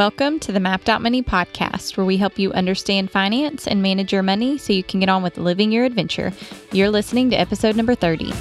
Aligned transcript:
Welcome 0.00 0.40
to 0.40 0.52
the 0.52 0.60
Mapped 0.60 0.88
Out 0.88 1.02
Money 1.02 1.22
podcast, 1.22 1.98
where 1.98 2.06
we 2.06 2.16
help 2.16 2.38
you 2.38 2.54
understand 2.54 3.10
finance 3.10 3.68
and 3.68 3.82
manage 3.82 4.14
your 4.14 4.22
money 4.22 4.56
so 4.56 4.72
you 4.72 4.82
can 4.82 4.98
get 4.98 5.10
on 5.10 5.22
with 5.22 5.36
living 5.36 5.70
your 5.70 5.84
adventure. 5.84 6.32
You're 6.72 6.88
listening 6.88 7.28
to 7.28 7.36
episode 7.36 7.76
number 7.76 7.94
30. 7.94 8.32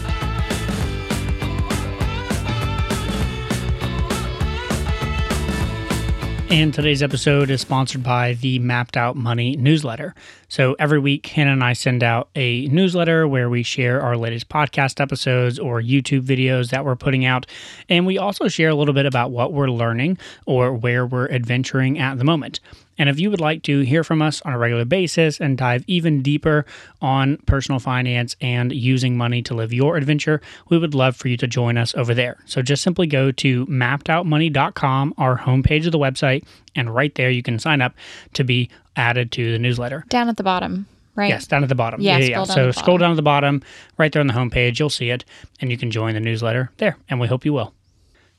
And 6.52 6.74
today's 6.74 7.04
episode 7.04 7.52
is 7.52 7.62
sponsored 7.62 8.02
by 8.02 8.34
the 8.34 8.58
Mapped 8.58 8.98
Out 8.98 9.16
Money 9.16 9.56
newsletter. 9.56 10.16
So 10.48 10.76
every 10.80 10.98
week, 10.98 11.28
Hannah 11.28 11.52
and 11.52 11.64
I 11.64 11.74
send 11.74 12.02
out 12.04 12.30
a 12.36 12.66
newsletter 12.70 13.28
where 13.28 13.52
we 13.52 13.62
share 13.62 14.02
our 14.02 14.18
latest 14.18 14.50
podcast 14.50 15.00
episodes 15.00 15.60
or 15.60 15.80
YouTube 15.80 16.24
videos 16.24 16.72
that 16.72 16.84
we're 16.84 16.96
putting 16.96 17.24
out. 17.24 17.46
And 17.88 18.08
we 18.08 18.18
also 18.18 18.48
share 18.48 18.70
a 18.70 18.76
little 18.76 18.96
bit 18.96 19.06
about 19.06 19.30
what 19.30 19.54
we're 19.54 19.70
learning 19.70 20.18
or 20.48 20.74
where 20.74 21.06
we're 21.06 21.30
adventuring 21.30 22.00
at 22.00 22.18
the 22.18 22.24
moment. 22.24 22.60
And 23.00 23.10
if 23.10 23.20
you 23.20 23.32
would 23.32 23.40
like 23.40 23.64
to 23.64 23.80
hear 23.80 24.04
from 24.04 24.22
us 24.22 24.42
on 24.44 24.54
a 24.54 24.58
regular 24.58 24.86
basis 24.86 25.40
and 25.40 25.58
dive 25.58 25.84
even 25.88 26.22
deeper 26.22 26.66
on 27.02 27.38
personal 27.48 27.80
finance 27.80 28.36
and 28.42 28.72
using 28.72 29.18
money 29.18 29.42
to 29.44 29.54
live 29.56 29.74
your 29.74 29.98
adventure, 29.98 30.42
we 30.70 30.78
would 30.78 30.94
love 30.94 31.16
for 31.16 31.30
you 31.30 31.38
to 31.38 31.48
join 31.48 31.78
us 31.78 31.96
over 31.96 32.14
there. 32.14 32.38
So 32.46 32.62
just 32.62 32.84
simply 32.84 33.08
go 33.08 33.32
to 33.32 33.66
mappedoutmoney.com, 33.68 35.14
our 35.18 35.38
homepage 35.40 35.86
of 35.86 35.94
the 35.94 35.98
website, 35.98 36.44
and 36.76 36.94
right 36.94 37.16
there 37.16 37.30
you 37.32 37.42
can 37.42 37.58
sign 37.58 37.82
up 37.82 37.96
to 38.34 38.44
be 38.44 38.70
added 38.96 39.32
to 39.32 39.52
the 39.52 39.60
newsletter. 39.60 40.04
Down 40.10 40.28
at 40.28 40.36
the 40.38 40.44
bottom, 40.44 40.86
right? 41.16 41.30
Yes, 41.30 41.48
down 41.48 41.64
at 41.64 41.70
the 41.70 41.76
bottom. 41.76 42.02
Yeah, 42.02 42.20
scroll 42.20 42.46
down 42.46 42.56
so 42.56 42.72
scroll 42.72 42.98
down 42.98 43.12
to 43.12 43.16
the 43.16 43.22
bottom, 43.22 43.64
right 43.98 44.12
there 44.12 44.20
on 44.20 44.28
the 44.28 44.34
homepage, 44.34 44.78
you'll 44.78 44.90
see 44.90 45.10
it, 45.10 45.24
and 45.62 45.72
you 45.72 45.78
can 45.78 45.90
join 45.90 46.16
the 46.16 46.20
newsletter 46.20 46.70
there. 46.78 46.98
And 47.10 47.20
we 47.20 47.28
hope 47.28 47.46
you 47.46 47.54
will. 47.54 47.74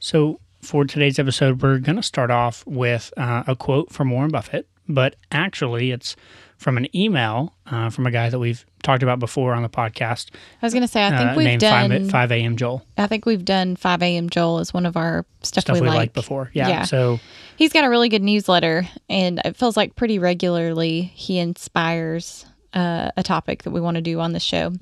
So 0.01 0.39
for 0.61 0.85
today's 0.85 1.19
episode, 1.19 1.63
we're 1.63 1.79
going 1.79 1.97
to 1.97 2.03
start 2.03 2.31
off 2.31 2.67
with 2.67 3.13
uh, 3.17 3.45
a 3.47 3.57
quote 3.57 3.91
from 3.93 4.11
Warren 4.11 4.31
Buffett, 4.31 4.69
but 4.89 5.17
actually 5.33 5.91
it's 5.91 6.17
from 6.59 6.77
an 6.77 6.95
email 6.95 7.55
uh, 7.71 7.89
from 7.89 8.07
a 8.07 8.11
guy 8.11 8.29
that 8.29 8.39
we've 8.39 8.67
talked 8.83 9.03
about 9.03 9.19
before 9.19 9.55
on 9.55 9.63
the 9.63 9.69
podcast. 9.69 10.29
I 10.61 10.67
was 10.67 10.75
going 10.75 10.83
to 10.83 10.89
say, 10.89 11.07
I 11.07 11.17
think 11.17 11.31
uh, 11.31 11.35
we've 11.37 11.59
done. 11.59 11.91
5, 11.91 12.11
5 12.11 12.33
a.m. 12.33 12.57
Joel. 12.57 12.85
I 12.99 13.07
think 13.07 13.25
we've 13.25 13.45
done 13.45 13.77
5 13.77 14.03
a.m. 14.03 14.29
Joel 14.29 14.59
as 14.59 14.75
one 14.75 14.85
of 14.85 14.97
our 14.97 15.25
stuff, 15.43 15.63
Stuff 15.63 15.75
we, 15.75 15.81
we, 15.81 15.89
like. 15.89 15.97
liked 15.97 16.15
before. 16.15 16.51
Yeah. 16.53 16.69
Yeah. 16.69 16.83
So 16.85 17.19
He's 17.57 17.73
got 17.73 17.85
a 17.85 17.91
really 17.91 18.09
good 18.11 18.23
newsletter, 18.23 18.87
and 19.09 19.41
it 19.45 19.57
feels 19.57 19.77
like 19.77 19.97
pretty 19.97 20.19
regularly 20.19 21.03
he 21.03 21.39
inspires 21.39 22.45
uh, 22.75 23.11
a 23.17 23.23
topic 23.23 23.63
that 23.63 23.71
we 23.71 23.81
want 23.81 23.97
to 23.97 24.03
do 24.03 24.21
on 24.21 24.33
the 24.33 24.41
show. 24.41 24.73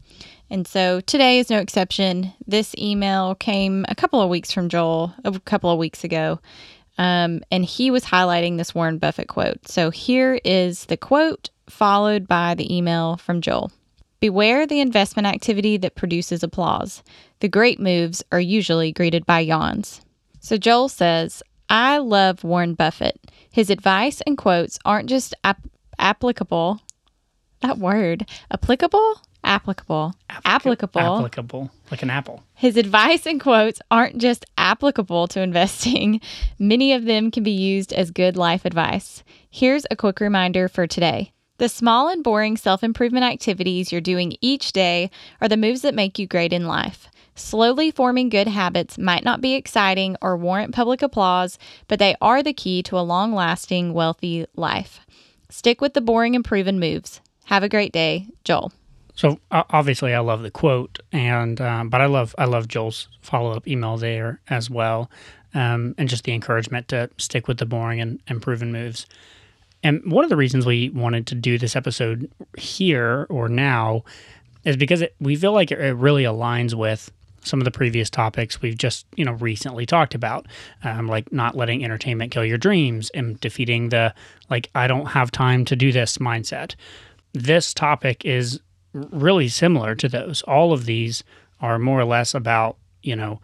And 0.51 0.67
so 0.67 1.01
today 1.01 1.39
is 1.39 1.51
no 1.51 1.59
exception. 1.59 2.33
This 2.47 2.75
email 2.79 3.35
came 3.35 3.85
a 3.89 3.95
couple 3.95 4.21
of 4.21 4.31
weeks 4.31 4.51
from 4.53 4.69
Joel, 4.69 5.13
a 5.25 5.39
couple 5.41 5.71
of 5.71 5.79
weeks 5.79 6.05
ago, 6.05 6.41
um, 6.97 7.43
and 7.51 7.65
he 7.65 7.91
was 7.91 8.05
highlighting 8.05 8.57
this 8.57 8.75
Warren 8.75 8.99
Buffett 8.99 9.29
quote. 9.29 9.69
So 9.69 9.91
here 9.91 10.41
is 10.45 10.87
the 10.87 10.97
quote, 10.97 11.51
followed 11.69 12.27
by 12.27 12.55
the 12.55 12.75
email 12.75 13.19
from 13.19 13.41
Joel. 13.41 13.71
Beware 14.21 14.67
the 14.67 14.81
investment 14.81 15.27
activity 15.29 15.77
that 15.77 15.95
produces 15.95 16.43
applause. 16.43 17.05
The 17.41 17.49
great 17.49 17.79
moves 17.79 18.25
are 18.33 18.41
usually 18.41 18.91
greeted 18.91 19.25
by 19.27 19.41
yawns. 19.41 20.01
So 20.41 20.57
Joel 20.57 20.89
says, 20.89 21.43
I 21.69 21.99
love 21.99 22.43
Warren 22.43 22.75
Buffett. 22.75 23.21
His 23.53 23.71
advice 23.71 24.21
and 24.23 24.37
quotes 24.37 24.79
aren't 24.85 25.09
just 25.09 25.35
ap- 25.45 25.69
applicable. 25.99 26.81
That 27.61 27.79
word, 27.79 28.27
applicable? 28.51 29.21
Applicable. 29.49 30.15
Applicable. 30.45 31.01
applicable, 31.01 31.71
like 31.91 32.03
an 32.03 32.11
apple. 32.11 32.43
His 32.55 32.77
advice 32.77 33.25
and 33.25 33.41
quotes 33.41 33.81
aren't 33.91 34.19
just 34.19 34.45
applicable 34.59 35.27
to 35.29 35.41
investing, 35.41 36.21
many 36.59 36.93
of 36.93 37.07
them 37.07 37.31
can 37.31 37.43
be 37.43 37.51
used 37.51 37.95
as 37.95 38.11
good 38.11 38.37
life 38.37 38.67
advice. 38.67 39.25
Here's 39.49 39.87
a 39.91 39.97
quick 39.97 40.21
reminder 40.21 40.69
for 40.69 40.87
today. 40.87 41.33
The 41.57 41.71
small 41.71 42.09
and 42.11 42.23
boring 42.23 42.59
self 42.59 42.85
improvement 42.85 43.25
activities 43.25 43.91
you're 43.91 44.03
doing 44.03 44.37
each 44.43 44.73
day 44.73 45.11
are 45.41 45.49
the 45.49 45.57
moves 45.57 45.81
that 45.81 45.95
make 45.95 46.19
you 46.19 46.27
great 46.27 46.53
in 46.53 46.67
life. 46.67 47.09
Slowly 47.35 47.91
forming 47.91 48.29
good 48.29 48.49
habits 48.49 48.99
might 48.99 49.25
not 49.25 49.41
be 49.41 49.55
exciting 49.55 50.17
or 50.21 50.37
warrant 50.37 50.75
public 50.75 51.01
applause, 51.01 51.59
but 51.87 51.99
they 51.99 52.15
are 52.21 52.43
the 52.43 52.53
key 52.53 52.83
to 52.83 52.99
a 52.99 53.01
long 53.01 53.33
lasting, 53.33 53.95
wealthy 53.95 54.45
life. 54.57 55.01
Stick 55.49 55.81
with 55.81 55.95
the 55.95 56.03
boring 56.03 56.37
and 56.37 56.45
proven 56.45 56.79
moves. 56.79 57.23
Have 57.47 57.63
a 57.63 57.69
great 57.69 57.93
day, 57.93 58.29
Joel. 58.45 58.73
So 59.19 59.41
obviously, 59.51 60.15
I 60.15 60.21
love 60.21 60.43
the 60.43 60.51
quote, 60.53 61.01
and 61.11 61.61
um, 61.61 61.89
but 61.89 62.01
I 62.01 62.07
love 62.07 62.37
I 62.39 62.45
love 62.45 62.69
Joel's 62.69 63.09
follow 63.21 63.51
up 63.51 63.67
email 63.67 63.97
there 63.97 64.41
as 64.49 64.71
well, 64.71 65.11
um, 65.55 65.97
and 65.99 66.09
just 66.09 66.23
the 66.23 66.33
encouragement 66.33 66.87
to 66.89 67.11
stick 67.19 67.49
with 67.49 67.59
the 67.59 67.67
boring 67.67 68.01
and, 68.01 68.21
and 68.29 68.41
proven 68.41 68.71
moves. 68.71 69.07
And 69.83 70.13
one 70.13 70.23
of 70.23 70.31
the 70.31 70.37
reasons 70.37 70.67
we 70.67 70.91
wanted 70.91 71.27
to 71.27 71.35
do 71.35 71.59
this 71.59 71.75
episode 71.75 72.31
here 72.57 73.27
or 73.29 73.49
now 73.49 74.05
is 74.65 74.77
because 74.77 75.03
it, 75.03 75.17
we 75.19 75.35
feel 75.35 75.53
like 75.53 75.73
it, 75.73 75.81
it 75.81 75.95
really 75.95 76.23
aligns 76.23 76.75
with 76.75 77.11
some 77.43 77.61
of 77.61 77.65
the 77.65 77.73
previous 77.73 78.09
topics 78.09 78.63
we've 78.63 78.79
just 78.79 79.05
you 79.17 79.25
know 79.25 79.33
recently 79.33 79.85
talked 79.85 80.15
about, 80.15 80.47
um, 80.85 81.09
like 81.09 81.33
not 81.33 81.57
letting 81.57 81.85
entertainment 81.85 82.31
kill 82.31 82.45
your 82.45 82.57
dreams 82.57 83.11
and 83.15 83.41
defeating 83.41 83.89
the 83.89 84.15
like 84.49 84.71
I 84.77 84.87
don't 84.87 85.07
have 85.07 85.33
time 85.33 85.65
to 85.65 85.75
do 85.75 85.91
this 85.91 86.19
mindset. 86.19 86.77
This 87.33 87.75
topic 87.75 88.25
is 88.25 88.61
really 88.93 89.49
similar 89.49 89.95
to 89.97 90.09
those. 90.09 90.43
All 90.43 90.73
of 90.73 90.85
these 90.87 91.25
are 91.61 91.79
more 91.79 92.01
or 92.01 92.05
less 92.05 92.35
about, 92.35 92.77
you 93.03 93.17
know, 93.17 93.41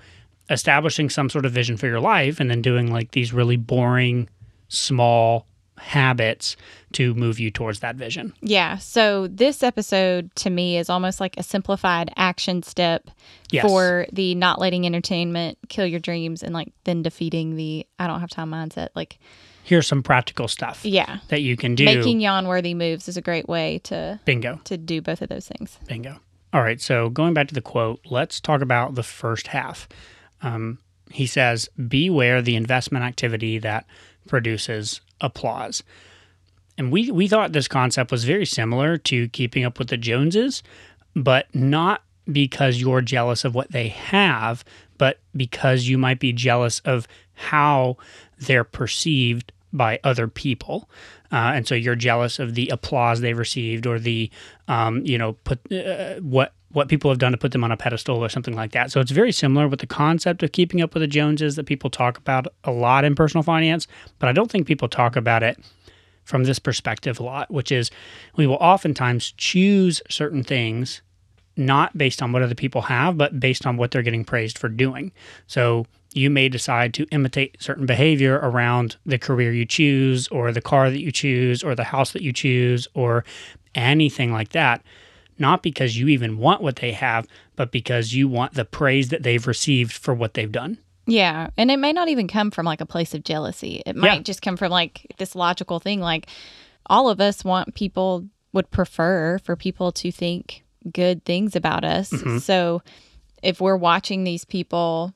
establishing 0.51 1.09
some 1.11 1.31
sort 1.31 1.47
of 1.47 1.53
vision 1.53 1.77
for 1.77 1.87
your 1.87 2.01
life 2.01 2.39
and 2.41 2.51
then 2.51 2.63
doing 2.63 2.93
like 2.93 3.13
these 3.13 3.33
really 3.33 3.57
boring, 3.57 4.29
small 4.69 5.47
habits 5.79 6.57
to 6.93 7.15
move 7.15 7.41
you 7.41 7.51
towards 7.51 7.81
that 7.81 7.97
vision. 7.97 8.33
Yeah. 8.41 8.79
So 8.79 9.27
this 9.27 9.63
episode 9.63 10.31
to 10.37 10.51
me 10.51 10.77
is 10.79 10.89
almost 10.89 11.19
like 11.21 11.37
a 11.37 11.43
simplified 11.43 12.13
action 12.17 12.63
step 12.63 13.11
Yes. 13.51 13.67
for 13.67 14.07
the 14.13 14.35
not 14.37 14.61
letting 14.61 14.87
entertainment 14.87 15.59
kill 15.69 15.87
your 15.87 16.01
dreams 16.01 16.43
and 16.43 16.55
like 16.55 16.73
then 16.85 17.03
defeating 17.03 17.57
the 17.57 17.87
I 17.99 18.07
don't 18.07 18.21
have 18.21 18.31
time 18.31 18.51
mindset. 18.51 18.89
Like, 18.95 19.19
Here's 19.65 19.87
some 19.87 20.03
practical 20.03 20.47
stuff 20.47 20.85
yeah. 20.85 21.21
that 21.29 21.41
you 21.41 21.57
can 21.57 21.75
do. 21.75 21.87
Making 21.87 22.21
yawn 22.21 22.47
worthy 22.47 22.75
moves 22.75 23.09
is 23.09 23.17
a 23.17 23.23
great 23.23 23.49
way 23.49 23.81
to 23.85 24.21
Bingo. 24.27 24.61
to 24.65 24.77
do 24.77 25.01
both 25.01 25.23
of 25.23 25.31
those 25.31 25.49
things. 25.49 25.79
Bingo. 25.89 26.19
All 26.53 26.61
right. 26.61 26.81
So 26.81 27.09
going 27.09 27.33
back 27.33 27.49
to 27.49 27.55
the 27.55 27.63
quote, 27.63 28.01
let's 28.05 28.41
talk 28.41 28.61
about 28.61 28.95
the 28.95 29.03
first 29.03 29.49
half. 29.49 29.89
Um, 30.43 30.79
he 31.11 31.27
says, 31.27 31.69
Beware 31.89 32.43
the 32.43 32.57
investment 32.57 33.05
activity 33.05 33.59
that 33.59 33.87
produces 34.29 35.01
applause. 35.21 35.83
And 36.77 36.93
we, 36.93 37.11
we 37.11 37.27
thought 37.27 37.53
this 37.53 37.69
concept 37.69 38.11
was 38.11 38.25
very 38.25 38.47
similar 38.47 38.99
to 38.99 39.29
keeping 39.29 39.65
up 39.65 39.79
with 39.79 39.89
the 39.89 39.97
Joneses, 39.97 40.63
but 41.17 41.53
not 41.55 42.03
because 42.31 42.81
you're 42.81 43.01
jealous 43.01 43.45
of 43.45 43.55
what 43.55 43.71
they 43.71 43.89
have, 43.89 44.65
but 44.99 45.21
because 45.37 45.89
you 45.89 45.99
might 45.99 46.21
be 46.21 46.33
jealous 46.33 46.81
of 46.81 47.07
how 47.35 47.97
they're 48.39 48.65
perceived 48.65 49.53
by 49.73 49.99
other 50.05 50.29
people. 50.29 50.89
Uh, 51.33 51.53
and 51.55 51.67
so 51.67 51.75
you're 51.75 51.97
jealous 51.97 52.39
of 52.39 52.55
the 52.55 52.69
applause 52.69 53.21
they've 53.21 53.37
received 53.37 53.87
or 53.87 53.99
the, 53.99 54.31
um, 54.69 55.05
you 55.05 55.19
know, 55.19 55.33
put 55.45 55.61
uh, 55.73 56.15
what 56.21 56.53
what 56.71 56.89
people 56.89 57.09
have 57.09 57.19
done 57.19 57.31
to 57.31 57.39
put 57.39 57.53
them 57.53 57.63
on 57.63 57.71
a 57.71 57.77
pedestal 57.77 58.17
or 58.17 58.29
something 58.29 58.55
like 58.55 58.73
that. 58.73 58.91
So 58.91 59.01
it's 59.01 59.13
very 59.13 59.31
similar 59.31 59.69
with 59.69 59.79
the 59.79 59.87
concept 59.87 60.43
of 60.43 60.51
keeping 60.51 60.83
up 60.83 60.93
with 60.93 61.03
the 61.03 61.07
Joneses 61.07 61.55
that 61.55 61.67
people 61.67 61.89
talk 61.89 62.19
about 62.19 62.49
a 62.65 62.73
lot 62.73 63.05
in 63.05 63.15
personal 63.15 63.45
finance, 63.45 63.87
but 64.19 64.29
I 64.29 64.33
don't 64.33 64.51
think 64.51 64.67
people 64.67 64.89
talk 64.89 65.15
about 65.15 65.45
it 65.45 65.57
from 66.25 66.45
this 66.45 66.59
perspective 66.59 67.21
a 67.21 67.23
lot, 67.23 67.49
which 67.49 67.71
is 67.71 67.93
we 68.37 68.47
will 68.47 68.57
oftentimes 68.57 69.33
choose 69.37 70.03
certain 70.11 70.43
things 70.43 71.01
not 71.57 71.97
based 71.97 72.21
on 72.21 72.33
what 72.33 72.43
other 72.43 72.57
people 72.57 72.83
have, 72.83 73.17
but 73.17 73.39
based 73.39 73.67
on 73.67 73.77
what 73.77 73.93
they're 73.93 74.03
getting 74.03 74.25
praised 74.25 74.59
for 74.59 74.69
doing. 74.69 75.13
So 75.47 75.87
you 76.17 76.31
may 76.31 76.49
decide 76.49 76.95
to 76.95 77.05
imitate 77.11 77.63
certain 77.63 77.87
behavior 77.87 78.37
around 78.43 78.97
the 79.05 79.19
career 79.19 79.53
you 79.53 79.65
choose, 79.67 80.29
or 80.29 80.53
the 80.53 80.61
car 80.61 80.91
that 80.91 81.01
you 81.01 81.11
choose, 81.13 81.63
or 81.63 81.75
the 81.75 81.85
house 81.85 82.13
that 82.13 82.23
you 82.23 82.33
choose, 82.33 82.87
or 82.95 83.25
anything 83.75 84.33
like 84.33 84.51
that. 84.51 84.83
Not 85.39 85.63
because 85.63 85.99
you 85.99 86.09
even 86.09 86.39
want 86.39 86.63
what 86.63 86.77
they 86.77 86.93
have, 86.93 87.27
but 87.57 87.73
because 87.73 88.15
you 88.15 88.29
want 88.29 88.55
the 88.55 88.65
praise 88.65 89.09
that 89.09 89.23
they've 89.25 89.47
received 89.47 89.93
for 89.93 90.15
what 90.15 90.35
they've 90.35 90.53
done. 90.53 90.79
Yeah. 91.07 91.49
And 91.57 91.71
it 91.71 91.79
may 91.79 91.93
not 91.93 92.09
even 92.09 92.29
come 92.29 92.51
from 92.51 92.65
like 92.65 92.81
a 92.81 92.87
place 92.87 93.13
of 93.15 93.25
jealousy. 93.25 93.83
It 93.85 93.97
might 93.97 94.15
Yeah. 94.15 94.21
just 94.21 94.43
come 94.43 94.57
from 94.57 94.71
like 94.71 95.07
this 95.19 95.35
logical 95.35 95.81
thing. 95.81 96.01
Like 96.01 96.29
all 96.87 97.11
of 97.11 97.21
us 97.21 97.45
want 97.45 97.75
people 97.75 98.27
would 98.53 98.71
prefer 98.71 99.39
for 99.41 99.57
people 99.57 99.91
to 99.93 100.13
think 100.13 100.63
good 100.93 101.25
things 101.25 101.57
about 101.57 101.85
us. 101.85 102.11
Mm-hmm. 102.11 102.39
So 102.39 102.83
if 103.43 103.61
we're 103.61 103.77
watching 103.77 104.23
these 104.25 104.45
people 104.45 105.13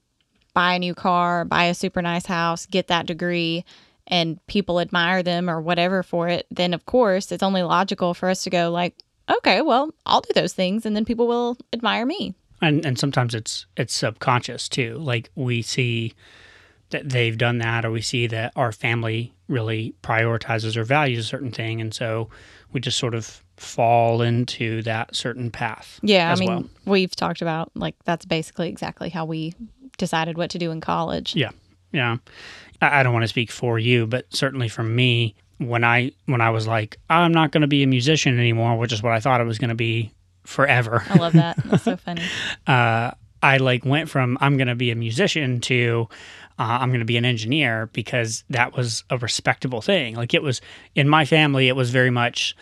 buy 0.58 0.74
a 0.74 0.78
new 0.80 0.92
car, 0.92 1.44
buy 1.44 1.66
a 1.66 1.74
super 1.74 2.02
nice 2.02 2.26
house, 2.26 2.66
get 2.66 2.88
that 2.88 3.06
degree, 3.06 3.64
and 4.08 4.44
people 4.48 4.80
admire 4.80 5.22
them 5.22 5.48
or 5.48 5.60
whatever 5.60 6.02
for 6.02 6.26
it, 6.26 6.48
then 6.50 6.74
of 6.74 6.84
course 6.84 7.30
it's 7.30 7.44
only 7.44 7.62
logical 7.62 8.12
for 8.12 8.28
us 8.28 8.42
to 8.42 8.50
go 8.50 8.68
like, 8.68 8.96
okay, 9.30 9.62
well, 9.62 9.94
I'll 10.04 10.20
do 10.20 10.32
those 10.34 10.54
things 10.54 10.84
and 10.84 10.96
then 10.96 11.04
people 11.04 11.28
will 11.28 11.56
admire 11.72 12.04
me. 12.04 12.34
and 12.60 12.84
and 12.84 12.98
sometimes 12.98 13.36
it's 13.36 13.66
it's 13.76 13.94
subconscious 13.94 14.68
too 14.68 14.96
like 14.98 15.30
we 15.36 15.62
see 15.62 16.12
that 16.90 17.08
they've 17.08 17.38
done 17.38 17.58
that, 17.58 17.84
or 17.84 17.90
we 17.90 18.00
see 18.00 18.26
that 18.26 18.52
our 18.56 18.72
family 18.72 19.32
really 19.46 19.94
prioritizes 20.02 20.76
or 20.76 20.84
values 20.84 21.18
a 21.18 21.28
certain 21.28 21.52
thing, 21.52 21.80
and 21.80 21.94
so 21.94 22.28
we 22.72 22.80
just 22.80 22.98
sort 22.98 23.14
of 23.14 23.44
fall 23.56 24.22
into 24.22 24.82
that 24.82 25.14
certain 25.14 25.50
path. 25.50 26.00
Yeah, 26.02 26.32
I 26.32 26.36
mean, 26.36 26.48
well. 26.48 26.64
we've 26.86 27.14
talked 27.14 27.42
about 27.42 27.70
like 27.74 27.94
that's 28.04 28.24
basically 28.24 28.68
exactly 28.68 29.10
how 29.10 29.24
we 29.24 29.54
decided 29.98 30.38
what 30.38 30.50
to 30.50 30.58
do 30.58 30.70
in 30.70 30.80
college. 30.80 31.36
Yeah, 31.36 31.50
yeah. 31.92 32.16
I, 32.80 33.00
I 33.00 33.02
don't 33.02 33.12
want 33.12 33.24
to 33.24 33.28
speak 33.28 33.50
for 33.50 33.78
you, 33.78 34.06
but 34.06 34.26
certainly 34.30 34.68
for 34.68 34.82
me, 34.82 35.34
when 35.58 35.84
I 35.84 36.12
when 36.26 36.40
I 36.40 36.50
was 36.50 36.66
like, 36.66 36.98
I'm 37.10 37.32
not 37.32 37.52
going 37.52 37.62
to 37.62 37.68
be 37.68 37.82
a 37.82 37.86
musician 37.86 38.38
anymore, 38.38 38.78
which 38.78 38.92
is 38.92 39.02
what 39.02 39.12
I 39.12 39.20
thought 39.20 39.40
it 39.40 39.44
was 39.44 39.58
going 39.58 39.70
to 39.70 39.74
be 39.74 40.12
forever. 40.44 41.04
I 41.08 41.16
love 41.16 41.34
that. 41.34 41.56
That's 41.64 41.82
so 41.82 41.96
funny. 41.96 42.22
uh, 42.66 43.10
I 43.42 43.56
like 43.58 43.84
went 43.84 44.08
from 44.08 44.38
I'm 44.40 44.56
going 44.56 44.68
to 44.68 44.74
be 44.74 44.90
a 44.90 44.96
musician 44.96 45.60
to 45.62 46.08
uh, 46.58 46.78
I'm 46.80 46.88
going 46.88 47.00
to 47.00 47.06
be 47.06 47.16
an 47.16 47.24
engineer 47.24 47.88
because 47.92 48.44
that 48.50 48.76
was 48.76 49.04
a 49.10 49.18
respectable 49.18 49.80
thing. 49.80 50.16
Like 50.16 50.34
it 50.34 50.42
was 50.42 50.60
in 50.94 51.08
my 51.08 51.24
family, 51.24 51.68
it 51.68 51.76
was 51.76 51.90
very 51.90 52.10
much 52.10 52.56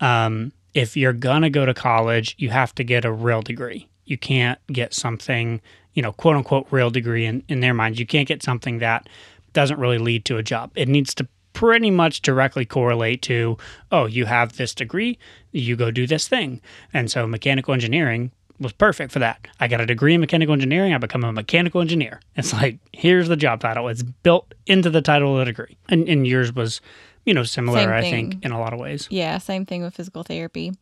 um, 0.00 0.52
if 0.74 0.96
you're 0.96 1.12
going 1.12 1.42
to 1.42 1.50
go 1.50 1.64
to 1.64 1.72
college, 1.74 2.34
you 2.38 2.50
have 2.50 2.74
to 2.74 2.84
get 2.84 3.04
a 3.04 3.12
real 3.12 3.42
degree. 3.42 3.88
You 4.04 4.18
can't 4.18 4.58
get 4.68 4.94
something, 4.94 5.60
you 5.96 6.02
know, 6.02 6.12
quote 6.12 6.36
unquote, 6.36 6.68
real 6.70 6.90
degree 6.90 7.26
in, 7.26 7.42
in 7.48 7.58
their 7.58 7.74
minds. 7.74 7.98
You 7.98 8.06
can't 8.06 8.28
get 8.28 8.44
something 8.44 8.78
that 8.78 9.08
doesn't 9.54 9.80
really 9.80 9.98
lead 9.98 10.24
to 10.26 10.36
a 10.36 10.42
job. 10.42 10.70
It 10.76 10.86
needs 10.86 11.14
to 11.14 11.26
pretty 11.54 11.90
much 11.90 12.20
directly 12.20 12.66
correlate 12.66 13.22
to, 13.22 13.56
oh, 13.90 14.04
you 14.04 14.26
have 14.26 14.56
this 14.58 14.74
degree, 14.74 15.18
you 15.52 15.74
go 15.74 15.90
do 15.90 16.06
this 16.06 16.28
thing. 16.28 16.60
And 16.92 17.10
so 17.10 17.26
mechanical 17.26 17.72
engineering 17.72 18.30
was 18.60 18.72
perfect 18.72 19.10
for 19.10 19.20
that. 19.20 19.48
I 19.58 19.66
got 19.66 19.80
a 19.80 19.86
degree 19.86 20.12
in 20.12 20.20
mechanical 20.20 20.52
engineering, 20.52 20.92
I 20.92 20.98
become 20.98 21.24
a 21.24 21.32
mechanical 21.32 21.80
engineer. 21.80 22.20
It's 22.36 22.52
like, 22.52 22.78
here's 22.92 23.28
the 23.28 23.36
job 23.36 23.60
title. 23.60 23.88
It's 23.88 24.02
built 24.02 24.52
into 24.66 24.90
the 24.90 25.00
title 25.00 25.32
of 25.32 25.38
the 25.38 25.44
degree. 25.46 25.78
And, 25.88 26.06
and 26.08 26.26
yours 26.26 26.54
was, 26.54 26.82
you 27.24 27.32
know, 27.32 27.42
similar, 27.42 27.92
I 27.92 28.02
think, 28.02 28.44
in 28.44 28.52
a 28.52 28.60
lot 28.60 28.74
of 28.74 28.78
ways. 28.78 29.08
Yeah, 29.10 29.38
same 29.38 29.64
thing 29.64 29.82
with 29.82 29.94
physical 29.94 30.22
therapy. 30.24 30.74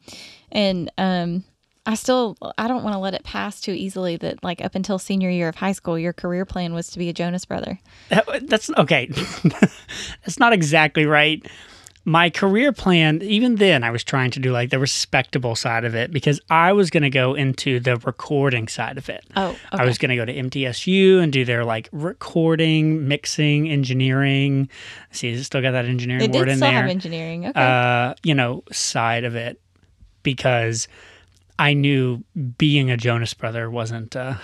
And 0.51 0.91
um 0.99 1.45
I 1.87 1.95
still 1.97 2.37
I 2.57 2.67
don't 2.67 2.83
want 2.83 2.95
to 2.95 2.99
let 2.99 3.15
it 3.15 3.25
pass 3.25 3.61
too 3.61 3.73
easily 3.73 4.17
that 4.19 4.43
like 4.43 4.65
up 4.65 4.75
until 4.75 4.99
senior 4.99 5.29
year 5.31 5.49
of 5.49 5.57
high 5.57 5.73
school 5.73 5.99
your 5.99 6.13
career 6.13 6.45
plan 6.45 6.73
was 6.73 6.89
to 6.91 6.99
be 6.99 7.09
a 7.09 7.13
Jonas 7.13 7.45
brother. 7.45 7.79
That's 8.43 8.71
okay. 8.79 9.07
That's 10.25 10.39
not 10.39 10.53
exactly 10.53 11.05
right. 11.05 11.45
My 12.07 12.29
career 12.29 12.71
plan, 12.71 13.23
even 13.23 13.55
then, 13.55 13.83
I 13.83 13.91
was 13.91 14.05
trying 14.05 14.31
to 14.33 14.39
do 14.41 14.53
like 14.53 14.69
the 14.69 14.79
respectable 14.79 15.55
side 15.57 15.87
of 15.87 15.95
it 15.95 16.11
because 16.11 16.39
I 16.51 16.75
was 16.75 16.91
going 16.91 17.03
to 17.03 17.09
go 17.09 17.33
into 17.33 17.81
the 17.81 17.97
recording 17.97 18.69
side 18.69 18.99
of 18.99 19.09
it. 19.09 19.25
Oh, 19.35 19.49
okay. 19.49 19.59
I 19.73 19.87
was 19.87 19.97
going 19.97 20.11
to 20.11 20.17
go 20.17 20.27
to 20.27 20.35
MTSU 20.35 21.23
and 21.23 21.33
do 21.33 21.47
their 21.47 21.65
like 21.65 21.89
recording, 21.93 23.09
mixing, 23.09 23.71
engineering. 23.71 24.69
See, 25.13 25.31
is 25.31 25.41
it 25.41 25.45
still 25.45 25.63
got 25.63 25.71
that 25.71 25.87
engineering 25.87 26.25
It 26.25 26.33
word 26.33 26.51
in 26.51 26.57
still 26.59 26.69
there? 26.69 26.83
have 26.83 26.91
engineering. 26.91 27.47
Okay. 27.47 27.59
uh, 27.59 28.15
you 28.23 28.35
know, 28.35 28.65
side 28.71 29.25
of 29.25 29.35
it 29.35 29.59
because 30.23 30.89
I 31.59 31.75
knew 31.75 32.25
being 32.59 32.91
a 32.91 32.97
Jonas 32.97 33.35
brother 33.35 33.71
wasn't 33.71 34.17
uh, 34.17 34.35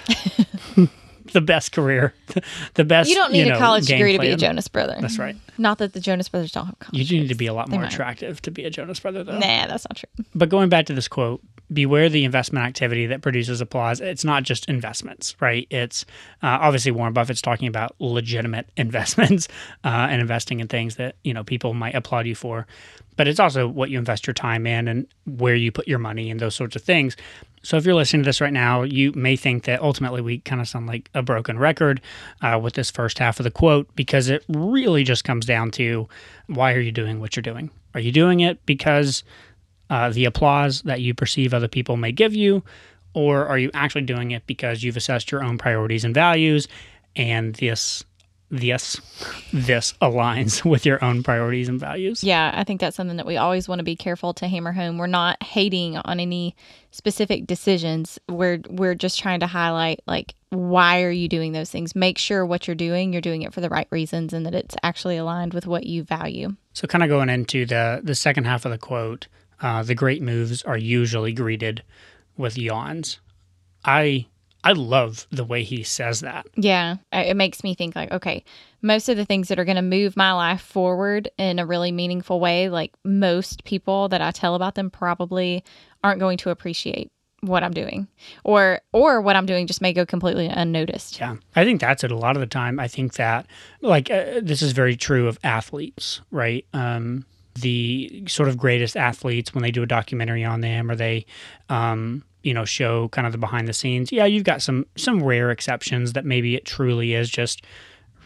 the 1.32 1.40
best 1.40 1.72
career, 1.72 2.14
the 2.74 2.84
best. 2.84 3.08
you 3.10 3.16
don't 3.16 3.32
need 3.32 3.48
know, 3.48 3.56
a 3.56 3.58
college 3.58 3.86
degree 3.86 4.12
to 4.12 4.18
be 4.18 4.30
a 4.30 4.36
Jonas 4.36 4.68
brother. 4.68 4.96
That's 5.00 5.18
right. 5.18 5.36
Not 5.58 5.78
that 5.78 5.92
the 5.92 6.00
Jonas 6.00 6.28
brothers 6.28 6.52
don't 6.52 6.66
have 6.66 6.78
college. 6.78 6.98
You 6.98 7.04
do 7.04 7.20
need 7.20 7.28
to 7.28 7.34
be 7.34 7.46
a 7.46 7.54
lot 7.54 7.68
more 7.68 7.84
attractive 7.84 8.40
to 8.42 8.50
be 8.50 8.64
a 8.64 8.70
Jonas 8.70 9.00
brother, 9.00 9.24
though. 9.24 9.38
Nah, 9.38 9.66
that's 9.66 9.86
not 9.88 9.96
true. 9.96 10.24
But 10.34 10.48
going 10.48 10.68
back 10.68 10.86
to 10.86 10.94
this 10.94 11.08
quote, 11.08 11.42
beware 11.72 12.08
the 12.08 12.24
investment 12.24 12.66
activity 12.66 13.06
that 13.06 13.22
produces 13.22 13.60
applause. 13.60 14.00
It's 14.00 14.24
not 14.24 14.42
just 14.42 14.68
investments, 14.68 15.36
right? 15.40 15.66
It's 15.70 16.04
uh, 16.42 16.58
obviously 16.60 16.90
Warren 16.92 17.12
Buffett's 17.12 17.42
talking 17.42 17.68
about 17.68 17.94
legitimate 17.98 18.68
investments 18.76 19.48
uh, 19.84 20.08
and 20.10 20.20
investing 20.20 20.60
in 20.60 20.68
things 20.68 20.96
that 20.96 21.16
you 21.24 21.34
know 21.34 21.44
people 21.44 21.74
might 21.74 21.94
applaud 21.94 22.26
you 22.26 22.34
for. 22.34 22.66
But 23.16 23.28
it's 23.28 23.40
also 23.40 23.68
what 23.68 23.90
you 23.90 23.98
invest 23.98 24.26
your 24.26 24.34
time 24.34 24.66
in 24.66 24.88
and 24.88 25.06
where 25.26 25.54
you 25.54 25.70
put 25.70 25.88
your 25.88 25.98
money 25.98 26.30
and 26.30 26.40
those 26.40 26.54
sorts 26.54 26.76
of 26.76 26.82
things. 26.82 27.16
So 27.62 27.76
if 27.76 27.84
you're 27.84 27.94
listening 27.94 28.22
to 28.22 28.28
this 28.28 28.40
right 28.40 28.52
now, 28.52 28.82
you 28.82 29.12
may 29.12 29.36
think 29.36 29.64
that 29.64 29.82
ultimately 29.82 30.22
we 30.22 30.38
kind 30.38 30.60
of 30.60 30.68
sound 30.68 30.86
like 30.86 31.10
a 31.14 31.22
broken 31.22 31.58
record 31.58 32.00
uh, 32.40 32.58
with 32.62 32.74
this 32.74 32.90
first 32.90 33.18
half 33.18 33.38
of 33.38 33.44
the 33.44 33.50
quote 33.50 33.94
because 33.94 34.30
it 34.30 34.44
really 34.48 35.04
just 35.04 35.24
comes 35.24 35.44
down 35.44 35.70
to 35.72 36.08
why 36.46 36.72
are 36.72 36.80
you 36.80 36.92
doing 36.92 37.20
what 37.20 37.36
you're 37.36 37.42
doing? 37.42 37.70
Are 37.94 38.00
you 38.00 38.12
doing 38.12 38.40
it 38.40 38.64
because 38.64 39.24
uh, 39.90 40.10
the 40.10 40.24
applause 40.24 40.82
that 40.82 41.00
you 41.00 41.12
perceive 41.12 41.52
other 41.52 41.68
people 41.68 41.96
may 41.96 42.12
give 42.12 42.34
you, 42.34 42.62
or 43.12 43.46
are 43.46 43.58
you 43.58 43.70
actually 43.74 44.02
doing 44.02 44.30
it 44.30 44.46
because 44.46 44.82
you've 44.82 44.96
assessed 44.96 45.32
your 45.32 45.42
own 45.42 45.58
priorities 45.58 46.04
and 46.04 46.14
values, 46.14 46.68
and 47.16 47.56
this 47.56 48.04
this 48.50 49.00
this 49.52 49.94
aligns 50.02 50.64
with 50.70 50.84
your 50.84 51.02
own 51.04 51.22
priorities 51.22 51.68
and 51.68 51.78
values? 51.78 52.24
Yeah, 52.24 52.52
I 52.54 52.64
think 52.64 52.80
that's 52.80 52.96
something 52.96 53.16
that 53.16 53.26
we 53.26 53.36
always 53.36 53.68
want 53.68 53.78
to 53.78 53.84
be 53.84 53.96
careful 53.96 54.34
to 54.34 54.48
hammer 54.48 54.72
home. 54.72 54.98
We're 54.98 55.06
not 55.06 55.42
hating 55.42 55.96
on 55.98 56.20
any 56.20 56.56
specific 56.90 57.46
decisions. 57.46 58.18
We're 58.28 58.60
we're 58.68 58.94
just 58.94 59.18
trying 59.18 59.40
to 59.40 59.46
highlight 59.46 60.00
like 60.06 60.34
why 60.50 61.02
are 61.02 61.10
you 61.10 61.28
doing 61.28 61.52
those 61.52 61.70
things? 61.70 61.94
Make 61.94 62.18
sure 62.18 62.44
what 62.44 62.66
you're 62.66 62.74
doing, 62.74 63.12
you're 63.12 63.22
doing 63.22 63.42
it 63.42 63.54
for 63.54 63.60
the 63.60 63.68
right 63.68 63.86
reasons 63.90 64.32
and 64.32 64.44
that 64.46 64.54
it's 64.54 64.74
actually 64.82 65.16
aligned 65.16 65.54
with 65.54 65.66
what 65.66 65.86
you 65.86 66.02
value. 66.02 66.56
So, 66.72 66.88
kind 66.88 67.04
of 67.04 67.08
going 67.08 67.28
into 67.28 67.64
the 67.66 68.00
the 68.02 68.14
second 68.14 68.44
half 68.44 68.64
of 68.64 68.72
the 68.72 68.78
quote, 68.78 69.28
uh, 69.62 69.82
the 69.82 69.94
great 69.94 70.22
moves 70.22 70.62
are 70.62 70.78
usually 70.78 71.32
greeted 71.32 71.82
with 72.36 72.58
yawns. 72.58 73.20
I 73.84 74.26
I 74.62 74.72
love 74.72 75.26
the 75.30 75.44
way 75.44 75.62
he 75.62 75.82
says 75.82 76.20
that. 76.20 76.46
Yeah, 76.56 76.96
it 77.12 77.36
makes 77.36 77.64
me 77.64 77.74
think 77.74 77.96
like, 77.96 78.10
okay, 78.10 78.44
most 78.82 79.08
of 79.08 79.16
the 79.16 79.24
things 79.24 79.48
that 79.48 79.58
are 79.58 79.64
going 79.64 79.76
to 79.76 79.82
move 79.82 80.16
my 80.16 80.32
life 80.32 80.60
forward 80.60 81.30
in 81.38 81.58
a 81.58 81.66
really 81.66 81.92
meaningful 81.92 82.40
way, 82.40 82.68
like 82.68 82.92
most 83.04 83.64
people 83.64 84.08
that 84.08 84.20
I 84.20 84.30
tell 84.30 84.54
about 84.54 84.74
them 84.74 84.90
probably 84.90 85.64
aren't 86.04 86.20
going 86.20 86.36
to 86.38 86.50
appreciate 86.50 87.10
what 87.42 87.64
I'm 87.64 87.72
doing, 87.72 88.06
or 88.44 88.82
or 88.92 89.22
what 89.22 89.34
I'm 89.34 89.46
doing 89.46 89.66
just 89.66 89.80
may 89.80 89.94
go 89.94 90.04
completely 90.04 90.46
unnoticed. 90.46 91.18
Yeah, 91.18 91.36
I 91.56 91.64
think 91.64 91.80
that's 91.80 92.04
it. 92.04 92.10
A 92.10 92.16
lot 92.16 92.36
of 92.36 92.40
the 92.40 92.46
time, 92.46 92.78
I 92.78 92.86
think 92.86 93.14
that 93.14 93.46
like 93.80 94.10
uh, 94.10 94.40
this 94.42 94.60
is 94.60 94.72
very 94.72 94.94
true 94.94 95.26
of 95.26 95.38
athletes, 95.42 96.20
right? 96.30 96.66
Um, 96.74 97.24
the 97.54 98.24
sort 98.28 98.48
of 98.48 98.56
greatest 98.56 98.96
athletes 98.96 99.54
when 99.54 99.62
they 99.62 99.70
do 99.70 99.82
a 99.82 99.86
documentary 99.86 100.44
on 100.44 100.60
them, 100.60 100.90
or 100.90 100.94
they, 100.94 101.26
um, 101.68 102.24
you 102.42 102.54
know, 102.54 102.64
show 102.64 103.08
kind 103.08 103.26
of 103.26 103.32
the 103.32 103.38
behind 103.38 103.68
the 103.68 103.72
scenes. 103.72 104.12
Yeah, 104.12 104.24
you've 104.24 104.44
got 104.44 104.62
some 104.62 104.86
some 104.96 105.22
rare 105.22 105.50
exceptions 105.50 106.12
that 106.12 106.24
maybe 106.24 106.54
it 106.54 106.64
truly 106.64 107.14
is 107.14 107.28
just 107.28 107.64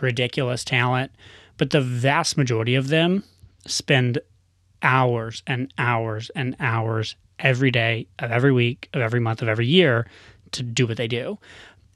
ridiculous 0.01 0.65
talent, 0.65 1.13
but 1.57 1.71
the 1.71 1.81
vast 1.81 2.37
majority 2.37 2.75
of 2.75 2.89
them 2.89 3.25
spend 3.67 4.19
hours 4.83 5.43
and 5.47 5.73
hours 5.79 6.31
and 6.37 6.55
hours 6.61 7.17
every 7.39 7.71
day 7.71 8.07
of 8.19 8.31
every 8.31 8.53
week 8.53 8.89
of 8.93 9.01
every 9.01 9.21
month 9.21 9.43
of 9.43 9.49
every 9.49 9.67
year 9.67 10.07
to 10.53 10.63
do 10.63 10.87
what 10.87 10.97
they 10.97 11.09
do 11.09 11.39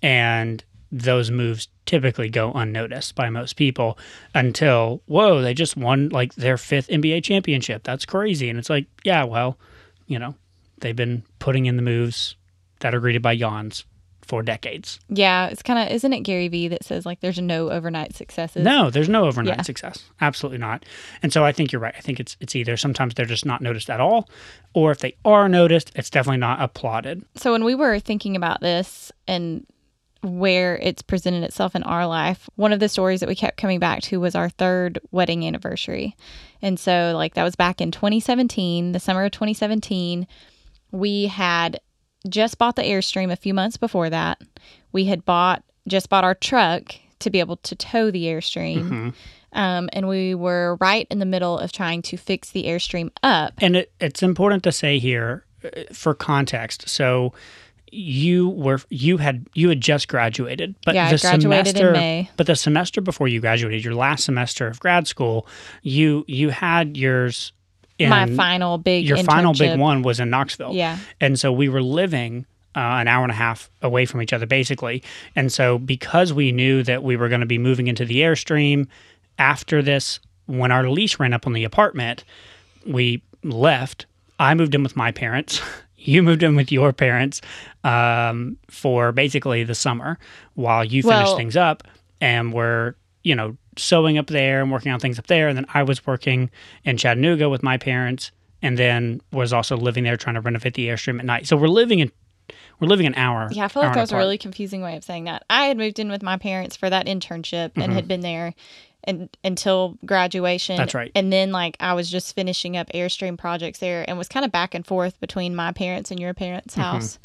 and 0.03 0.65
those 0.91 1.31
moves 1.31 1.69
typically 1.87 2.29
go 2.31 2.53
unnoticed 2.53 3.15
by 3.15 3.29
most 3.31 3.57
people 3.57 3.99
until 4.35 5.03
whoa 5.07 5.41
they 5.43 5.55
just 5.55 5.77
won 5.77 6.09
like 6.11 6.35
their 6.35 6.57
fifth 6.57 6.89
nba 6.89 7.23
championship. 7.23 7.83
That's 7.85 8.05
crazy. 8.07 8.49
And 8.49 8.59
it's 8.59 8.71
like 8.71 8.87
yeah 9.05 9.25
well 9.25 9.59
you 10.07 10.19
know 10.19 10.35
they've 10.81 10.97
been 10.97 11.23
putting 11.39 11.67
in 11.67 11.77
the 11.77 11.83
moves 11.83 12.37
that 12.81 12.95
are 12.95 13.01
greeted 13.01 13.23
by 13.23 13.33
yawns 13.33 13.85
for 14.23 14.43
decades. 14.43 15.01
Yeah, 15.09 15.47
it's 15.47 15.63
kind 15.63 15.79
of 15.79 15.95
isn't 15.95 16.13
it 16.13 16.21
Gary 16.21 16.49
Vee 16.49 16.69
that 16.69 16.85
says 16.85 17.07
like 17.07 17.21
there's 17.21 17.39
no 17.41 17.71
overnight 17.71 18.15
successes? 18.15 18.63
no 18.63 18.91
there's 18.91 19.09
no 19.09 19.25
overnight 19.27 19.57
Yeah. 19.57 19.63
success. 19.63 20.05
Absolutely 20.21 20.59
not. 20.59 20.85
And 21.23 21.33
so 21.33 21.45
i 21.45 21.53
think 21.53 21.73
you're 21.73 21.81
right. 21.81 21.95
I 21.97 22.01
think 22.01 22.21
it's 22.21 22.37
it's 22.41 22.55
either 22.55 22.77
sometimes 22.77 23.15
they're 23.15 23.25
just 23.27 23.47
not 23.47 23.63
noticed 23.63 23.89
at 23.91 24.01
all 24.01 24.29
or 24.75 24.91
if 24.93 24.99
they 24.99 25.17
are 25.25 25.49
noticed 25.49 25.93
it's 25.95 26.11
definitely 26.11 26.39
not 26.39 26.61
applauded. 26.61 27.25
So 27.37 27.53
when 27.53 27.65
we 27.65 27.75
were 27.75 27.99
thinking 28.01 28.37
about 28.37 28.61
this 28.61 29.11
and 29.27 29.67
where 30.23 30.77
it's 30.79 31.03
presented 31.03 31.45
itself 31.45 31.77
in 31.77 31.83
our 31.85 32.07
life, 32.07 32.49
one 32.57 32.73
of 32.73 32.81
the 32.81 32.89
stories 32.89 33.21
that 33.21 33.29
we 33.29 33.35
kept 33.35 33.57
coming 33.57 33.79
back 33.79 34.03
to 34.03 34.19
was 34.21 34.35
our 34.35 34.49
third 34.49 34.99
wedding 35.11 35.47
anniversary. 35.47 36.17
And 36.61 36.79
so 36.79 37.13
like 37.15 37.35
that 37.35 37.45
was 37.45 37.57
back 37.57 37.81
in 37.81 37.91
2017, 37.91 38.93
the 38.93 39.01
summer 39.01 39.25
of 39.25 39.33
2017. 39.33 40.27
We 40.91 41.27
had 41.27 41.81
just 42.29 42.59
bought 42.59 42.77
the 42.77 42.83
Airstream 42.83 43.31
a 43.31 43.37
few 43.37 43.55
months 43.55 43.77
before 43.77 44.11
that. 44.11 44.41
We 44.93 45.05
had 45.05 45.25
bought 45.25 45.63
just 45.87 46.11
bought 46.11 46.25
our 46.25 46.35
truck 46.35 46.95
to 47.21 47.31
be 47.31 47.41
able 47.41 47.57
to 47.57 47.75
tow 47.75 48.11
the 48.11 48.25
Airstream. 48.25 49.15
Um, 49.53 49.89
and 49.93 50.09
we 50.09 50.35
were 50.35 50.77
right 50.81 51.07
in 51.11 51.19
the 51.19 51.27
middle 51.27 51.59
of 51.59 51.73
trying 51.73 52.03
to 52.03 52.17
fix 52.17 52.51
the 52.51 52.65
Airstream 52.65 53.11
up. 53.23 53.55
And 53.59 53.77
it, 53.77 53.93
it's 53.99 54.23
important 54.23 54.63
to 54.65 54.73
say 54.73 54.99
here 54.99 55.45
uh, 55.65 55.85
for 55.93 56.15
context. 56.15 56.89
So 56.89 57.33
you 57.93 58.51
were 58.51 58.81
you 58.91 59.17
had 59.17 59.47
you 59.55 59.69
had 59.69 59.81
just 59.81 60.09
graduated, 60.09 60.75
but 60.85 60.95
Yeah, 60.95 61.11
the 61.11 61.19
graduated 61.19 61.67
in 61.69 61.73
semester 61.75 61.93
May. 61.93 62.31
but 62.37 62.47
the 62.47 62.57
semester 62.57 63.01
before 63.01 63.29
you 63.29 63.41
graduated, 63.41 63.85
your 63.85 63.95
last 63.95 64.25
semester 64.25 64.67
of 64.67 64.81
grad 64.81 65.07
school, 65.07 65.47
you 65.83 66.25
you 66.27 66.51
had 66.51 66.97
yours 66.97 67.53
in 67.99 68.11
My 68.11 68.27
final 68.27 68.79
big 68.79 69.07
your 69.07 69.19
final 69.25 69.53
big 69.55 69.79
one 69.79 70.03
was 70.03 70.21
in 70.21 70.31
Knoxville. 70.31 70.73
Yeah. 70.75 70.99
And 71.21 71.39
so 71.39 71.53
we 71.53 71.69
were 71.69 71.83
living 71.83 72.47
uh, 72.77 72.81
an 73.01 73.09
hour 73.09 73.25
and 73.25 73.33
a 73.33 73.35
half 73.35 73.71
away 73.83 74.07
from 74.07 74.23
each 74.23 74.33
other, 74.33 74.47
basically. 74.47 75.03
And 75.35 75.51
so, 75.53 75.79
because 75.79 76.33
we 76.33 76.53
knew 76.53 76.85
that 76.85 77.03
we 77.03 77.17
were 77.17 77.29
going 77.29 77.41
to 77.41 77.47
be 77.47 77.59
moving 77.59 77.89
into 77.89 78.05
the 78.05 78.19
Airstream 78.21 78.87
after 79.39 79.83
this, 79.83 80.21
when 80.47 80.71
our 80.71 80.89
lease 80.89 81.19
ran 81.19 81.33
up 81.33 81.47
on 81.47 81.55
the 81.55 81.65
apartment, 81.65 82.25
we 82.87 83.23
left. 83.43 84.07
I 84.39 84.55
moved 84.55 84.75
in 84.77 84.83
with 84.85 84.95
my 84.97 85.11
parents. 85.11 85.61
You 85.99 86.23
moved 86.23 86.43
in 86.43 86.55
with 86.57 86.71
your 86.71 86.93
parents 86.93 87.41
um, 87.85 88.57
for 88.71 89.13
basically 89.13 89.65
the 89.65 89.75
summer 89.75 90.19
while 90.55 90.85
you 90.85 91.03
finished 91.03 91.27
Well- 91.27 91.37
things 91.37 91.57
up 91.57 91.83
and 92.21 92.53
were, 92.53 92.97
you 93.25 93.35
know, 93.35 93.57
sewing 93.77 94.19
up 94.19 94.27
there 94.29 94.61
and 94.61 94.73
working 94.73 94.91
on 94.93 95.01
things 95.01 95.19
up 95.19 95.27
there. 95.27 95.49
And 95.49 95.57
then 95.57 95.67
I 95.75 95.83
was 95.83 96.07
working 96.07 96.51
in 96.85 96.97
Chattanooga 96.97 97.49
with 97.49 97.63
my 97.63 97.77
parents 97.77 98.33
and 98.63 98.77
then 98.77 99.21
was 99.33 99.53
also 99.53 99.77
living 99.77 100.05
there 100.05 100.17
trying 100.17 100.35
to 100.35 100.41
renovate 100.41 100.75
the 100.75 100.89
Airstream 100.89 101.19
at 101.19 101.25
night. 101.25 101.47
So 101.47 101.57
we're 101.57 101.69
living 101.69 102.01
in, 102.01 102.11
we're 102.81 102.89
living 102.89 103.07
an 103.07 103.15
hour. 103.15 103.49
Yeah, 103.53 103.65
I 103.65 103.69
feel 103.69 103.83
like 103.83 103.95
that 103.95 104.01
was 104.01 104.13
a 104.13 104.17
really 104.17 104.39
confusing 104.39 104.83
way 104.83 104.97
of 104.97 105.05
saying 105.05 105.25
that. 105.25 105.45
I 105.49 105.67
had 105.67 105.77
moved 105.77 105.99
in 105.99 106.11
with 106.11 106.23
my 106.23 106.37
parents 106.39 106.77
for 106.77 106.91
that 106.91 107.07
internship 107.07 107.73
and 107.77 107.93
had 107.93 108.09
been 108.09 108.21
there 108.21 108.55
and, 109.09 109.37
until 109.43 109.99
graduation. 110.05 110.77
That's 110.77 110.95
right. 110.95 111.11
And 111.15 111.33
then 111.33 111.51
like 111.51 111.77
I 111.81 111.95
was 111.95 112.09
just 112.11 112.35
finishing 112.37 112.77
up 112.77 112.89
Airstream 112.93 113.37
projects 113.37 113.81
there 113.81 114.05
and 114.07 114.17
was 114.19 114.29
kind 114.29 114.45
of 114.45 114.53
back 114.53 114.75
and 114.75 114.87
forth 114.87 115.19
between 115.21 115.57
my 115.57 115.73
parents 115.73 116.11
and 116.13 116.21
your 116.21 116.35
parents' 116.35 116.75
house. 116.75 117.19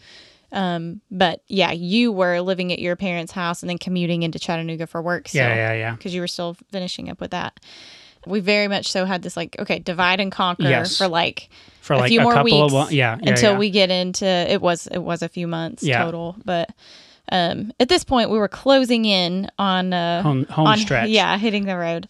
Um, 0.52 1.02
but 1.12 1.42
yeah, 1.48 1.72
you 1.72 2.12
were 2.12 2.40
living 2.40 2.72
at 2.72 2.80
your 2.80 2.96
parents' 2.96 3.32
house 3.32 3.62
and 3.64 3.70
then 3.70 3.80
commuting 3.80 4.24
into 4.24 4.40
Chattanooga 4.40 4.88
for 4.88 5.02
work. 5.02 5.28
Still, 5.28 5.48
Yeah, 5.48 5.56
yeah, 5.56 5.74
yeah. 5.74 5.96
Because 5.96 6.14
you 6.14 6.22
were 6.22 6.28
still 6.28 6.56
finishing 6.72 7.10
up 7.10 7.20
with 7.20 7.32
that. 7.32 7.60
We 8.26 8.40
very 8.40 8.68
much 8.70 8.90
so 8.92 9.04
had 9.06 9.22
this 9.22 9.36
like 9.36 9.58
okay, 9.60 9.80
divide 9.80 10.22
and 10.22 10.32
conquer 10.32 10.64
Yes. 10.64 10.98
for 10.98 11.08
like 11.10 11.50
For 11.82 11.94
a 11.94 11.98
like 11.98 12.10
few 12.10 12.22
a 12.22 12.24
more 12.24 12.34
couple 12.34 12.62
weeks 12.62 12.74
of, 12.74 12.92
yeah, 12.92 13.18
yeah, 13.22 13.30
until 13.32 13.54
yeah. 13.54 13.58
we 13.58 13.70
get 13.70 13.92
into 13.92 14.26
it 14.26 14.62
was 14.62 14.88
it 14.88 15.00
was 15.00 15.22
a 15.22 15.28
few 15.28 15.48
months 15.48 15.86
total 15.86 16.38
but 16.46 16.70
um 17.32 17.72
at 17.80 17.90
this 17.90 18.04
point 18.04 18.30
we 18.30 18.38
were 18.38 18.48
closing 18.48 19.06
in 19.06 19.50
on 19.58 19.94
uh 19.94 20.22
home, 20.22 20.46
home 20.46 20.68
on 20.68 20.78
stretch. 20.78 21.10
yeah 21.10 21.38
hitting 21.38 21.66
the 21.66 21.78
road 21.78 22.08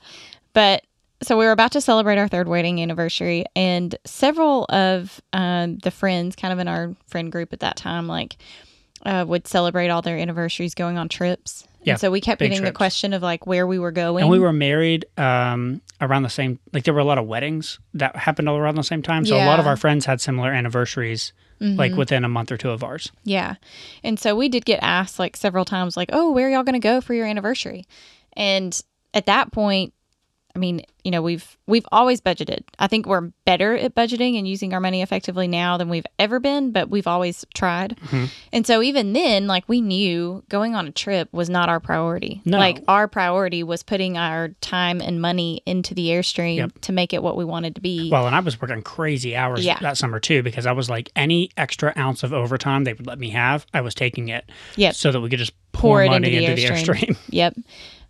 but 0.53 0.83
so 1.21 1.37
we 1.37 1.45
were 1.45 1.51
about 1.51 1.71
to 1.71 1.81
celebrate 1.81 2.17
our 2.17 2.27
third 2.27 2.47
wedding 2.47 2.81
anniversary 2.81 3.45
and 3.55 3.95
several 4.05 4.65
of 4.65 5.21
um, 5.31 5.77
the 5.77 5.91
friends 5.91 6.35
kind 6.35 6.51
of 6.51 6.59
in 6.59 6.67
our 6.67 6.93
friend 7.07 7.31
group 7.31 7.53
at 7.53 7.61
that 7.61 7.77
time 7.77 8.07
like 8.07 8.35
uh, 9.05 9.23
would 9.27 9.47
celebrate 9.47 9.89
all 9.89 10.01
their 10.01 10.17
anniversaries 10.17 10.73
going 10.75 10.97
on 10.97 11.07
trips 11.09 11.65
Yeah, 11.83 11.93
and 11.93 11.99
so 12.01 12.11
we 12.11 12.21
kept 12.21 12.39
getting 12.39 12.61
the 12.61 12.71
question 12.71 13.13
of 13.13 13.21
like 13.21 13.45
where 13.47 13.67
we 13.67 13.79
were 13.79 13.91
going 13.91 14.21
And 14.23 14.31
we 14.31 14.39
were 14.39 14.53
married 14.53 15.05
um, 15.17 15.81
around 15.99 16.23
the 16.23 16.29
same. 16.29 16.59
Like 16.71 16.83
there 16.85 16.93
were 16.93 17.01
a 17.01 17.05
lot 17.05 17.17
of 17.17 17.25
weddings 17.27 17.79
that 17.93 18.15
happened 18.15 18.47
all 18.49 18.57
around 18.57 18.75
the 18.75 18.83
same 18.83 19.01
time. 19.01 19.25
So 19.25 19.35
a 19.35 19.45
lot 19.45 19.59
of 19.59 19.67
our 19.67 19.75
friends 19.77 20.05
had 20.05 20.21
similar 20.21 20.51
anniversaries, 20.53 21.33
like 21.63 21.91
mm-hmm. 21.91 21.99
within 21.99 22.23
a 22.23 22.29
month 22.29 22.51
or 22.51 22.57
two 22.57 22.69
of 22.69 22.83
ours. 22.83 23.11
Yeah. 23.23 23.55
And 24.03 24.19
so 24.19 24.35
we 24.35 24.49
did 24.49 24.65
get 24.65 24.79
asked 24.81 25.17
like 25.17 25.37
several 25.37 25.65
times, 25.65 25.95
like, 25.97 26.09
oh, 26.11 26.31
where 26.31 26.47
are 26.47 26.51
y'all 26.51 26.63
going 26.63 26.73
to 26.73 26.79
go 26.79 27.01
for 27.01 27.13
your 27.13 27.25
anniversary? 27.25 27.85
And 28.33 28.79
at 29.13 29.25
that 29.27 29.51
point, 29.51 29.93
I 30.55 30.59
mean, 30.59 30.85
you 31.03 31.09
know, 31.09 31.23
we've 31.23 31.57
we've 31.65 31.85
always 31.91 32.21
budgeted. 32.21 32.61
I 32.77 32.85
think 32.85 33.07
we're 33.07 33.31
better 33.43 33.75
at 33.75 33.95
budgeting 33.95 34.37
and 34.37 34.47
using 34.47 34.71
our 34.73 34.79
money 34.79 35.01
effectively 35.01 35.47
now 35.47 35.77
than 35.77 35.89
we've 35.89 36.05
ever 36.19 36.39
been, 36.39 36.71
but 36.71 36.91
we've 36.91 37.07
always 37.07 37.43
tried. 37.55 37.97
Mm-hmm. 37.97 38.25
And 38.51 38.67
so 38.67 38.83
even 38.83 39.13
then, 39.13 39.47
like 39.47 39.67
we 39.67 39.81
knew 39.81 40.43
going 40.49 40.75
on 40.75 40.87
a 40.87 40.91
trip 40.91 41.27
was 41.31 41.49
not 41.49 41.69
our 41.69 41.79
priority. 41.79 42.39
No. 42.45 42.59
Like 42.59 42.83
our 42.87 43.07
priority 43.07 43.63
was 43.63 43.81
putting 43.81 44.15
our 44.15 44.49
time 44.61 45.01
and 45.01 45.19
money 45.19 45.63
into 45.65 45.95
the 45.95 46.09
Airstream 46.09 46.57
Yep. 46.57 46.81
to 46.81 46.91
make 46.91 47.13
it 47.13 47.23
what 47.23 47.35
we 47.35 47.45
wanted 47.45 47.73
to 47.75 47.81
be. 47.81 48.11
Well, 48.11 48.27
and 48.27 48.35
I 48.35 48.39
was 48.39 48.61
working 48.61 48.83
crazy 48.83 49.35
hours 49.35 49.65
Yeah. 49.65 49.79
that 49.79 49.97
summer 49.97 50.19
too 50.19 50.43
because 50.43 50.67
I 50.67 50.71
was 50.73 50.87
like, 50.87 51.09
any 51.15 51.49
extra 51.57 51.93
ounce 51.97 52.21
of 52.21 52.31
overtime 52.31 52.83
they 52.83 52.93
would 52.93 53.07
let 53.07 53.17
me 53.17 53.31
have, 53.31 53.65
I 53.73 53.81
was 53.81 53.95
taking 53.95 54.29
it. 54.29 54.47
Yep. 54.75 54.93
So 54.93 55.11
that 55.11 55.19
we 55.19 55.29
could 55.31 55.39
just 55.39 55.53
pour 55.71 55.89
pour, 55.97 56.03
it 56.03 56.09
money 56.09 56.27
into 56.35 56.39
the 56.39 56.45
into 56.45 56.61
the 56.61 56.67
Airstream. 56.67 57.07
Airstream. 57.07 57.17
Yep. 57.29 57.55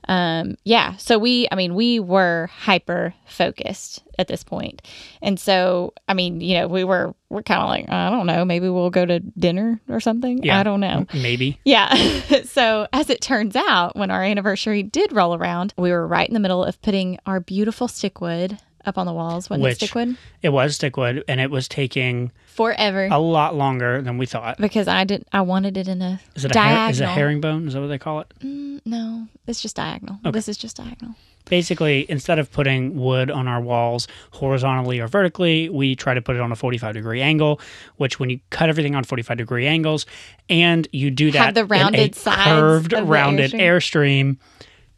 Um, 0.07 0.55
yeah. 0.63 0.95
So 0.97 1.17
we, 1.17 1.47
I 1.51 1.55
mean, 1.55 1.75
we 1.75 1.99
were 1.99 2.49
hyper 2.53 3.13
focused 3.25 4.03
at 4.19 4.27
this 4.27 4.43
point. 4.43 4.81
And 5.21 5.39
so, 5.39 5.93
I 6.07 6.13
mean, 6.13 6.41
you 6.41 6.55
know, 6.55 6.67
we 6.67 6.83
were, 6.83 7.15
we're 7.29 7.43
kind 7.43 7.61
of 7.61 7.69
like, 7.69 7.89
I 7.89 8.09
don't 8.09 8.27
know, 8.27 8.45
maybe 8.45 8.69
we'll 8.69 8.89
go 8.89 9.05
to 9.05 9.19
dinner 9.19 9.81
or 9.89 9.99
something. 9.99 10.43
Yeah. 10.43 10.59
I 10.59 10.63
don't 10.63 10.79
know. 10.79 11.05
Maybe. 11.13 11.59
Yeah. 11.63 11.93
so 12.43 12.87
as 12.93 13.09
it 13.09 13.21
turns 13.21 13.55
out, 13.55 13.95
when 13.95 14.11
our 14.11 14.23
anniversary 14.23 14.83
did 14.83 15.13
roll 15.13 15.35
around, 15.35 15.73
we 15.77 15.91
were 15.91 16.07
right 16.07 16.27
in 16.27 16.33
the 16.33 16.39
middle 16.39 16.63
of 16.63 16.81
putting 16.81 17.17
our 17.25 17.39
beautiful 17.39 17.87
Stikwood 17.87 18.59
up 18.85 18.97
on 18.97 19.05
the 19.05 19.13
walls. 19.13 19.49
Wasn't 19.49 19.63
Which- 19.63 19.81
it 19.81 19.89
Stikwood? 19.89 20.17
It 20.41 20.49
was 20.49 20.77
Stikwood 20.77 21.23
and 21.27 21.39
it 21.39 21.49
was 21.51 21.67
taking 21.67 22.31
Forever. 22.47 23.07
a 23.11 23.19
lot 23.19 23.55
longer 23.55 24.01
than 24.01 24.17
we 24.17 24.25
thought. 24.25 24.57
because 24.57 24.87
I 24.87 25.03
didn't, 25.03 25.27
I 25.31 25.41
wanted 25.41 25.77
it 25.77 25.87
in 25.87 26.01
a 26.01 26.19
Is 26.35 26.45
it 26.45 26.51
a, 26.51 26.53
diagonal. 26.53 26.83
her- 26.85 26.91
is 26.91 27.01
it 27.01 27.03
a 27.05 27.07
herringbone? 27.07 27.67
Is 27.67 27.73
that 27.73 27.81
what 27.81 27.87
they 27.87 27.97
call 27.97 28.19
it? 28.21 28.27
Mm, 28.43 28.81
no, 28.85 29.27
it's 29.47 29.61
just 29.61 29.75
diagonal. 29.75 30.19
This 30.31 30.47
is 30.49 30.57
just 30.57 30.77
diagonal. 30.77 31.15
Basically, 31.49 32.05
instead 32.09 32.39
of 32.39 32.49
putting 32.53 32.95
wood 32.95 33.29
on 33.29 33.49
our 33.49 33.59
walls 33.59 34.07
horizontally 34.31 35.01
or 35.01 35.07
vertically, 35.07 35.67
we 35.67 35.93
try 35.93 36.13
to 36.13 36.21
put 36.21 36.37
it 36.37 36.41
on 36.41 36.53
a 36.53 36.55
45 36.55 36.93
degree 36.93 37.21
angle, 37.21 37.59
which 37.97 38.17
when 38.17 38.29
you 38.29 38.39
cut 38.49 38.69
everything 38.69 38.95
on 38.95 39.03
45 39.03 39.37
degree 39.37 39.67
angles 39.67 40.05
and 40.49 40.87
you 40.93 41.11
do 41.11 41.31
that 41.31 41.45
Have 41.47 41.53
the 41.55 41.65
rounded 41.65 42.15
a 42.15 42.15
sides 42.17 42.45
curved, 42.47 42.93
rounded 42.93 43.51
Airstream. 43.51 43.59
airstream, 43.59 44.37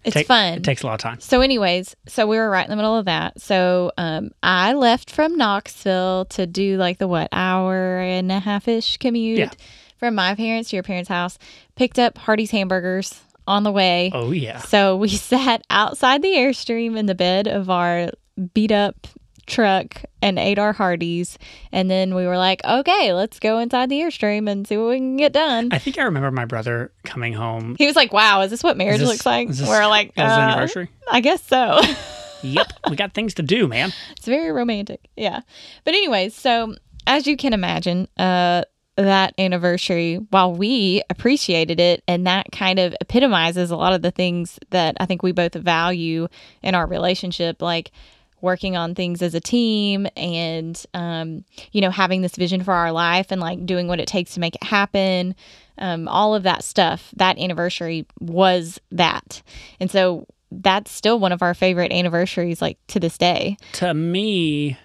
It's 0.05 0.13
take- 0.13 0.27
fun. 0.27 0.53
It 0.53 0.63
takes 0.63 0.83
a 0.83 0.87
lot 0.87 0.93
of 0.93 0.99
time. 0.99 1.19
So, 1.19 1.41
anyways, 1.41 1.95
so 2.07 2.27
we 2.27 2.37
were 2.37 2.49
right 2.49 2.63
in 2.65 2.69
the 2.69 2.75
middle 2.75 2.97
of 2.97 3.05
that. 3.05 3.41
So, 3.41 3.91
um, 3.97 4.31
I 4.43 4.73
left 4.73 5.11
from 5.11 5.35
Knoxville 5.35 6.25
to 6.31 6.45
do 6.47 6.77
like 6.77 6.97
the 6.99 7.07
what 7.07 7.29
hour 7.31 7.99
and 7.99 8.31
a 8.31 8.39
half 8.39 8.67
ish 8.67 8.97
commute 8.97 9.39
Yeah. 9.39 9.49
from 9.97 10.15
my 10.15 10.35
parents 10.35 10.69
to 10.69 10.75
your 10.75 10.83
parents' 10.83 11.09
house. 11.09 11.37
Picked 11.75 11.99
up 11.99 12.17
Hardee's 12.17 12.51
hamburgers 12.51 13.19
on 13.47 13.63
the 13.63 13.71
way. 13.71 14.11
Oh, 14.13 14.31
yeah. 14.31 14.59
So 14.59 14.95
we 14.97 15.09
sat 15.09 15.63
outside 15.69 16.21
the 16.21 16.29
airstream 16.33 16.97
in 16.97 17.05
the 17.05 17.15
bed 17.15 17.47
of 17.47 17.69
our 17.69 18.09
beat 18.53 18.71
up 18.71 19.07
truck 19.45 20.03
and 20.21 20.39
ate 20.39 20.57
our 20.59 20.73
Hardee's, 20.73 21.37
and 21.71 21.89
then 21.89 22.15
we 22.15 22.25
were 22.25 22.37
like, 22.37 22.61
okay, 22.65 23.13
let's 23.13 23.39
go 23.39 23.59
inside 23.59 23.89
the 23.89 23.99
airstream 23.99 24.49
and 24.49 24.67
see 24.67 24.77
what 24.77 24.89
we 24.89 24.97
can 24.97 25.17
get 25.17 25.33
done. 25.33 25.69
I 25.71 25.77
think 25.77 25.97
I 25.97 26.03
remember 26.03 26.31
my 26.31 26.45
brother 26.45 26.91
coming 27.03 27.33
home. 27.33 27.75
He 27.77 27.85
was 27.85 27.95
like, 27.95 28.11
"Wow, 28.13 28.41
is 28.41 28.51
this 28.51 28.63
what 28.63 28.77
marriage 28.77 28.99
this- 28.99 29.09
looks 29.09 29.25
like?" 29.25 29.49
We're 29.49 29.87
like, 29.87 30.13
uh, 30.17 30.21
anniversary. 30.21 30.89
I 31.11 31.19
guess 31.21 31.43
so. 31.43 31.79
yep, 32.41 32.67
we 32.89 32.95
got 32.95 33.13
things 33.13 33.33
to 33.35 33.43
do, 33.43 33.67
man. 33.67 33.91
it's 34.11 34.25
very 34.25 34.51
romantic, 34.51 35.07
yeah. 35.15 35.41
But 35.83 35.93
anyways, 35.93 36.35
so 36.35 36.75
as 37.07 37.27
you 37.27 37.37
can 37.37 37.53
imagine, 37.53 38.07
uh, 38.17 38.63
that 38.97 39.33
anniversary, 39.37 40.15
while 40.29 40.53
we 40.53 41.03
appreciated 41.09 41.79
it, 41.81 42.01
and 42.07 42.25
that 42.27 42.47
kind 42.53 42.79
of 42.79 42.95
epitomizes 43.01 43.69
a 43.69 43.75
lot 43.75 43.91
of 43.93 44.01
the 44.01 44.11
things 44.11 44.57
that 44.69 44.95
I 44.99 45.05
think 45.05 45.21
we 45.21 45.33
both 45.33 45.53
value 45.53 46.29
in 46.63 46.75
our 46.75 46.87
relationship, 46.87 47.61
like 47.61 47.91
working 48.45 48.77
on 48.77 48.95
things 48.95 49.21
as 49.21 49.33
a 49.33 49.41
team 49.41 50.07
and 50.15 50.85
um, 50.93 51.43
you 51.73 51.81
know 51.81 51.91
having 51.91 52.21
this 52.21 52.35
vision 52.35 52.63
for 52.63 52.73
our 52.73 52.91
life 52.91 53.27
and 53.31 53.41
like 53.41 53.65
doing 53.65 53.87
what 53.87 53.99
it 53.99 54.07
takes 54.07 54.35
to 54.35 54.39
make 54.39 54.55
it 54.55 54.63
happen 54.63 55.35
um, 55.79 56.07
all 56.07 56.33
of 56.33 56.43
that 56.43 56.63
stuff 56.63 57.11
that 57.17 57.37
anniversary 57.37 58.05
was 58.21 58.79
that 58.91 59.41
and 59.81 59.91
so 59.91 60.25
that's 60.51 60.91
still 60.91 61.19
one 61.19 61.31
of 61.31 61.41
our 61.41 61.53
favorite 61.53 61.91
anniversaries 61.91 62.61
like 62.61 62.77
to 62.87 62.99
this 62.99 63.17
day 63.17 63.57
To 63.73 63.93
me, 63.93 64.77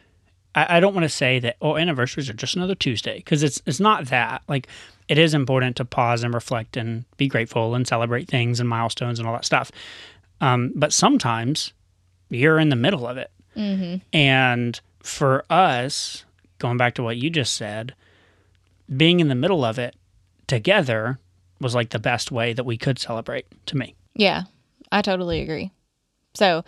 I, 0.55 0.79
I 0.79 0.81
don't 0.81 0.95
want 0.95 1.05
to 1.05 1.09
say 1.11 1.39
that 1.41 1.57
oh 1.61 1.77
anniversaries 1.77 2.29
are 2.29 2.35
just 2.35 2.57
another 2.57 2.75
Tuesday 2.75 3.19
because 3.19 3.43
it's 3.43 3.63
it's 3.67 3.79
not 3.79 4.07
that. 4.07 4.43
Like 4.49 4.67
it 5.07 5.19
is 5.19 5.35
important 5.35 5.77
to 5.77 5.85
pause 5.85 6.23
and 6.25 6.33
reflect 6.33 6.77
and 6.77 7.05
be 7.17 7.29
grateful 7.29 7.75
and 7.75 7.87
celebrate 7.87 8.29
things 8.29 8.59
and 8.59 8.69
milestones 8.69 9.19
and 9.19 9.29
all 9.29 9.35
that 9.35 9.45
stuff. 9.45 9.71
Um, 10.41 10.73
but 10.75 10.93
sometimes 10.93 11.73
you're 12.31 12.59
in 12.59 12.71
the 12.71 12.77
middle 12.77 13.07
of 13.07 13.17
it, 13.17 13.31
mm-hmm. 13.57 13.97
and 14.13 14.81
for 15.03 15.45
us, 15.51 16.25
going 16.59 16.77
back 16.77 16.95
to 16.95 17.03
what 17.03 17.17
you 17.17 17.31
just 17.31 17.55
said, 17.55 17.95
being 18.95 19.21
in 19.21 19.29
the 19.29 19.35
middle 19.35 19.65
of 19.65 19.79
it 19.79 19.95
together 20.47 21.19
was 21.61 21.75
like 21.75 21.91
the 21.91 21.99
best 21.99 22.33
way 22.33 22.53
that 22.53 22.65
we 22.65 22.77
could 22.77 22.99
celebrate 22.99 23.47
to 23.67 23.77
me. 23.77 23.95
yeah 24.15 24.43
i 24.91 25.01
totally 25.01 25.41
agree 25.43 25.71
so 26.35 26.65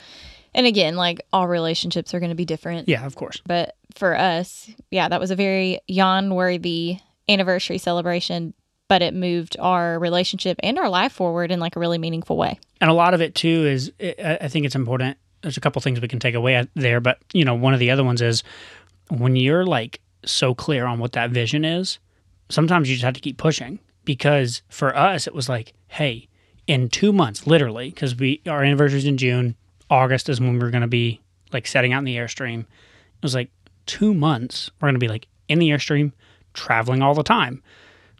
and 0.54 0.66
again 0.66 0.94
like 0.94 1.20
all 1.32 1.48
relationships 1.48 2.14
are 2.14 2.20
going 2.20 2.30
to 2.30 2.36
be 2.36 2.44
different 2.44 2.88
Yeah, 2.88 3.04
of 3.04 3.16
course. 3.16 3.42
but 3.46 3.74
for 3.96 4.16
us 4.16 4.70
yeah 4.90 5.08
that 5.08 5.18
was 5.18 5.30
a 5.32 5.36
very 5.36 5.80
yawn 5.88 6.34
worthy 6.34 6.98
anniversary 7.28 7.78
celebration 7.78 8.54
but 8.88 9.02
it 9.02 9.14
moved 9.14 9.56
our 9.58 9.98
relationship 9.98 10.58
and 10.62 10.78
our 10.78 10.88
life 10.88 11.12
forward 11.12 11.50
in 11.50 11.58
like 11.58 11.74
a 11.74 11.80
really 11.80 11.98
meaningful 11.98 12.36
way 12.36 12.60
and 12.80 12.88
a 12.90 12.94
lot 12.94 13.14
of 13.14 13.20
it 13.20 13.34
too 13.34 13.66
is 13.66 13.90
I 14.00 14.38
I 14.42 14.48
think 14.48 14.64
it's 14.66 14.76
important. 14.76 15.16
There's 15.42 15.56
a 15.56 15.60
couple 15.60 15.82
things 15.82 16.00
we 16.00 16.08
can 16.08 16.20
take 16.20 16.34
away 16.34 16.66
there, 16.74 17.00
but 17.00 17.18
you 17.32 17.44
know, 17.44 17.54
one 17.54 17.74
of 17.74 17.80
the 17.80 17.90
other 17.90 18.04
ones 18.04 18.22
is 18.22 18.42
when 19.08 19.36
you're 19.36 19.66
like 19.66 20.00
so 20.24 20.54
clear 20.54 20.86
on 20.86 20.98
what 20.98 21.12
that 21.12 21.30
vision 21.30 21.64
is. 21.64 21.98
Sometimes 22.48 22.88
you 22.88 22.96
just 22.96 23.04
have 23.04 23.14
to 23.14 23.20
keep 23.20 23.38
pushing 23.38 23.78
because 24.04 24.62
for 24.68 24.96
us 24.96 25.26
it 25.26 25.34
was 25.34 25.48
like, 25.48 25.72
hey, 25.88 26.28
in 26.66 26.88
two 26.88 27.12
months, 27.12 27.46
literally, 27.46 27.90
because 27.90 28.14
we 28.16 28.40
our 28.46 28.62
anniversary's 28.62 29.04
in 29.04 29.16
June. 29.16 29.56
August 29.90 30.28
is 30.28 30.40
when 30.40 30.58
we're 30.58 30.70
going 30.70 30.82
to 30.82 30.88
be 30.88 31.20
like 31.52 31.66
setting 31.66 31.92
out 31.92 31.98
in 31.98 32.04
the 32.04 32.16
airstream. 32.16 32.60
It 32.60 33.22
was 33.22 33.34
like 33.34 33.50
two 33.86 34.14
months. 34.14 34.70
We're 34.80 34.86
going 34.86 34.94
to 34.94 34.98
be 35.00 35.08
like 35.08 35.28
in 35.48 35.58
the 35.58 35.70
airstream, 35.70 36.12
traveling 36.54 37.02
all 37.02 37.14
the 37.14 37.22
time. 37.22 37.62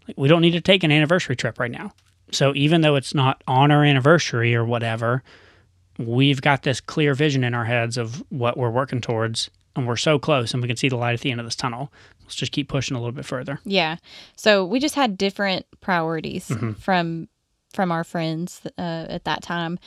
Like, 0.07 0.19
we 0.19 0.29
don't 0.29 0.43
need 0.43 0.53
to 0.53 0.61
take 0.61 0.83
an 0.83 0.93
anniversary 0.93 1.37
trip 1.37 1.59
right 1.59 1.71
now. 1.71 1.93
So 2.31 2.55
even 2.55 2.81
though 2.81 2.97
it's 2.97 3.15
not 3.15 3.43
on 3.47 3.71
our 3.71 3.85
anniversary 3.85 4.55
or 4.55 4.65
whatever, 4.65 5.23
we've 5.99 6.41
got 6.41 6.63
this 6.63 6.81
clear 6.81 7.15
vision 7.15 7.45
in 7.45 7.55
our 7.55 7.65
heads 7.65 7.97
of 7.97 8.23
what 8.31 8.57
we're 8.57 8.71
working 8.71 9.01
towards 9.01 9.51
and 9.75 9.87
we're 9.87 9.97
so 9.97 10.19
close 10.19 10.53
and 10.53 10.63
we 10.63 10.69
can 10.69 10.77
see 10.77 10.89
the 10.89 10.97
light 10.97 11.15
at 11.15 11.21
the 11.21 11.31
end 11.31 11.41
of 11.41 11.47
this 11.47 11.57
tunnel. 11.57 11.93
Let's 12.23 12.35
just 12.35 12.53
keep 12.53 12.69
pushing 12.69 12.97
a 12.97 13.01
little 13.01 13.13
bit 13.13 13.25
further. 13.25 13.59
Yeah. 13.65 13.97
So 14.37 14.65
we 14.65 14.79
just 14.79 14.95
had 14.95 15.19
different 15.19 15.67
priorities 15.81 16.49
mm-hmm. 16.49 16.73
from 16.73 17.29
from 17.73 17.91
our 17.91 18.05
friends 18.05 18.61
uh, 18.77 19.07
at 19.09 19.25
that 19.25 19.43
time, 19.43 19.79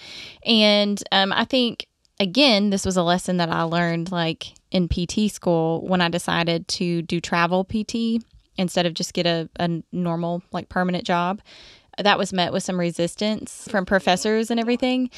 and 0.44 1.04
um, 1.12 1.32
I 1.32 1.46
think 1.46 1.86
again 2.20 2.72
this 2.72 2.84
was 2.84 2.98
a 2.98 3.04
lesson 3.04 3.38
that 3.38 3.50
I 3.50 3.62
learned 3.62 4.12
like 4.12 4.54
in 4.72 4.88
PT 4.88 5.32
school 5.32 5.86
when 5.88 6.02
I 6.02 6.10
decided 6.10 6.68
to 6.70 7.04
do 7.04 7.22
travel 7.22 7.64
PT 7.64 8.24
instead 8.58 8.88
of 8.88 8.96
just 8.96 9.14
get 9.14 9.28
a, 9.28 9.50
a 9.60 9.84
normal 9.92 10.42
like 10.52 10.68
permanent 10.68 11.04
job 11.04 11.42
that 11.98 12.18
was 12.18 12.34
met 12.34 12.52
with 12.54 12.64
some 12.64 12.80
resistance 12.80 13.68
from 13.70 13.86
professors 13.86 14.52
and 14.52 14.60
everything. 14.60 15.10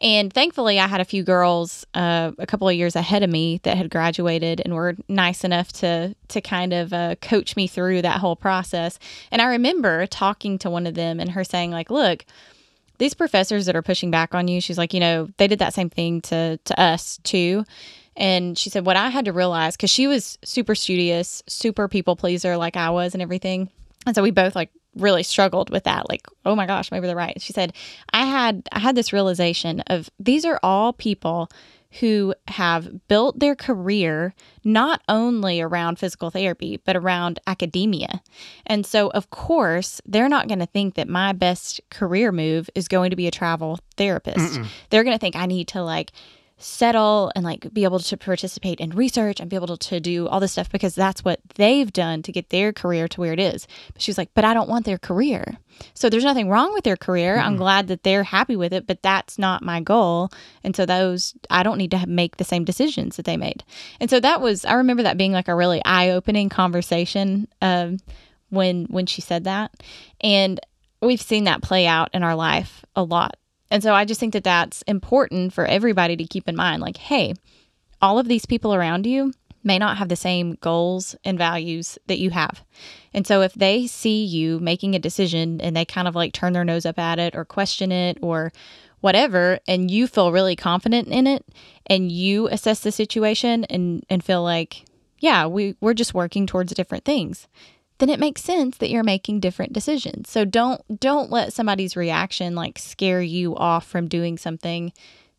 And 0.00 0.32
thankfully, 0.32 0.78
I 0.78 0.86
had 0.86 1.00
a 1.00 1.04
few 1.04 1.22
girls 1.22 1.86
uh, 1.94 2.32
a 2.38 2.46
couple 2.46 2.68
of 2.68 2.74
years 2.74 2.96
ahead 2.96 3.22
of 3.22 3.30
me 3.30 3.60
that 3.62 3.76
had 3.76 3.90
graduated 3.90 4.60
and 4.64 4.74
were 4.74 4.96
nice 5.08 5.44
enough 5.44 5.72
to 5.74 6.14
to 6.28 6.40
kind 6.40 6.72
of 6.72 6.92
uh, 6.92 7.14
coach 7.16 7.56
me 7.56 7.66
through 7.66 8.02
that 8.02 8.20
whole 8.20 8.36
process. 8.36 8.98
And 9.30 9.40
I 9.40 9.46
remember 9.46 10.06
talking 10.06 10.58
to 10.58 10.70
one 10.70 10.86
of 10.86 10.94
them 10.94 11.20
and 11.20 11.30
her 11.30 11.44
saying, 11.44 11.70
like, 11.70 11.90
"Look." 11.90 12.24
These 12.98 13.12
professors 13.12 13.66
that 13.66 13.76
are 13.76 13.82
pushing 13.82 14.10
back 14.10 14.34
on 14.34 14.48
you, 14.48 14.58
she's 14.58 14.78
like, 14.78 14.94
you 14.94 15.00
know, 15.00 15.28
they 15.36 15.48
did 15.48 15.58
that 15.58 15.74
same 15.74 15.90
thing 15.90 16.22
to 16.22 16.56
to 16.64 16.80
us 16.80 17.20
too. 17.24 17.66
And 18.16 18.56
she 18.56 18.70
said, 18.70 18.86
what 18.86 18.96
I 18.96 19.10
had 19.10 19.26
to 19.26 19.32
realize, 19.32 19.76
because 19.76 19.90
she 19.90 20.06
was 20.06 20.38
super 20.42 20.74
studious, 20.74 21.42
super 21.46 21.88
people 21.88 22.16
pleaser 22.16 22.56
like 22.56 22.76
I 22.76 22.88
was 22.90 23.12
and 23.12 23.22
everything. 23.22 23.68
And 24.06 24.14
so 24.14 24.22
we 24.22 24.30
both 24.30 24.56
like 24.56 24.70
really 24.96 25.22
struggled 25.22 25.70
with 25.70 25.84
that 25.84 26.08
like 26.08 26.26
oh 26.44 26.56
my 26.56 26.66
gosh 26.66 26.90
maybe 26.90 27.06
they're 27.06 27.16
right. 27.16 27.40
She 27.40 27.52
said 27.52 27.72
i 28.12 28.24
had 28.24 28.68
i 28.72 28.78
had 28.78 28.94
this 28.94 29.12
realization 29.12 29.80
of 29.80 30.10
these 30.18 30.44
are 30.44 30.58
all 30.62 30.92
people 30.92 31.50
who 32.00 32.34
have 32.48 33.06
built 33.08 33.38
their 33.38 33.54
career 33.54 34.34
not 34.64 35.00
only 35.08 35.60
around 35.60 35.98
physical 35.98 36.30
therapy 36.30 36.80
but 36.84 36.96
around 36.96 37.38
academia. 37.46 38.20
And 38.66 38.84
so 38.84 39.08
of 39.10 39.30
course 39.30 40.00
they're 40.04 40.28
not 40.28 40.48
going 40.48 40.58
to 40.58 40.66
think 40.66 40.94
that 40.94 41.08
my 41.08 41.32
best 41.32 41.80
career 41.90 42.32
move 42.32 42.68
is 42.74 42.88
going 42.88 43.10
to 43.10 43.16
be 43.16 43.26
a 43.26 43.30
travel 43.30 43.78
therapist. 43.96 44.38
Mm-mm. 44.38 44.66
they're 44.90 45.04
going 45.04 45.14
to 45.14 45.20
think 45.20 45.36
i 45.36 45.46
need 45.46 45.68
to 45.68 45.82
like 45.82 46.12
settle 46.58 47.30
and 47.36 47.44
like 47.44 47.72
be 47.74 47.84
able 47.84 47.98
to 47.98 48.16
participate 48.16 48.80
in 48.80 48.90
research 48.90 49.40
and 49.40 49.50
be 49.50 49.56
able 49.56 49.76
to 49.76 50.00
do 50.00 50.26
all 50.26 50.40
this 50.40 50.52
stuff 50.52 50.70
because 50.70 50.94
that's 50.94 51.22
what 51.22 51.38
they've 51.56 51.92
done 51.92 52.22
to 52.22 52.32
get 52.32 52.48
their 52.48 52.72
career 52.72 53.06
to 53.08 53.20
where 53.20 53.32
it 53.32 53.40
is. 53.40 53.66
But 53.92 54.00
she's 54.00 54.16
like, 54.16 54.30
but 54.32 54.44
I 54.44 54.54
don't 54.54 54.68
want 54.68 54.86
their 54.86 54.96
career. 54.96 55.58
So 55.92 56.08
there's 56.08 56.24
nothing 56.24 56.48
wrong 56.48 56.72
with 56.72 56.84
their 56.84 56.96
career. 56.96 57.36
Mm-hmm. 57.36 57.46
I'm 57.46 57.56
glad 57.56 57.88
that 57.88 58.02
they're 58.04 58.24
happy 58.24 58.56
with 58.56 58.72
it, 58.72 58.86
but 58.86 59.02
that's 59.02 59.38
not 59.38 59.62
my 59.62 59.80
goal. 59.80 60.30
And 60.64 60.74
so 60.74 60.86
those, 60.86 61.34
I 61.50 61.62
don't 61.62 61.78
need 61.78 61.90
to 61.90 62.06
make 62.06 62.38
the 62.38 62.44
same 62.44 62.64
decisions 62.64 63.16
that 63.16 63.26
they 63.26 63.36
made. 63.36 63.62
And 64.00 64.08
so 64.08 64.18
that 64.20 64.40
was, 64.40 64.64
I 64.64 64.74
remember 64.74 65.02
that 65.02 65.18
being 65.18 65.32
like 65.32 65.48
a 65.48 65.54
really 65.54 65.84
eye 65.84 66.10
opening 66.10 66.48
conversation 66.48 67.48
um, 67.60 67.98
when 68.48 68.86
when 68.86 69.04
she 69.04 69.20
said 69.20 69.44
that. 69.44 69.72
And 70.22 70.58
we've 71.02 71.20
seen 71.20 71.44
that 71.44 71.62
play 71.62 71.86
out 71.86 72.08
in 72.14 72.22
our 72.22 72.34
life 72.34 72.84
a 72.94 73.02
lot 73.02 73.36
and 73.70 73.82
so 73.82 73.94
I 73.94 74.04
just 74.04 74.20
think 74.20 74.32
that 74.32 74.44
that's 74.44 74.82
important 74.82 75.52
for 75.52 75.64
everybody 75.64 76.16
to 76.16 76.24
keep 76.24 76.48
in 76.48 76.56
mind. 76.56 76.82
Like, 76.82 76.96
hey, 76.96 77.34
all 78.00 78.18
of 78.18 78.28
these 78.28 78.46
people 78.46 78.74
around 78.74 79.06
you 79.06 79.32
may 79.64 79.78
not 79.78 79.96
have 79.96 80.08
the 80.08 80.16
same 80.16 80.56
goals 80.60 81.16
and 81.24 81.36
values 81.36 81.98
that 82.06 82.20
you 82.20 82.30
have. 82.30 82.62
And 83.12 83.26
so 83.26 83.42
if 83.42 83.52
they 83.54 83.86
see 83.88 84.24
you 84.24 84.60
making 84.60 84.94
a 84.94 85.00
decision 85.00 85.60
and 85.60 85.76
they 85.76 85.84
kind 85.84 86.06
of 86.06 86.14
like 86.14 86.32
turn 86.32 86.52
their 86.52 86.64
nose 86.64 86.86
up 86.86 86.98
at 86.98 87.18
it 87.18 87.34
or 87.34 87.44
question 87.44 87.90
it 87.90 88.18
or 88.22 88.52
whatever, 89.00 89.58
and 89.66 89.90
you 89.90 90.06
feel 90.06 90.30
really 90.30 90.54
confident 90.54 91.08
in 91.08 91.26
it 91.26 91.44
and 91.86 92.12
you 92.12 92.46
assess 92.48 92.80
the 92.80 92.92
situation 92.92 93.64
and, 93.64 94.04
and 94.08 94.22
feel 94.22 94.42
like, 94.42 94.84
yeah, 95.18 95.46
we, 95.46 95.74
we're 95.80 95.94
just 95.94 96.14
working 96.14 96.46
towards 96.46 96.72
different 96.72 97.04
things 97.04 97.48
then 97.98 98.10
it 98.10 98.20
makes 98.20 98.42
sense 98.42 98.78
that 98.78 98.90
you're 98.90 99.04
making 99.04 99.40
different 99.40 99.72
decisions. 99.72 100.30
So 100.30 100.44
don't 100.44 100.80
don't 101.00 101.30
let 101.30 101.52
somebody's 101.52 101.96
reaction 101.96 102.54
like 102.54 102.78
scare 102.78 103.22
you 103.22 103.56
off 103.56 103.86
from 103.86 104.08
doing 104.08 104.38
something 104.38 104.92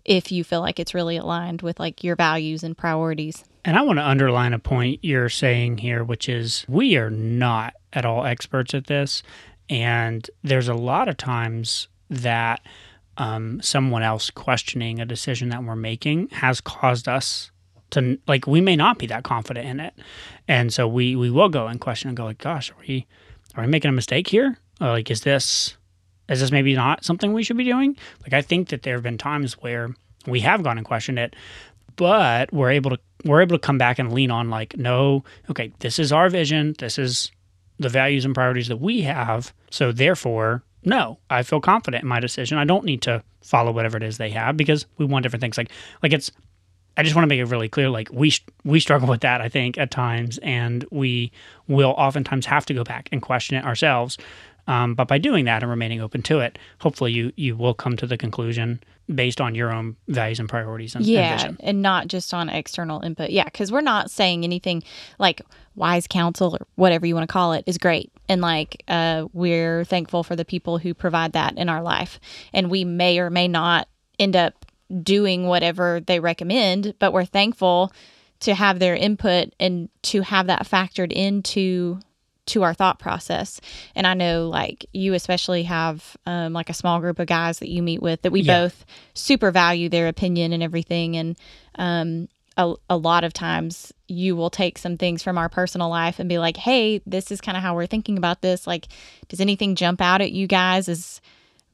if 0.05 0.31
you 0.31 0.43
feel 0.43 0.61
like 0.61 0.79
it's 0.79 0.93
really 0.93 1.17
aligned 1.17 1.61
with 1.61 1.79
like 1.79 2.03
your 2.03 2.15
values 2.15 2.63
and 2.63 2.77
priorities. 2.77 3.43
And 3.65 3.77
I 3.77 3.81
want 3.81 3.99
to 3.99 4.07
underline 4.07 4.53
a 4.53 4.59
point 4.59 4.99
you're 5.03 5.29
saying 5.29 5.79
here 5.79 6.03
which 6.03 6.29
is 6.29 6.65
we 6.67 6.97
are 6.97 7.09
not 7.09 7.73
at 7.93 8.05
all 8.05 8.25
experts 8.25 8.73
at 8.73 8.87
this 8.87 9.23
and 9.69 10.29
there's 10.43 10.69
a 10.69 10.73
lot 10.73 11.09
of 11.09 11.17
times 11.17 11.89
that 12.09 12.61
um, 13.17 13.61
someone 13.61 14.03
else 14.03 14.29
questioning 14.29 14.99
a 14.99 15.05
decision 15.05 15.49
that 15.49 15.63
we're 15.63 15.75
making 15.75 16.29
has 16.29 16.61
caused 16.61 17.07
us 17.07 17.51
to 17.91 18.17
like 18.27 18.47
we 18.47 18.61
may 18.61 18.75
not 18.75 18.97
be 18.97 19.07
that 19.07 19.23
confident 19.23 19.67
in 19.67 19.79
it. 19.79 19.93
And 20.47 20.73
so 20.73 20.87
we 20.87 21.15
we 21.15 21.29
will 21.29 21.49
go 21.49 21.67
and 21.67 21.79
question 21.79 22.09
and 22.09 22.17
go 22.17 22.25
like 22.25 22.39
gosh 22.39 22.71
are 22.71 22.75
we 22.87 23.05
are 23.55 23.63
we 23.63 23.69
making 23.69 23.89
a 23.89 23.93
mistake 23.93 24.27
here? 24.27 24.57
Or 24.81 24.89
like 24.89 25.09
is 25.09 25.21
this 25.21 25.77
is 26.29 26.41
this 26.41 26.51
maybe 26.51 26.75
not 26.75 27.05
something 27.05 27.33
we 27.33 27.43
should 27.43 27.57
be 27.57 27.63
doing? 27.63 27.97
Like 28.23 28.33
i 28.33 28.41
think 28.41 28.69
that 28.69 28.83
there 28.83 28.95
have 28.95 29.03
been 29.03 29.17
times 29.17 29.53
where 29.53 29.93
we 30.25 30.41
have 30.41 30.63
gone 30.63 30.77
and 30.77 30.85
questioned 30.85 31.19
it 31.19 31.35
but 31.97 32.53
we're 32.53 32.71
able 32.71 32.91
to 32.91 32.99
we're 33.25 33.41
able 33.41 33.57
to 33.57 33.61
come 33.61 33.77
back 33.77 33.99
and 33.99 34.13
lean 34.13 34.31
on 34.31 34.49
like 34.49 34.77
no 34.77 35.23
okay 35.49 35.73
this 35.79 35.99
is 35.99 36.13
our 36.13 36.29
vision. 36.29 36.73
This 36.79 36.97
is 36.97 37.31
the 37.79 37.89
values 37.89 38.25
and 38.25 38.33
priorities 38.33 38.69
that 38.69 38.77
we 38.77 39.01
have. 39.01 39.53
So 39.69 39.91
therefore 39.91 40.63
no 40.83 41.17
i 41.29 41.43
feel 41.43 41.59
confident 41.59 42.03
in 42.03 42.07
my 42.07 42.21
decision. 42.21 42.57
I 42.57 42.65
don't 42.65 42.85
need 42.85 43.01
to 43.01 43.21
follow 43.41 43.71
whatever 43.71 43.97
it 43.97 44.03
is 44.03 44.17
they 44.17 44.29
have 44.29 44.55
because 44.55 44.85
we 44.97 45.05
want 45.05 45.23
different 45.23 45.41
things. 45.41 45.57
Like 45.57 45.71
like 46.01 46.13
it's 46.13 46.31
I 46.97 47.03
just 47.03 47.15
want 47.15 47.23
to 47.23 47.27
make 47.27 47.39
it 47.39 47.45
really 47.45 47.69
clear 47.69 47.89
like 47.89 48.09
we 48.11 48.33
we 48.65 48.79
struggle 48.79 49.07
with 49.07 49.21
that 49.21 49.39
I 49.39 49.49
think 49.49 49.77
at 49.77 49.91
times 49.91 50.39
and 50.39 50.83
we 50.91 51.31
will 51.67 51.91
oftentimes 51.91 52.45
have 52.47 52.65
to 52.65 52.73
go 52.73 52.83
back 52.83 53.07
and 53.11 53.21
question 53.21 53.55
it 53.55 53.63
ourselves 53.63 54.17
um, 54.67 54.95
but 54.95 55.07
by 55.07 55.17
doing 55.17 55.45
that 55.45 55.63
and 55.63 55.69
remaining 55.69 56.01
open 56.01 56.21
to 56.23 56.39
it 56.39 56.57
hopefully 56.79 57.11
you 57.11 57.31
you 57.35 57.55
will 57.55 57.73
come 57.73 57.95
to 57.97 58.07
the 58.07 58.17
conclusion 58.17 58.81
based 59.13 59.39
on 59.39 59.55
your 59.55 59.71
own 59.71 59.95
values 60.09 60.39
and 60.39 60.49
priorities 60.49 60.95
and, 60.95 61.05
yeah 61.05 61.45
and, 61.45 61.57
and 61.61 61.81
not 61.81 62.07
just 62.07 62.33
on 62.33 62.49
external 62.49 63.01
input. 63.01 63.29
Yeah 63.29 63.45
because 63.45 63.71
we're 63.71 63.81
not 63.81 64.11
saying 64.11 64.43
anything 64.43 64.83
like 65.19 65.41
wise 65.75 66.07
counsel 66.07 66.57
or 66.59 66.65
whatever 66.75 67.05
you 67.05 67.13
want 67.13 67.29
to 67.29 67.31
call 67.31 67.53
it 67.53 67.63
is 67.67 67.77
great 67.77 68.11
and 68.27 68.41
like 68.41 68.83
uh, 68.87 69.27
we're 69.31 69.85
thankful 69.85 70.23
for 70.23 70.35
the 70.35 70.43
people 70.43 70.79
who 70.79 70.93
provide 70.93 71.33
that 71.33 71.55
in 71.57 71.69
our 71.69 71.81
life 71.81 72.19
and 72.53 72.69
we 72.71 72.83
may 72.83 73.19
or 73.19 73.29
may 73.29 73.47
not 73.47 73.87
end 74.19 74.35
up 74.35 74.65
doing 75.03 75.47
whatever 75.47 75.99
they 75.99 76.19
recommend, 76.19 76.93
but 76.99 77.13
we're 77.13 77.25
thankful 77.25 77.91
to 78.39 78.53
have 78.53 78.79
their 78.79 78.95
input 78.95 79.53
and 79.59 79.89
to 80.03 80.21
have 80.21 80.47
that 80.47 80.67
factored 80.67 81.11
into 81.11 81.99
to 82.45 82.63
our 82.63 82.73
thought 82.73 82.97
process. 82.97 83.59
And 83.93 84.07
I 84.07 84.13
know 84.13 84.47
like 84.47 84.85
you 84.93 85.13
especially 85.13 85.63
have 85.63 86.15
um, 86.25 86.53
like 86.53 86.69
a 86.69 86.73
small 86.73 86.99
group 86.99 87.19
of 87.19 87.27
guys 87.27 87.59
that 87.59 87.69
you 87.69 87.83
meet 87.83 88.01
with 88.01 88.21
that 88.21 88.31
we 88.31 88.41
yeah. 88.41 88.61
both 88.61 88.85
super 89.13 89.51
value 89.51 89.89
their 89.89 90.07
opinion 90.07 90.53
and 90.53 90.63
everything. 90.63 91.17
And 91.17 91.37
um, 91.75 92.29
a, 92.55 92.73
a 92.89 92.97
lot 92.97 93.23
of 93.23 93.33
times 93.33 93.93
you 94.07 94.35
will 94.35 94.49
take 94.49 94.77
some 94.77 94.97
things 94.97 95.21
from 95.21 95.37
our 95.37 95.49
personal 95.49 95.89
life 95.89 96.19
and 96.19 96.29
be 96.29 96.39
like, 96.39 96.57
hey, 96.57 97.01
this 97.05 97.31
is 97.31 97.41
kind 97.41 97.57
of 97.57 97.63
how 97.63 97.75
we're 97.75 97.85
thinking 97.85 98.17
about 98.17 98.41
this. 98.41 98.65
Like, 98.65 98.87
does 99.27 99.41
anything 99.41 99.75
jump 99.75 100.01
out 100.01 100.21
at 100.21 100.31
you 100.31 100.47
guys? 100.47 100.87
Is 100.87 101.21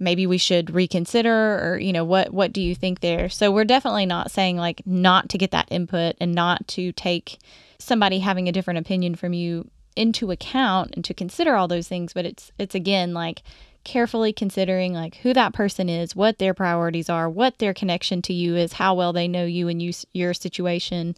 maybe 0.04 0.28
we 0.28 0.38
should 0.38 0.74
reconsider 0.74 1.60
or 1.60 1.80
you 1.80 1.94
know 1.94 2.04
what 2.04 2.34
what 2.34 2.54
do 2.54 2.62
you 2.62 2.76
think 2.76 3.00
there? 3.00 3.30
So 3.30 3.52
we're 3.52 3.66
definitely 3.66 4.06
not 4.06 4.32
saying 4.32 4.58
like 4.58 4.82
not 4.86 5.30
to 5.30 5.38
get 5.38 5.52
that 5.52 5.68
input 5.72 6.16
and 6.20 6.34
not 6.34 6.68
to 6.70 6.92
take 6.92 7.40
somebody 7.80 8.20
having 8.20 8.48
a 8.48 8.52
different 8.52 8.80
opinion 8.80 9.16
from 9.16 9.34
you 9.34 9.70
into 9.96 10.32
account 10.32 10.94
and 10.96 11.06
to 11.06 11.14
consider 11.14 11.56
all 11.56 11.68
those 11.68 11.88
things. 11.88 12.14
But 12.14 12.26
it's 12.26 12.52
it's 12.58 12.76
again 12.76 13.14
like 13.14 13.44
carefully 13.84 14.32
considering 14.32 14.94
like 14.94 15.18
who 15.18 15.34
that 15.34 15.54
person 15.54 15.90
is 15.90 16.16
what 16.16 16.38
their 16.38 16.54
priorities 16.54 17.10
are 17.10 17.30
what 17.30 17.60
their 17.60 17.74
connection 17.74 18.22
to 18.22 18.32
you 18.32 18.56
is 18.56 18.72
how 18.72 18.96
well 18.96 19.12
they 19.12 19.28
know 19.28 19.46
you 19.46 19.68
and 19.68 19.82
you 19.82 19.92
your 20.14 20.34
situation. 20.34 21.16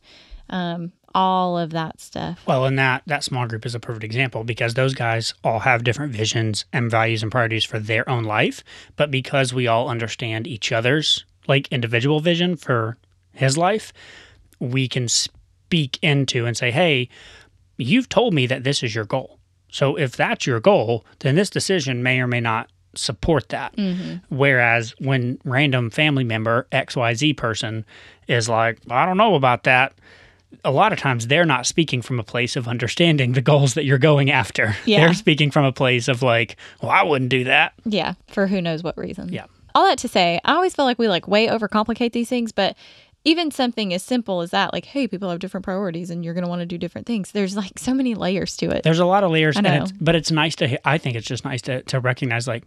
Um, 0.50 0.92
all 1.16 1.58
of 1.58 1.72
that 1.72 2.00
stuff. 2.00 2.40
Well, 2.46 2.66
and 2.66 2.78
that 2.78 3.02
that 3.08 3.24
small 3.24 3.48
group 3.48 3.66
is 3.66 3.74
a 3.74 3.80
perfect 3.80 4.04
example 4.04 4.44
because 4.44 4.74
those 4.74 4.94
guys 4.94 5.34
all 5.44 5.60
have 5.60 5.84
different 5.84 6.14
visions 6.14 6.66
and 6.74 6.92
values 6.92 7.24
and 7.24 7.32
priorities 7.32 7.64
for 7.64 7.80
their 7.80 8.08
own 8.08 8.26
life, 8.26 8.64
but 8.98 9.10
because 9.10 9.54
we 9.54 9.66
all 9.66 9.90
understand 9.90 10.46
each 10.46 10.72
other's 10.72 11.26
like 11.48 11.68
individual 11.72 12.20
vision 12.20 12.56
for 12.56 12.98
his 13.32 13.58
life, 13.58 13.94
we 14.60 14.88
can 14.88 15.08
speak 15.08 15.98
into 16.02 16.46
and 16.46 16.58
say, 16.58 16.70
"Hey, 16.70 17.10
you've 17.78 18.10
told 18.10 18.34
me 18.34 18.46
that 18.48 18.64
this 18.64 18.84
is 18.84 18.94
your 18.94 19.06
goal. 19.06 19.40
So 19.72 19.98
if 19.98 20.16
that's 20.16 20.46
your 20.46 20.60
goal, 20.60 21.06
then 21.20 21.36
this 21.36 21.50
decision 21.50 22.04
may 22.04 22.20
or 22.20 22.28
may 22.28 22.40
not 22.40 22.70
support 22.96 23.50
that. 23.50 23.76
Mm-hmm. 23.76 24.16
Whereas 24.30 24.96
when 25.00 25.40
random 25.44 25.90
family 25.90 26.24
member 26.24 26.68
XYZ 26.72 27.36
person 27.36 27.86
is 28.28 28.48
like, 28.48 28.80
I 28.90 29.06
don't 29.06 29.18
know 29.18 29.36
about 29.36 29.64
that, 29.64 29.94
a 30.64 30.72
lot 30.72 30.94
of 30.94 31.00
times 31.00 31.28
they're 31.28 31.46
not 31.46 31.66
speaking 31.66 32.02
from 32.02 32.20
a 32.20 32.24
place 32.24 32.56
of 32.56 32.68
understanding 32.68 33.34
the 33.34 33.42
goals 33.42 33.74
that 33.74 33.86
you're 33.86 33.98
going 33.98 34.32
after. 34.32 34.76
Yeah. 34.86 35.06
They're 35.06 35.14
speaking 35.16 35.50
from 35.52 35.66
a 35.66 35.72
place 35.72 36.08
of 36.08 36.22
like, 36.22 36.58
well, 36.82 36.92
I 36.92 37.04
wouldn't 37.04 37.30
do 37.30 37.46
that. 37.46 37.74
Yeah, 37.86 38.14
for 38.28 38.46
who 38.48 38.62
knows 38.62 38.84
what 38.84 38.98
reason. 38.98 39.34
Yeah. 39.34 39.46
All 39.74 39.86
that 39.86 39.98
to 40.00 40.08
say, 40.08 40.40
I 40.46 40.54
always 40.54 40.76
feel 40.76 40.86
like 40.86 41.00
we 41.00 41.08
like 41.08 41.28
way 41.28 41.48
overcomplicate 41.48 42.12
these 42.14 42.30
things, 42.30 42.52
but 42.52 42.78
even 43.24 43.50
something 43.50 43.94
as 43.94 44.04
simple 44.04 44.42
as 44.42 44.52
that, 44.52 44.72
like, 44.72 44.86
hey, 44.86 45.08
people 45.08 45.30
have 45.32 45.40
different 45.40 45.64
priorities 45.64 46.12
and 46.12 46.24
you're 46.24 46.36
going 46.36 46.44
to 46.44 46.48
want 46.50 46.60
to 46.60 46.66
do 46.68 46.78
different 46.78 47.08
things. 47.08 47.32
There's 47.32 47.58
like 47.58 47.80
so 47.80 47.94
many 47.94 48.14
layers 48.14 48.56
to 48.58 48.70
it. 48.70 48.84
There's 48.84 49.00
a 49.00 49.06
lot 49.06 49.24
of 49.24 49.32
layers, 49.32 49.58
I 49.58 49.62
and 49.62 49.68
know. 49.68 49.84
it's, 49.84 49.92
but 49.94 50.16
it's 50.16 50.30
nice 50.30 50.56
to. 50.58 50.88
I 50.88 51.00
think 51.00 51.16
it's 51.16 51.26
just 51.28 51.44
nice 51.44 51.64
to 51.64 51.82
to 51.84 52.00
recognize 52.00 52.48
like, 52.48 52.64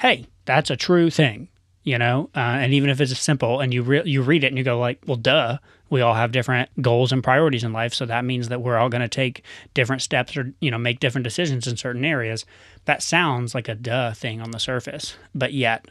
hey, 0.00 0.26
that's 0.46 0.70
a 0.70 0.76
true 0.76 1.10
thing, 1.10 1.48
you 1.84 1.98
know. 1.98 2.30
Uh, 2.34 2.38
and 2.40 2.72
even 2.72 2.88
if 2.88 3.00
it's 3.02 3.16
simple, 3.18 3.60
and 3.60 3.72
you 3.74 3.82
re- 3.82 4.02
you 4.06 4.22
read 4.22 4.42
it 4.44 4.48
and 4.48 4.56
you 4.56 4.64
go 4.64 4.78
like, 4.78 5.02
well, 5.06 5.16
duh, 5.18 5.58
we 5.92 6.00
all 6.00 6.14
have 6.14 6.32
different 6.32 6.70
goals 6.80 7.12
and 7.12 7.22
priorities 7.22 7.62
in 7.62 7.72
life, 7.72 7.92
so 7.92 8.06
that 8.06 8.24
means 8.24 8.48
that 8.48 8.62
we're 8.62 8.78
all 8.78 8.88
going 8.88 9.02
to 9.02 9.08
take 9.08 9.44
different 9.74 10.02
steps 10.02 10.36
or 10.36 10.52
you 10.60 10.70
know 10.70 10.78
make 10.78 10.98
different 10.98 11.24
decisions 11.24 11.66
in 11.66 11.76
certain 11.76 12.04
areas. 12.04 12.44
That 12.86 13.02
sounds 13.02 13.54
like 13.54 13.68
a 13.68 13.74
duh 13.74 14.12
thing 14.12 14.40
on 14.40 14.50
the 14.50 14.58
surface, 14.58 15.16
but 15.34 15.52
yet 15.52 15.86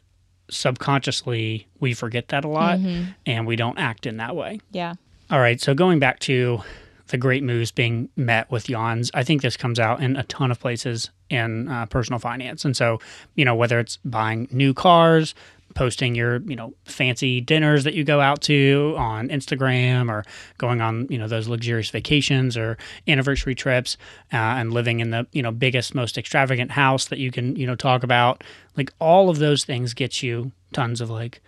subconsciously 0.50 1.68
we 1.80 1.94
forget 1.94 2.28
that 2.28 2.44
a 2.44 2.48
lot 2.48 2.78
and 3.26 3.48
we 3.48 3.56
don't 3.56 3.78
act 3.78 4.06
in 4.06 4.18
that 4.18 4.36
way. 4.36 4.60
yeah. 4.72 4.96
All 5.30 5.40
right. 5.40 5.62
So 5.62 5.74
going 5.74 6.00
back 6.00 6.20
to 6.22 6.60
the 7.08 7.18
great 7.18 7.42
moves 7.42 7.72
being 7.72 8.10
met 8.18 8.52
with 8.52 8.68
yawns, 8.68 9.10
I 9.14 9.24
think 9.24 9.42
this 9.42 9.56
comes 9.56 9.80
out 9.80 10.02
in 10.02 10.18
a 10.18 10.24
ton 10.24 10.52
of 10.52 10.60
places 10.60 11.10
in 11.30 11.70
uh, 11.70 11.86
personal 11.86 12.20
finance. 12.20 12.66
And 12.66 12.76
so, 12.76 13.00
you 13.36 13.46
know, 13.46 13.56
whether 13.56 13.80
it's 13.80 13.98
buying 14.04 14.50
new 14.52 14.74
cars, 14.74 15.34
posting 15.76 16.16
your, 16.16 16.38
you 16.42 16.56
know, 16.56 16.74
fancy 16.86 17.42
dinners 17.42 17.84
that 17.84 17.94
you 17.94 18.04
go 18.04 18.20
out 18.20 18.42
to 18.44 18.96
on 18.98 19.30
Instagram 19.30 20.10
or 20.10 20.24
going 20.58 20.82
on, 20.82 21.08
you 21.10 21.18
know, 21.18 21.28
those 21.28 21.48
luxurious 21.48 21.90
vacations 21.90 22.58
or 22.58 22.78
anniversary 23.08 23.56
trips 23.56 23.98
uh, 24.34 24.38
and 24.38 24.74
living 24.74 25.00
in 25.00 25.12
the, 25.12 25.28
you 25.32 25.42
know, 25.42 25.52
biggest, 25.52 25.96
most 25.96 26.18
extravagant 26.18 26.72
house 26.72 27.06
that 27.06 27.20
you 27.20 27.32
can, 27.32 27.56
you 27.56 27.66
know, 27.66 27.76
talk 27.76 28.04
about. 28.04 28.44
Like 28.78 28.94
all 29.00 29.30
of 29.30 29.40
those 29.40 29.66
things 29.66 29.94
get 29.94 30.24
you 30.24 30.52
tons 30.74 31.02
of 31.02 31.10
like, 31.10 31.42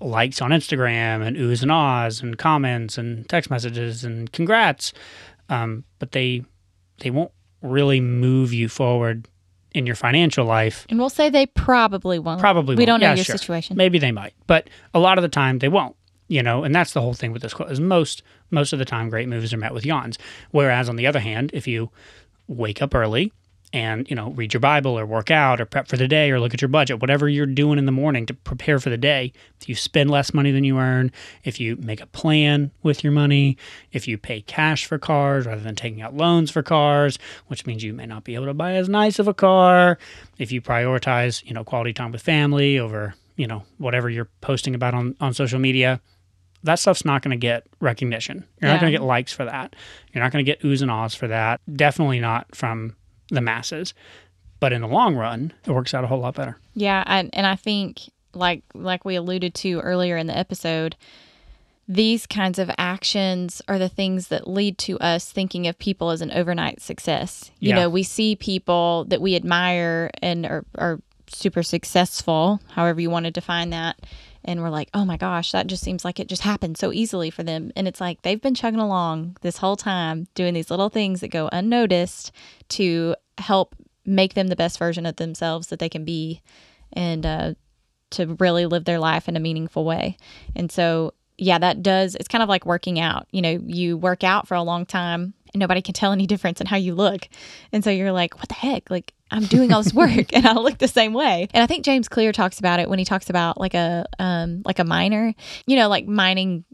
likes 0.00 0.40
on 0.40 0.50
Instagram 0.50 1.26
and 1.26 1.36
oohs 1.36 1.62
and 1.62 1.70
ahs 1.70 2.22
and 2.22 2.38
comments 2.38 2.96
and 2.96 3.28
text 3.28 3.50
messages 3.50 4.02
and 4.02 4.32
congrats, 4.32 4.92
um, 5.48 5.84
but 5.98 6.12
they 6.12 6.42
they 7.00 7.10
won't 7.10 7.32
really 7.62 8.00
move 8.00 8.52
you 8.52 8.68
forward 8.68 9.28
in 9.72 9.86
your 9.86 9.96
financial 9.96 10.44
life. 10.44 10.86
And 10.88 10.98
we'll 10.98 11.10
say 11.10 11.30
they 11.30 11.46
probably 11.46 12.18
won't. 12.18 12.40
Probably 12.40 12.74
We 12.74 12.80
won't. 12.82 12.86
don't 12.86 13.00
know 13.00 13.14
your 13.14 13.24
sure. 13.24 13.36
situation. 13.36 13.76
Maybe 13.76 13.98
they 13.98 14.12
might, 14.12 14.34
but 14.46 14.68
a 14.94 14.98
lot 14.98 15.18
of 15.18 15.22
the 15.22 15.28
time 15.28 15.58
they 15.58 15.68
won't. 15.68 15.96
You 16.28 16.44
know, 16.44 16.62
and 16.62 16.72
that's 16.72 16.92
the 16.92 17.00
whole 17.00 17.14
thing 17.14 17.32
with 17.32 17.42
this 17.42 17.52
quote 17.54 17.72
is 17.72 17.80
most 17.80 18.22
most 18.50 18.72
of 18.72 18.78
the 18.78 18.84
time 18.84 19.08
great 19.10 19.28
moves 19.28 19.52
are 19.52 19.56
met 19.56 19.74
with 19.74 19.84
yawns. 19.84 20.16
Whereas 20.52 20.88
on 20.88 20.94
the 20.94 21.06
other 21.06 21.18
hand, 21.18 21.50
if 21.52 21.66
you 21.66 21.90
wake 22.46 22.80
up 22.80 22.94
early 22.94 23.32
and 23.72 24.08
you 24.10 24.16
know 24.16 24.30
read 24.32 24.52
your 24.52 24.60
bible 24.60 24.98
or 24.98 25.06
work 25.06 25.30
out 25.30 25.60
or 25.60 25.64
prep 25.64 25.86
for 25.86 25.96
the 25.96 26.08
day 26.08 26.30
or 26.30 26.40
look 26.40 26.52
at 26.52 26.60
your 26.60 26.68
budget 26.68 27.00
whatever 27.00 27.28
you're 27.28 27.46
doing 27.46 27.78
in 27.78 27.86
the 27.86 27.92
morning 27.92 28.26
to 28.26 28.34
prepare 28.34 28.78
for 28.78 28.90
the 28.90 28.96
day 28.96 29.32
if 29.60 29.68
you 29.68 29.74
spend 29.74 30.10
less 30.10 30.34
money 30.34 30.50
than 30.50 30.64
you 30.64 30.78
earn 30.78 31.10
if 31.44 31.60
you 31.60 31.76
make 31.76 32.00
a 32.00 32.06
plan 32.06 32.70
with 32.82 33.04
your 33.04 33.12
money 33.12 33.56
if 33.92 34.08
you 34.08 34.18
pay 34.18 34.40
cash 34.40 34.86
for 34.86 34.98
cars 34.98 35.46
rather 35.46 35.60
than 35.60 35.76
taking 35.76 36.02
out 36.02 36.14
loans 36.14 36.50
for 36.50 36.62
cars 36.62 37.18
which 37.46 37.66
means 37.66 37.84
you 37.84 37.92
may 37.92 38.06
not 38.06 38.24
be 38.24 38.34
able 38.34 38.46
to 38.46 38.54
buy 38.54 38.74
as 38.74 38.88
nice 38.88 39.18
of 39.18 39.28
a 39.28 39.34
car 39.34 39.98
if 40.38 40.50
you 40.50 40.60
prioritize 40.60 41.44
you 41.44 41.54
know 41.54 41.64
quality 41.64 41.92
time 41.92 42.12
with 42.12 42.22
family 42.22 42.78
over 42.78 43.14
you 43.36 43.46
know 43.46 43.62
whatever 43.78 44.10
you're 44.10 44.28
posting 44.40 44.74
about 44.74 44.94
on, 44.94 45.14
on 45.20 45.32
social 45.32 45.58
media 45.58 46.00
that 46.62 46.78
stuff's 46.78 47.06
not 47.06 47.22
going 47.22 47.30
to 47.30 47.38
get 47.38 47.66
recognition. 47.80 48.44
You're 48.60 48.70
not 48.70 48.80
going 48.82 48.92
to 48.92 48.98
get 48.98 49.02
likes 49.02 49.32
for 49.32 49.46
that. 49.46 49.74
You're 50.12 50.22
not 50.22 50.30
going 50.30 50.44
to 50.44 50.50
get 50.50 50.60
oohs 50.60 50.82
and 50.82 50.90
ahs 50.90 51.14
for 51.14 51.26
that. 51.28 51.58
Definitely 51.74 52.20
not 52.20 52.54
from 52.54 52.96
the 53.30 53.40
masses. 53.40 53.94
But 54.58 54.72
in 54.74 54.82
the 54.82 54.88
long 54.88 55.16
run, 55.16 55.52
it 55.66 55.70
works 55.70 55.94
out 55.94 56.04
a 56.04 56.06
whole 56.06 56.20
lot 56.20 56.34
better. 56.34 56.58
Yeah, 56.74 57.02
and 57.06 57.30
and 57.34 57.46
I 57.46 57.56
think 57.56 58.00
like 58.34 58.62
like 58.74 59.04
we 59.04 59.14
alluded 59.16 59.54
to 59.54 59.80
earlier 59.80 60.16
in 60.18 60.26
the 60.26 60.36
episode, 60.36 60.96
these 61.88 62.26
kinds 62.26 62.58
of 62.58 62.70
actions 62.78 63.62
are 63.68 63.78
the 63.78 63.88
things 63.88 64.28
that 64.28 64.46
lead 64.48 64.78
to 64.78 64.98
us 65.00 65.32
thinking 65.32 65.66
of 65.66 65.78
people 65.78 66.10
as 66.10 66.20
an 66.20 66.30
overnight 66.30 66.80
success. 66.80 67.50
You 67.58 67.70
Yeah. 67.70 67.76
know, 67.76 67.90
we 67.90 68.02
see 68.02 68.36
people 68.36 69.06
that 69.08 69.20
we 69.20 69.34
admire 69.34 70.10
and 70.22 70.46
are, 70.46 70.64
are 70.76 71.00
super 71.26 71.62
successful, 71.62 72.60
however 72.74 73.00
you 73.00 73.10
want 73.10 73.24
to 73.24 73.30
define 73.32 73.70
that. 73.70 73.98
And 74.50 74.62
we're 74.62 74.68
like, 74.70 74.90
oh 74.94 75.04
my 75.04 75.16
gosh, 75.16 75.52
that 75.52 75.68
just 75.68 75.84
seems 75.84 76.04
like 76.04 76.18
it 76.18 76.26
just 76.26 76.42
happened 76.42 76.76
so 76.76 76.92
easily 76.92 77.30
for 77.30 77.44
them. 77.44 77.70
And 77.76 77.86
it's 77.86 78.00
like 78.00 78.22
they've 78.22 78.42
been 78.42 78.56
chugging 78.56 78.80
along 78.80 79.36
this 79.42 79.58
whole 79.58 79.76
time, 79.76 80.26
doing 80.34 80.54
these 80.54 80.72
little 80.72 80.88
things 80.88 81.20
that 81.20 81.28
go 81.28 81.48
unnoticed 81.52 82.32
to 82.70 83.14
help 83.38 83.76
make 84.04 84.34
them 84.34 84.48
the 84.48 84.56
best 84.56 84.76
version 84.76 85.06
of 85.06 85.14
themselves 85.14 85.68
that 85.68 85.78
they 85.78 85.88
can 85.88 86.04
be 86.04 86.42
and 86.92 87.24
uh, 87.24 87.54
to 88.10 88.34
really 88.40 88.66
live 88.66 88.86
their 88.86 88.98
life 88.98 89.28
in 89.28 89.36
a 89.36 89.40
meaningful 89.40 89.84
way. 89.84 90.16
And 90.56 90.72
so, 90.72 91.14
yeah, 91.38 91.58
that 91.60 91.80
does, 91.80 92.16
it's 92.16 92.26
kind 92.26 92.42
of 92.42 92.48
like 92.48 92.66
working 92.66 92.98
out. 92.98 93.28
You 93.30 93.42
know, 93.42 93.60
you 93.64 93.96
work 93.96 94.24
out 94.24 94.48
for 94.48 94.56
a 94.56 94.62
long 94.64 94.84
time 94.84 95.32
and 95.54 95.60
nobody 95.60 95.80
can 95.80 95.94
tell 95.94 96.10
any 96.10 96.26
difference 96.26 96.60
in 96.60 96.66
how 96.66 96.76
you 96.76 96.96
look. 96.96 97.28
And 97.70 97.84
so 97.84 97.90
you're 97.90 98.10
like, 98.10 98.34
what 98.38 98.48
the 98.48 98.54
heck? 98.54 98.90
Like, 98.90 99.14
I'm 99.30 99.44
doing 99.44 99.72
all 99.72 99.82
this 99.82 99.92
work 99.94 100.32
and 100.34 100.46
I 100.46 100.54
look 100.54 100.78
the 100.78 100.88
same 100.88 101.12
way. 101.12 101.48
And 101.54 101.62
I 101.62 101.66
think 101.66 101.84
James 101.84 102.08
Clear 102.08 102.32
talks 102.32 102.58
about 102.58 102.80
it 102.80 102.88
when 102.88 102.98
he 102.98 103.04
talks 103.04 103.30
about 103.30 103.60
like 103.60 103.74
a 103.74 104.04
um 104.18 104.62
like 104.64 104.78
a 104.78 104.84
miner, 104.84 105.34
you 105.66 105.76
know, 105.76 105.88
like 105.88 106.06
mining 106.06 106.64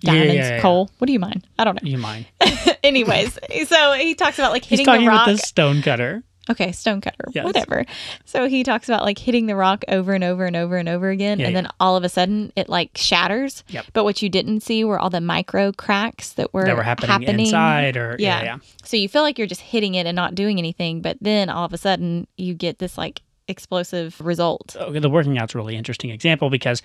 Yeah, 0.00 0.12
yeah, 0.12 0.18
diamonds, 0.18 0.34
yeah, 0.36 0.54
yeah. 0.56 0.60
coal. 0.62 0.90
What 0.98 1.06
do 1.06 1.12
you 1.12 1.18
mine? 1.20 1.42
I 1.58 1.64
don't 1.64 1.82
know. 1.82 1.88
You 1.88 1.98
mine. 1.98 2.26
Anyways, 2.82 3.38
so 3.68 3.92
he 3.92 4.14
talks 4.14 4.38
about 4.38 4.52
like 4.52 4.64
He's 4.64 4.70
hitting 4.80 4.86
talking 4.86 5.04
the 5.04 5.08
rock. 5.10 5.26
about 5.26 5.32
this 5.32 5.42
stone 5.42 5.82
cutter. 5.82 6.22
Okay, 6.50 6.72
stonecutter, 6.72 7.24
Yes. 7.32 7.44
whatever. 7.44 7.84
So 8.24 8.48
he 8.48 8.64
talks 8.64 8.88
about 8.88 9.04
like 9.04 9.18
hitting 9.18 9.46
the 9.46 9.56
rock 9.56 9.84
over 9.88 10.12
and 10.12 10.24
over 10.24 10.44
and 10.46 10.56
over 10.56 10.76
and 10.76 10.88
over 10.88 11.08
again, 11.10 11.38
Yeah, 11.38 11.46
and 11.46 11.56
then 11.56 11.68
all 11.78 11.96
of 11.96 12.04
a 12.04 12.08
sudden 12.08 12.52
it 12.56 12.68
like 12.68 12.90
shatters. 12.96 13.62
Yep. 13.68 13.86
But 13.92 14.04
what 14.04 14.20
you 14.22 14.28
didn't 14.28 14.60
see 14.60 14.82
were 14.84 14.98
all 14.98 15.10
the 15.10 15.20
micro 15.20 15.72
cracks 15.72 16.32
that 16.34 16.52
were 16.52 16.64
That 16.64 16.76
were 16.76 16.82
happening, 16.82 17.22
inside 17.46 17.96
or 17.96 18.16
yeah, 18.18 18.38
Yeah. 18.40 18.44
yeah. 18.44 18.58
So 18.84 18.96
you 18.96 19.08
feel 19.08 19.22
like 19.22 19.38
you're 19.38 19.46
just 19.46 19.60
hitting 19.60 19.94
it 19.94 20.06
and 20.06 20.16
not 20.16 20.34
doing 20.34 20.58
anything, 20.58 21.00
but 21.02 21.16
then 21.20 21.48
all 21.48 21.64
of 21.64 21.72
a 21.72 21.78
sudden 21.78 22.26
you 22.36 22.54
get 22.54 22.78
this 22.78 22.98
like 22.98 23.22
explosive 23.48 24.20
result. 24.20 24.76
Okay, 24.78 24.98
the 24.98 25.10
working 25.10 25.38
out's 25.38 25.54
a 25.54 25.58
really 25.58 25.76
interesting 25.76 26.10
example 26.10 26.50
because 26.50 26.82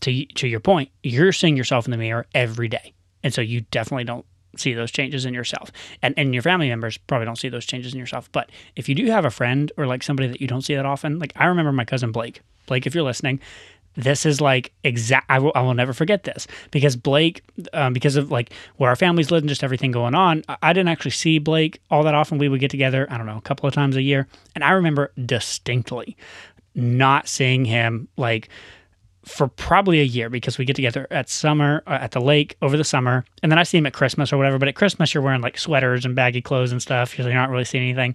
to 0.00 0.24
to 0.26 0.48
your 0.48 0.60
point, 0.60 0.90
you're 1.02 1.32
seeing 1.32 1.56
yourself 1.56 1.86
in 1.86 1.90
the 1.90 1.96
mirror 1.96 2.26
every 2.34 2.68
day. 2.68 2.92
And 3.22 3.32
so 3.32 3.40
you 3.40 3.62
definitely 3.70 4.04
don't 4.04 4.24
see 4.60 4.74
those 4.74 4.90
changes 4.90 5.24
in 5.24 5.34
yourself. 5.34 5.70
And 6.02 6.14
and 6.16 6.32
your 6.34 6.42
family 6.42 6.68
members 6.68 6.96
probably 6.96 7.26
don't 7.26 7.38
see 7.38 7.48
those 7.48 7.66
changes 7.66 7.92
in 7.92 7.98
yourself. 7.98 8.30
But 8.32 8.50
if 8.76 8.88
you 8.88 8.94
do 8.94 9.06
have 9.06 9.24
a 9.24 9.30
friend 9.30 9.70
or 9.76 9.86
like 9.86 10.02
somebody 10.02 10.28
that 10.28 10.40
you 10.40 10.46
don't 10.46 10.62
see 10.62 10.74
that 10.74 10.86
often, 10.86 11.18
like 11.18 11.32
I 11.36 11.46
remember 11.46 11.72
my 11.72 11.84
cousin 11.84 12.12
Blake. 12.12 12.40
Blake, 12.66 12.86
if 12.86 12.94
you're 12.94 13.04
listening, 13.04 13.40
this 13.96 14.26
is 14.26 14.40
like 14.40 14.72
exact. 14.82 15.26
I 15.30 15.38
will, 15.38 15.52
I 15.54 15.62
will 15.62 15.74
never 15.74 15.92
forget 15.92 16.24
this 16.24 16.46
because 16.70 16.96
Blake, 16.96 17.42
um, 17.72 17.92
because 17.92 18.16
of 18.16 18.30
like 18.30 18.52
where 18.76 18.90
our 18.90 18.96
families 18.96 19.30
lived 19.30 19.44
and 19.44 19.48
just 19.48 19.62
everything 19.62 19.92
going 19.92 20.14
on, 20.14 20.42
I, 20.48 20.56
I 20.62 20.72
didn't 20.72 20.88
actually 20.88 21.12
see 21.12 21.38
Blake 21.38 21.80
all 21.90 22.02
that 22.04 22.14
often. 22.14 22.38
We 22.38 22.48
would 22.48 22.60
get 22.60 22.70
together, 22.70 23.06
I 23.10 23.16
don't 23.16 23.26
know, 23.26 23.36
a 23.36 23.42
couple 23.42 23.68
of 23.68 23.74
times 23.74 23.96
a 23.96 24.02
year, 24.02 24.26
and 24.54 24.64
I 24.64 24.72
remember 24.72 25.12
distinctly 25.24 26.16
not 26.74 27.28
seeing 27.28 27.64
him 27.64 28.08
like 28.16 28.48
for 29.24 29.48
probably 29.48 30.00
a 30.00 30.04
year 30.04 30.28
because 30.28 30.58
we 30.58 30.64
get 30.64 30.76
together 30.76 31.06
at 31.10 31.28
summer 31.28 31.82
uh, 31.86 31.98
at 32.00 32.10
the 32.12 32.20
lake 32.20 32.56
over 32.62 32.76
the 32.76 32.84
summer. 32.84 33.24
And 33.42 33.50
then 33.50 33.58
i 33.58 33.62
see 33.62 33.78
him 33.78 33.86
at 33.86 33.92
christmas 33.92 34.32
or 34.32 34.36
whatever 34.36 34.58
but 34.58 34.68
at 34.68 34.74
christmas 34.74 35.12
you're 35.12 35.22
wearing 35.22 35.40
like 35.42 35.58
sweaters 35.58 36.04
and 36.04 36.14
baggy 36.14 36.40
clothes 36.40 36.72
and 36.72 36.80
stuff 36.80 37.10
because 37.10 37.26
you're 37.26 37.34
not 37.34 37.50
really 37.50 37.64
seeing 37.64 37.84
anything. 37.84 38.14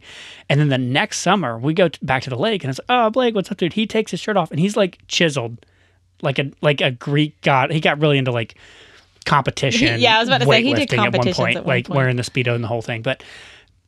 And 0.50 0.60
then 0.60 0.69
the 0.69 0.78
next 0.78 1.19
summer 1.19 1.58
we 1.58 1.74
go 1.74 1.89
t- 1.89 2.00
back 2.02 2.24
to 2.24 2.30
the 2.30 2.38
lake 2.38 2.63
and 2.63 2.69
it's 2.72 2.80
oh 2.89 3.10
blake 3.10 3.36
what's 3.36 3.52
up 3.52 3.58
dude? 3.58 3.74
He 3.74 3.86
takes 3.88 4.12
his 4.12 4.19
shirt 4.19 4.38
off 4.38 4.52
and 4.52 4.60
he's 4.60 4.78
like 4.78 5.00
chiseled 5.08 5.65
like 6.22 6.39
a 6.39 6.52
like 6.62 6.82
a 6.82 6.91
greek 6.91 7.39
god. 7.41 7.72
He 7.72 7.80
got 7.80 8.00
really 8.00 8.17
into 8.17 8.32
like 8.32 8.56
competition 9.26 10.00
Yeah, 10.02 10.17
I 10.17 10.19
was 10.19 10.30
about 10.30 10.41
to 10.41 10.48
say, 10.48 10.63
he 10.63 10.74
did 10.74 10.89
weightlifting 10.89 11.06
at 11.06 11.17
one 11.17 11.34
point 11.34 11.56
at 11.58 11.65
one 11.65 11.67
like 11.67 11.88
point. 11.88 11.98
wearing 11.98 12.15
the 12.15 12.24
speedo 12.24 12.56
and 12.56 12.63
the 12.63 12.67
whole 12.67 12.82
thing 12.82 13.02
but 13.02 13.24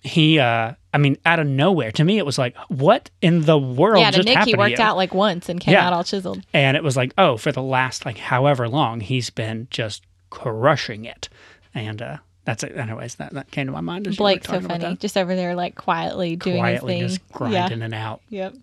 he 0.03 0.39
uh 0.39 0.73
i 0.93 0.97
mean 0.97 1.15
out 1.25 1.39
of 1.39 1.45
nowhere 1.45 1.91
to 1.91 2.03
me 2.03 2.17
it 2.17 2.25
was 2.25 2.37
like 2.39 2.55
what 2.69 3.09
in 3.21 3.41
the 3.41 3.57
world 3.57 3.99
yeah, 3.99 4.09
to 4.09 4.17
just 4.17 4.27
Nick, 4.27 4.39
he 4.45 4.55
worked 4.55 4.79
out 4.79 4.97
like 4.97 5.13
once 5.13 5.47
and 5.47 5.59
came 5.59 5.73
Yeah. 5.73 5.85
out 5.85 5.93
all 5.93 6.03
chiseled. 6.03 6.41
And 6.53 6.75
it 6.75 6.83
was 6.83 6.97
like, 6.97 7.13
oh, 7.19 7.37
for 7.37 7.51
the 7.51 7.61
last 7.61 8.05
like 8.05 8.17
however 8.17 8.67
long, 8.67 8.99
he's 9.01 9.29
been 9.29 9.67
just 9.69 10.03
crushing 10.31 11.05
it. 11.05 11.29
And 11.75 12.01
uh 12.01 12.17
that's 12.43 12.63
it. 12.63 12.75
Anyways, 12.75 13.15
that, 13.15 13.33
that 13.35 13.51
came 13.51 13.67
to 13.67 13.71
my 13.71 13.81
mind. 13.81 14.07
As 14.07 14.17
Blake's 14.17 14.47
so 14.47 14.59
funny, 14.59 14.95
just 14.97 15.15
over 15.15 15.35
there 15.35 15.53
like 15.53 15.75
quietly 15.75 16.35
doing 16.35 16.57
Quietly 16.57 16.99
his 16.99 17.17
just 17.19 17.23
thing. 17.37 17.51
Yeah. 17.51 17.67
grinding 17.67 17.83
it 17.83 17.93
out. 17.93 18.21
Yep. 18.29 18.55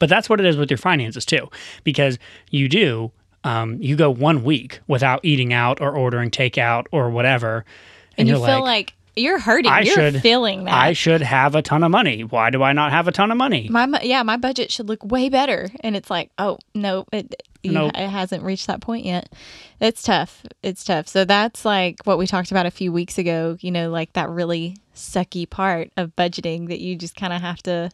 But 0.00 0.08
that's 0.08 0.28
what 0.28 0.40
it 0.40 0.46
is 0.46 0.56
with 0.56 0.70
your 0.70 0.78
finances 0.78 1.24
too, 1.24 1.48
because 1.84 2.18
you 2.50 2.68
do. 2.68 3.12
Um, 3.44 3.78
you 3.80 3.96
go 3.96 4.10
one 4.10 4.44
week 4.44 4.80
without 4.86 5.20
eating 5.22 5.52
out 5.54 5.80
or 5.80 5.96
ordering 5.96 6.30
takeout 6.30 6.84
or 6.90 7.08
whatever, 7.08 7.64
And, 8.18 8.18
and, 8.18 8.28
you 8.28 8.34
you're 8.36 8.46
feel 8.46 8.60
like, 8.60 8.88
like 8.90 8.94
you're 9.16 9.38
hurting. 9.38 9.70
I 9.70 9.80
you're 9.82 9.94
should- 9.94 10.22
feeling 10.22 10.64
that. 10.64 10.74
I 10.74 10.92
should 10.92 11.20
have 11.22 11.54
a 11.54 11.62
ton 11.62 11.82
of 11.82 11.90
money. 11.90 12.22
Why 12.24 12.50
do 12.50 12.62
I 12.62 12.72
not 12.72 12.92
have 12.92 13.08
a 13.08 13.12
ton 13.12 13.30
of 13.30 13.36
money? 13.36 13.68
my 13.70 13.86
yeah, 14.02 14.22
my 14.22 14.36
budget 14.36 14.70
should 14.70 14.88
look 14.88 15.04
way 15.04 15.28
better, 15.28 15.68
and 15.80 15.96
it's 15.96 16.10
like, 16.10 16.30
oh 16.38 16.58
no, 16.74 17.04
it 17.12 17.34
Nope. 17.62 17.92
it 17.94 18.08
hasn't 18.08 18.42
reached 18.42 18.68
that 18.68 18.80
point 18.80 19.04
yet. 19.04 19.28
It's 19.80 20.02
tough. 20.02 20.44
It's 20.62 20.82
tough. 20.84 21.08
So 21.08 21.24
that's 21.24 21.64
like 21.64 21.96
what 22.04 22.16
we 22.18 22.26
talked 22.26 22.50
about 22.50 22.64
a 22.66 22.70
few 22.70 22.90
weeks 22.92 23.18
ago. 23.18 23.56
You 23.60 23.70
know, 23.70 23.90
like 23.90 24.12
that 24.14 24.30
really 24.30 24.76
sucky 24.94 25.48
part 25.48 25.90
of 25.96 26.16
budgeting 26.16 26.68
that 26.68 26.80
you 26.80 26.96
just 26.96 27.16
kind 27.16 27.32
of 27.32 27.40
have 27.42 27.62
to. 27.64 27.90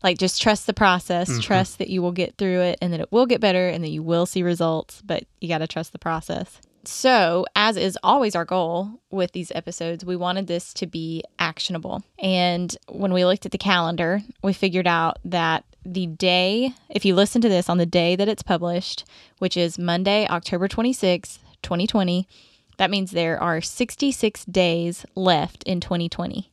Like 0.00 0.16
just 0.16 0.40
trust 0.40 0.68
the 0.68 0.74
process, 0.74 1.28
Mm-hmm. 1.28 1.40
trust 1.40 1.78
that 1.78 1.88
you 1.88 2.00
will 2.02 2.12
get 2.12 2.36
through 2.36 2.60
it 2.60 2.78
and 2.80 2.92
that 2.92 3.00
it 3.00 3.10
will 3.10 3.26
get 3.26 3.40
better 3.40 3.68
and 3.68 3.82
that 3.82 3.88
you 3.88 4.00
will 4.04 4.26
see 4.26 4.44
results, 4.44 5.02
but 5.04 5.24
you 5.40 5.48
got 5.48 5.58
to 5.58 5.66
trust 5.66 5.90
the 5.90 5.98
process. 5.98 6.60
So, 6.90 7.44
as 7.54 7.76
is 7.76 7.98
always 8.02 8.34
our 8.34 8.46
goal 8.46 8.88
with 9.10 9.32
these 9.32 9.52
episodes, 9.54 10.06
we 10.06 10.16
wanted 10.16 10.46
this 10.46 10.72
to 10.72 10.86
be 10.86 11.22
actionable. 11.38 12.02
And 12.18 12.74
when 12.88 13.12
we 13.12 13.26
looked 13.26 13.44
at 13.44 13.52
the 13.52 13.58
calendar, 13.58 14.22
we 14.42 14.54
figured 14.54 14.86
out 14.86 15.18
that 15.26 15.64
the 15.84 16.06
day, 16.06 16.72
if 16.88 17.04
you 17.04 17.14
listen 17.14 17.42
to 17.42 17.48
this 17.48 17.68
on 17.68 17.76
the 17.76 17.84
day 17.84 18.16
that 18.16 18.26
it's 18.26 18.42
published, 18.42 19.04
which 19.36 19.54
is 19.54 19.78
Monday, 19.78 20.26
October 20.28 20.66
26th, 20.66 21.40
2020, 21.62 22.26
that 22.78 22.90
means 22.90 23.10
there 23.10 23.40
are 23.40 23.60
66 23.60 24.46
days 24.46 25.04
left 25.14 25.62
in 25.64 25.80
2020. 25.80 26.50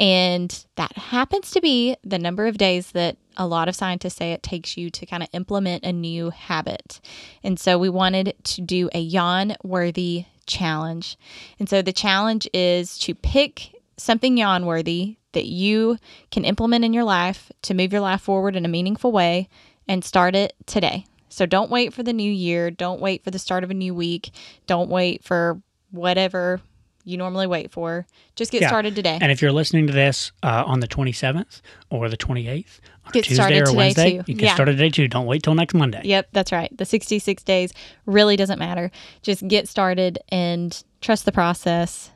And 0.00 0.66
that 0.74 0.96
happens 0.96 1.52
to 1.52 1.60
be 1.60 1.96
the 2.02 2.18
number 2.18 2.48
of 2.48 2.58
days 2.58 2.90
that 2.90 3.18
a 3.36 3.46
lot 3.46 3.68
of 3.68 3.76
scientists 3.76 4.14
say 4.16 4.32
it 4.32 4.42
takes 4.42 4.76
you 4.76 4.90
to 4.90 5.06
kind 5.06 5.22
of 5.22 5.28
implement 5.32 5.84
a 5.84 5.92
new 5.92 6.30
habit. 6.30 7.00
And 7.42 7.58
so 7.58 7.78
we 7.78 7.88
wanted 7.88 8.34
to 8.44 8.60
do 8.62 8.88
a 8.94 8.98
yawn 9.00 9.56
worthy 9.62 10.24
challenge. 10.46 11.16
And 11.58 11.68
so 11.68 11.82
the 11.82 11.92
challenge 11.92 12.48
is 12.52 12.98
to 13.00 13.14
pick 13.14 13.72
something 13.96 14.36
yawn 14.36 14.66
worthy 14.66 15.16
that 15.32 15.46
you 15.46 15.98
can 16.30 16.44
implement 16.44 16.84
in 16.84 16.92
your 16.92 17.04
life 17.04 17.50
to 17.62 17.74
move 17.74 17.92
your 17.92 18.00
life 18.00 18.22
forward 18.22 18.56
in 18.56 18.64
a 18.64 18.68
meaningful 18.68 19.12
way 19.12 19.48
and 19.88 20.04
start 20.04 20.34
it 20.34 20.54
today. 20.66 21.04
So 21.28 21.44
don't 21.44 21.70
wait 21.70 21.92
for 21.92 22.02
the 22.02 22.12
new 22.12 22.30
year. 22.32 22.70
Don't 22.70 23.00
wait 23.00 23.22
for 23.22 23.30
the 23.30 23.38
start 23.38 23.62
of 23.64 23.70
a 23.70 23.74
new 23.74 23.94
week. 23.94 24.30
Don't 24.66 24.88
wait 24.88 25.22
for 25.24 25.60
whatever 25.90 26.60
you 27.04 27.16
normally 27.16 27.46
wait 27.46 27.70
for. 27.70 28.06
Just 28.34 28.50
get 28.50 28.62
Yeah. 28.62 28.68
started 28.68 28.96
today. 28.96 29.18
And 29.20 29.30
if 29.30 29.40
you're 29.40 29.52
listening 29.52 29.86
to 29.86 29.92
this 29.92 30.32
uh, 30.42 30.64
on 30.66 30.80
the 30.80 30.88
27th 30.88 31.60
or 31.90 32.08
the 32.08 32.16
28th, 32.16 32.80
on 32.80 32.84
a 32.94 32.95
Get 33.12 33.24
Tuesday 33.24 33.34
started 33.34 33.62
or 33.62 33.64
today, 33.66 33.76
Wednesday, 33.76 34.10
too. 34.18 34.24
you 34.26 34.34
can 34.36 34.44
Yeah. 34.44 34.54
start 34.54 34.66
today 34.68 34.90
too. 34.90 35.08
Don't 35.08 35.26
wait 35.26 35.42
till 35.42 35.54
next 35.54 35.74
Monday. 35.74 36.00
Yep, 36.04 36.28
that's 36.32 36.52
right. 36.52 36.76
The 36.76 36.84
66 36.84 37.42
days 37.42 37.72
really 38.06 38.36
doesn't 38.36 38.58
matter. 38.58 38.90
Just 39.22 39.46
get 39.46 39.68
started 39.68 40.18
and 40.30 40.82
trust 41.00 41.24
the 41.24 41.32
process. 41.32 42.10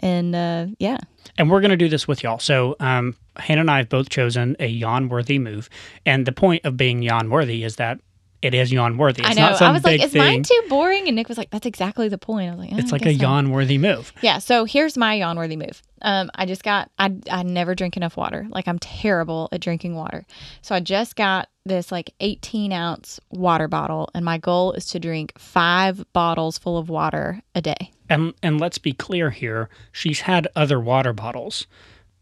And 0.00 0.34
uh, 0.34 0.66
yeah, 0.78 0.98
And 1.38 1.50
we're 1.50 1.60
going 1.60 1.70
to 1.70 1.76
do 1.76 1.88
this 1.88 2.06
with 2.06 2.22
y'all. 2.22 2.38
So, 2.38 2.76
um, 2.80 3.16
Hannah 3.36 3.62
and 3.62 3.70
I 3.70 3.78
have 3.78 3.88
both 3.88 4.10
chosen 4.10 4.54
a 4.60 4.66
yawn 4.66 5.08
worthy 5.08 5.38
move. 5.38 5.70
And 6.04 6.26
the 6.26 6.32
point 6.32 6.64
of 6.64 6.76
being 6.76 7.02
yawn 7.02 7.30
worthy 7.30 7.64
is 7.64 7.76
that 7.76 8.00
it 8.44 8.54
is 8.54 8.70
yawn 8.72 8.96
worthy. 8.98 9.22
It's 9.22 9.30
I 9.30 9.34
know. 9.34 9.48
not 9.50 9.58
some 9.58 9.70
I 9.70 9.72
was 9.72 9.84
like, 9.84 10.02
is 10.02 10.14
mine 10.14 10.42
too 10.42 10.62
boring? 10.68 11.06
And 11.08 11.16
Nick 11.16 11.28
was 11.28 11.38
like, 11.38 11.50
that's 11.50 11.66
exactly 11.66 12.08
the 12.08 12.18
point. 12.18 12.48
I 12.48 12.54
was 12.54 12.58
like, 12.66 12.70
"Oh, 12.72 12.78
It's 12.78 12.92
I 12.92 12.96
like 12.96 13.02
a 13.02 13.04
guess 13.06 13.16
so." 13.16 13.22
yawn 13.22 13.50
worthy 13.50 13.78
move. 13.78 14.12
Yeah. 14.22 14.38
So 14.38 14.64
here's 14.64 14.96
my 14.96 15.14
yawn 15.14 15.36
worthy 15.36 15.56
move. 15.56 15.82
Um, 16.02 16.30
I 16.34 16.44
just 16.44 16.62
got 16.62 16.90
I 16.98 17.16
I 17.30 17.42
never 17.42 17.74
drink 17.74 17.96
enough 17.96 18.16
water. 18.16 18.46
Like 18.50 18.68
I'm 18.68 18.78
terrible 18.78 19.48
at 19.52 19.60
drinking 19.60 19.94
water. 19.94 20.26
So 20.62 20.74
I 20.74 20.80
just 20.80 21.16
got 21.16 21.48
this 21.64 21.90
like 21.90 22.12
18 22.20 22.72
ounce 22.72 23.18
water 23.30 23.68
bottle, 23.68 24.10
and 24.14 24.24
my 24.24 24.36
goal 24.38 24.72
is 24.72 24.84
to 24.88 25.00
drink 25.00 25.32
five 25.38 26.04
bottles 26.12 26.58
full 26.58 26.76
of 26.76 26.90
water 26.90 27.40
a 27.54 27.62
day. 27.62 27.90
And 28.10 28.34
and 28.42 28.60
let's 28.60 28.76
be 28.76 28.92
clear 28.92 29.30
here. 29.30 29.70
She's 29.92 30.20
had 30.20 30.46
other 30.54 30.78
water 30.78 31.14
bottles, 31.14 31.66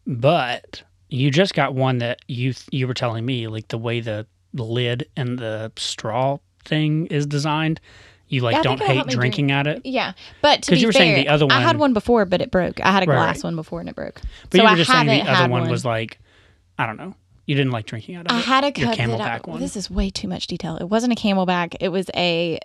but 0.07 0.83
you 1.09 1.31
just 1.31 1.55
got 1.55 1.75
one 1.75 1.99
that 1.99 2.21
you 2.29 2.55
you 2.71 2.87
were 2.87 2.95
telling 2.95 3.27
me 3.27 3.47
like 3.49 3.69
the 3.69 3.79
way 3.79 4.01
the 4.01 4.27
lid 4.55 5.09
and 5.17 5.39
the 5.39 5.73
straw 5.77 6.39
thing 6.65 7.07
is 7.07 7.27
designed, 7.27 7.81
you 8.29 8.41
like 8.41 8.57
Yeah, 8.57 8.63
don't 8.63 8.81
hate 8.83 9.07
drinking 9.09 9.51
at 9.51 9.67
it. 9.67 9.83
Yeah, 9.85 10.13
but 10.41 10.63
to 10.63 10.71
'Cause 10.71 10.79
be 10.79 10.81
you 10.83 10.87
were 10.89 10.93
fair, 10.93 11.01
saying 11.03 11.17
the 11.17 11.29
other 11.29 11.47
one, 11.47 11.53
I 11.57 11.61
had 11.61 11.77
one- 11.77 11.81
one 11.81 11.93
before, 11.93 12.25
but 12.25 12.41
it 12.41 12.51
broke. 12.51 12.81
I 12.85 12.91
had 12.93 13.03
a 13.03 13.07
Right, 13.07 13.17
glass 13.17 13.37
right. 13.39 13.45
one 13.45 13.57
before 13.57 13.81
and 13.81 13.89
it 13.89 13.95
broke. 13.97 14.21
But 14.51 14.59
so 14.59 14.63
you 14.63 14.63
were 14.65 14.69
I 14.71 14.77
just 14.77 14.91
saying 14.91 15.07
the 15.07 15.21
other 15.23 15.31
had 15.35 15.51
one, 15.51 15.69
was 15.69 15.85
like, 15.85 16.19
I 16.79 16.87
don't 16.87 16.97
know. 16.97 17.15
You 17.47 17.57
didn't 17.57 17.73
like 17.73 17.87
drinking 17.87 18.15
out 18.15 18.27
of 18.27 18.33
I 18.33 18.39
it. 18.39 18.39
I 18.39 18.43
had 18.43 18.65
a 18.65 18.67
Your 18.81 18.89
cup 18.89 18.97
that 18.97 19.01
I, 19.01 19.39
CamelBak 19.41 19.49
one. 19.49 19.61
This 19.61 19.77
is 19.77 19.91
way 19.91 20.09
too 20.11 20.29
much 20.29 20.47
detail. 20.47 20.77
It 20.77 20.85
wasn't 20.89 21.13
a 21.13 21.17
CamelBak. 21.17 21.75
It 21.81 21.89
was 21.89 22.09
a 22.15 22.59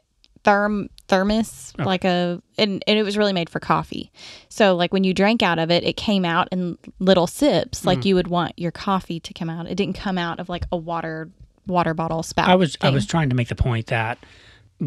therm 0.45 0.87
thermos, 1.09 1.73
like 1.77 2.05
a 2.05 2.41
and, 2.57 2.83
and 2.87 2.97
it 2.99 3.03
was 3.03 3.17
really 3.17 3.33
made 3.33 3.49
for 3.49 3.59
coffee. 3.59 4.11
So 4.49 4.75
like 4.75 4.93
when 4.93 5.03
you 5.03 5.13
drank 5.13 5.41
out 5.43 5.59
of 5.59 5.71
it, 5.71 5.83
it 5.83 5.97
came 5.97 6.23
out 6.23 6.47
in 6.51 6.77
little 6.99 7.27
sips, 7.27 7.85
like 7.85 7.99
Mm. 8.01 8.05
you 8.05 8.15
would 8.15 8.27
want 8.27 8.53
your 8.57 8.71
coffee 8.71 9.19
to 9.19 9.33
come 9.33 9.49
out. 9.49 9.67
It 9.67 9.75
didn't 9.75 9.95
come 9.95 10.17
out 10.17 10.39
of 10.39 10.47
like 10.47 10.65
a 10.71 10.77
water 10.77 11.29
water 11.67 11.93
bottle 11.93 12.23
spout. 12.23 12.49
I 12.49 12.55
was 12.55 12.77
I 12.81 12.89
was 12.89 13.05
trying 13.05 13.29
to 13.29 13.35
make 13.35 13.47
the 13.49 13.55
point 13.55 13.87
that 13.87 14.17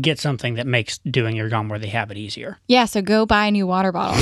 get 0.01 0.19
something 0.19 0.55
that 0.55 0.66
makes 0.66 0.99
doing 0.99 1.35
your 1.37 1.49
gum 1.49 1.69
worthy 1.69 1.88
habit 1.88 2.16
easier. 2.16 2.59
yeah. 2.69 2.85
So 2.85 3.03
go 3.03 3.27
buy 3.27 3.47
a 3.47 3.51
new 3.51 3.66
water 3.66 3.90
bottle. 3.93 4.16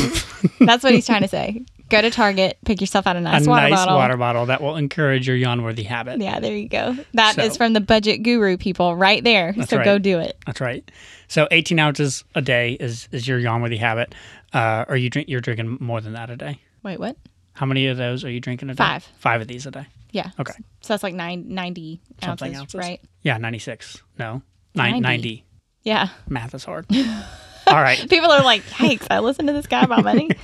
That's 0.61 0.83
what 0.83 0.95
he's 0.95 1.07
trying 1.07 1.23
to 1.23 1.29
say. 1.29 1.65
Go 1.91 2.03
to 2.03 2.11
Target, 2.11 2.59
pick 2.67 2.83
yourself 2.83 3.07
out 3.07 3.17
a 3.17 3.21
nice 3.21 3.47
a 3.47 3.51
water 3.51 3.69
nice 3.71 3.79
bottle. 3.79 3.97
water 3.97 4.17
bottle 4.19 4.47
that 4.47 4.61
will 4.61 4.77
encourage 4.77 5.27
your 5.27 5.37
yawn 5.37 5.63
worthy 5.63 5.85
habit. 5.85 6.21
Yeah, 6.21 6.39
there 6.39 6.55
you 6.55 6.69
go. 6.69 6.95
That 7.15 7.39
is 7.39 7.53
So- 7.55 7.59
from 7.59 7.73
the 7.73 7.81
budget 7.81 8.23
guru 8.23 8.57
people 8.59 8.95
right 8.95 9.25
there. 9.25 9.55
so 9.67 9.79
right. 9.79 9.85
go 9.85 9.99
do 9.99 10.19
it. 10.19 10.37
That's 10.47 10.61
right. 10.61 10.89
So 11.29 11.49
18 11.51 11.79
ounces 11.79 12.25
a 12.35 12.43
day 12.43 12.73
is 12.79 13.09
is 13.13 13.27
your 13.27 13.39
yawn 13.39 13.63
worthy 13.63 13.79
habit. 13.79 14.15
Uh, 14.53 14.85
are 14.89 14.97
you 14.97 15.09
drink 15.11 15.29
you're 15.29 15.41
drinking 15.41 15.79
more 15.81 16.01
than 16.01 16.13
that 16.15 16.29
a 16.31 16.37
day? 16.37 16.61
Wait, 16.83 16.99
what? 17.01 17.17
How 17.53 17.67
many 17.67 17.87
of 17.89 17.97
those 17.97 18.25
are 18.25 18.31
you 18.31 18.41
drinking 18.41 18.71
a 18.71 18.75
day? 18.75 18.79
Five. 18.85 19.05
Five 19.19 19.41
of 19.43 19.49
these 19.49 19.67
a 19.67 19.71
day. 19.71 19.87
Yeah. 20.11 20.31
Okay. 20.39 20.55
So 20.81 20.93
that's 20.93 21.03
like 21.03 21.15
nine, 21.15 21.45
90 21.49 22.01
Something 22.23 22.49
ounces, 22.49 22.61
ounces. 22.61 22.79
right? 22.79 23.01
Yeah, 23.23 23.39
96. 23.39 24.03
No. 24.19 24.43
Nine, 24.75 24.93
90. 24.95 25.01
90. 25.03 25.45
Yeah. 25.83 26.09
Math 26.29 26.55
is 26.55 26.65
hard. 26.65 26.87
All 27.67 27.75
right. 27.83 27.99
People 28.09 28.31
are 28.31 28.43
like, 28.43 28.63
yikes, 28.65 29.07
I 29.11 29.19
listened 29.19 29.49
to 29.49 29.55
this 29.55 29.67
guy 29.67 29.83
about 29.83 30.05
money. 30.05 30.31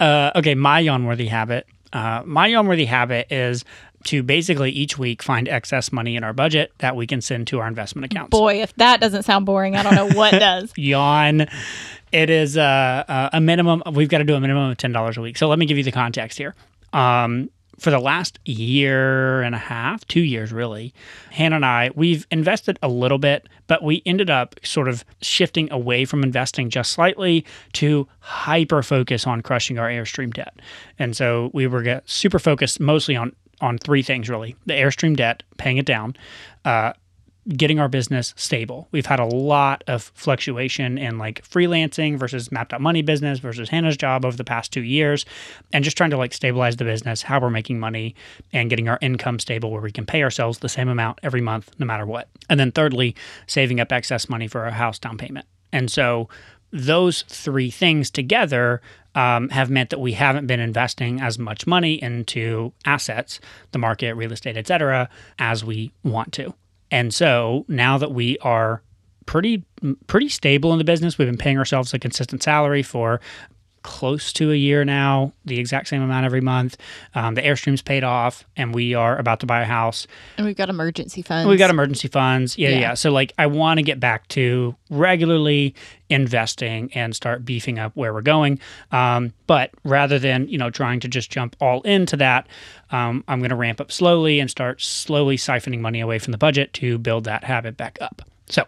Uh, 0.00 0.32
okay, 0.34 0.56
my 0.56 0.80
yawn 0.80 1.04
worthy 1.04 1.26
habit. 1.28 1.64
Uh, 1.92 2.22
my 2.24 2.48
yawn 2.48 2.66
worthy 2.66 2.86
habit 2.86 3.30
is 3.30 3.64
to 4.04 4.22
basically 4.24 4.70
each 4.72 4.98
week 4.98 5.22
find 5.22 5.48
excess 5.48 5.92
money 5.92 6.16
in 6.16 6.24
our 6.24 6.32
budget 6.32 6.72
that 6.78 6.96
we 6.96 7.06
can 7.06 7.20
send 7.20 7.46
to 7.46 7.60
our 7.60 7.68
investment 7.68 8.06
accounts. 8.06 8.30
Boy, 8.30 8.62
if 8.62 8.74
that 8.76 9.00
doesn't 9.00 9.22
sound 9.22 9.46
boring, 9.46 9.76
I 9.76 9.84
don't 9.84 9.94
know 9.94 10.08
what 10.16 10.32
does. 10.32 10.72
yawn. 10.76 11.46
It 12.10 12.30
is 12.30 12.56
uh, 12.56 13.04
uh, 13.06 13.30
a 13.32 13.40
minimum. 13.40 13.84
We've 13.92 14.08
got 14.08 14.18
to 14.18 14.24
do 14.24 14.34
a 14.34 14.40
minimum 14.40 14.70
of 14.72 14.76
ten 14.76 14.90
dollars 14.90 15.16
a 15.18 15.20
week. 15.20 15.36
So 15.38 15.48
let 15.48 15.60
me 15.60 15.66
give 15.66 15.78
you 15.78 15.84
the 15.84 15.92
context 15.92 16.36
here. 16.36 16.56
Um, 16.92 17.48
for 17.82 17.90
the 17.90 17.98
last 17.98 18.38
year 18.44 19.42
and 19.42 19.56
a 19.56 19.58
half, 19.58 20.06
two 20.06 20.20
years 20.20 20.52
really, 20.52 20.94
Hannah 21.32 21.56
and 21.56 21.64
I, 21.64 21.90
we've 21.96 22.24
invested 22.30 22.78
a 22.80 22.88
little 22.88 23.18
bit, 23.18 23.48
but 23.66 23.82
we 23.82 24.02
ended 24.06 24.30
up 24.30 24.54
sort 24.62 24.86
of 24.86 25.04
shifting 25.20 25.70
away 25.72 26.04
from 26.04 26.22
investing 26.22 26.70
just 26.70 26.92
slightly 26.92 27.44
to 27.72 28.06
hyper 28.20 28.84
focus 28.84 29.26
on 29.26 29.40
crushing 29.40 29.80
our 29.80 29.88
Airstream 29.88 30.32
debt. 30.32 30.54
And 31.00 31.16
so 31.16 31.50
we 31.52 31.66
were 31.66 32.00
super 32.04 32.38
focused 32.38 32.78
mostly 32.78 33.16
on 33.16 33.34
on 33.60 33.78
three 33.78 34.02
things 34.02 34.28
really: 34.28 34.54
the 34.66 34.74
Airstream 34.74 35.16
debt, 35.16 35.42
paying 35.56 35.78
it 35.78 35.86
down, 35.86 36.14
uh, 36.64 36.92
getting 37.48 37.80
our 37.80 37.88
business 37.88 38.34
stable. 38.36 38.86
We've 38.92 39.06
had 39.06 39.18
a 39.18 39.24
lot 39.24 39.82
of 39.88 40.12
fluctuation 40.14 40.96
in 40.96 41.18
like 41.18 41.42
freelancing 41.42 42.16
versus 42.16 42.52
mapped 42.52 42.72
out 42.72 42.80
money 42.80 43.02
business 43.02 43.40
versus 43.40 43.68
Hannah's 43.68 43.96
job 43.96 44.24
over 44.24 44.36
the 44.36 44.44
past 44.44 44.72
two 44.72 44.82
years, 44.82 45.26
and 45.72 45.82
just 45.82 45.96
trying 45.96 46.10
to 46.10 46.16
like 46.16 46.32
stabilize 46.32 46.76
the 46.76 46.84
business, 46.84 47.22
how 47.22 47.40
we're 47.40 47.50
making 47.50 47.80
money, 47.80 48.14
and 48.52 48.70
getting 48.70 48.88
our 48.88 48.98
income 49.02 49.40
stable 49.40 49.72
where 49.72 49.80
we 49.80 49.90
can 49.90 50.06
pay 50.06 50.22
ourselves 50.22 50.60
the 50.60 50.68
same 50.68 50.88
amount 50.88 51.18
every 51.22 51.40
month, 51.40 51.70
no 51.78 51.86
matter 51.86 52.06
what. 52.06 52.28
And 52.48 52.60
then 52.60 52.70
thirdly, 52.70 53.16
saving 53.46 53.80
up 53.80 53.90
excess 53.90 54.28
money 54.28 54.46
for 54.46 54.66
a 54.66 54.72
house 54.72 54.98
down 54.98 55.18
payment. 55.18 55.46
And 55.72 55.90
so 55.90 56.28
those 56.70 57.22
three 57.22 57.70
things 57.70 58.10
together 58.10 58.80
um, 59.14 59.48
have 59.50 59.68
meant 59.68 59.90
that 59.90 60.00
we 60.00 60.12
haven't 60.12 60.46
been 60.46 60.60
investing 60.60 61.20
as 61.20 61.38
much 61.38 61.66
money 61.66 62.02
into 62.02 62.72
assets, 62.84 63.40
the 63.72 63.78
market, 63.78 64.14
real 64.14 64.32
estate, 64.32 64.56
et 64.56 64.66
cetera, 64.66 65.10
as 65.38 65.64
we 65.64 65.92
want 66.02 66.32
to. 66.32 66.54
And 66.92 67.12
so 67.12 67.64
now 67.68 67.98
that 67.98 68.12
we 68.12 68.38
are 68.38 68.82
pretty 69.24 69.64
pretty 70.06 70.28
stable 70.28 70.72
in 70.72 70.78
the 70.78 70.84
business, 70.84 71.18
we've 71.18 71.26
been 71.26 71.38
paying 71.38 71.58
ourselves 71.58 71.92
a 71.94 71.98
consistent 71.98 72.42
salary 72.42 72.82
for 72.82 73.20
close 73.82 74.32
to 74.34 74.52
a 74.52 74.54
year 74.54 74.84
now, 74.84 75.32
the 75.44 75.58
exact 75.58 75.88
same 75.88 76.02
amount 76.02 76.24
every 76.24 76.40
month. 76.40 76.76
Um, 77.14 77.34
the 77.34 77.42
Airstream's 77.42 77.82
paid 77.82 78.04
off, 78.04 78.44
and 78.56 78.74
we 78.74 78.94
are 78.94 79.18
about 79.18 79.40
to 79.40 79.46
buy 79.46 79.62
a 79.62 79.64
house. 79.64 80.06
And 80.36 80.46
we've 80.46 80.56
got 80.56 80.68
emergency 80.68 81.22
funds. 81.22 81.48
We've 81.48 81.58
got 81.58 81.70
emergency 81.70 82.08
funds. 82.08 82.56
Yeah, 82.58 82.70
yeah. 82.70 82.78
Yeah. 82.80 82.94
So 82.94 83.10
like 83.10 83.32
I 83.38 83.46
want 83.46 83.78
to 83.78 83.82
get 83.82 84.00
back 84.00 84.28
to 84.28 84.74
regularly 84.90 85.74
investing 86.08 86.92
and 86.94 87.16
start 87.16 87.44
beefing 87.44 87.78
up 87.78 87.92
where 87.94 88.12
we're 88.12 88.20
going. 88.20 88.60
Um, 88.90 89.32
but 89.46 89.70
rather 89.84 90.18
than, 90.18 90.46
you 90.48 90.58
know, 90.58 90.70
trying 90.70 91.00
to 91.00 91.08
just 91.08 91.30
jump 91.30 91.56
all 91.60 91.80
into 91.82 92.16
that, 92.18 92.46
um, 92.90 93.24
I'm 93.28 93.38
going 93.38 93.50
to 93.50 93.56
ramp 93.56 93.80
up 93.80 93.90
slowly 93.90 94.38
and 94.38 94.50
start 94.50 94.82
slowly 94.82 95.36
siphoning 95.36 95.80
money 95.80 96.00
away 96.00 96.18
from 96.18 96.32
the 96.32 96.38
budget 96.38 96.72
to 96.74 96.98
build 96.98 97.24
that 97.24 97.44
habit 97.44 97.76
back 97.76 97.98
up. 98.00 98.22
So 98.48 98.66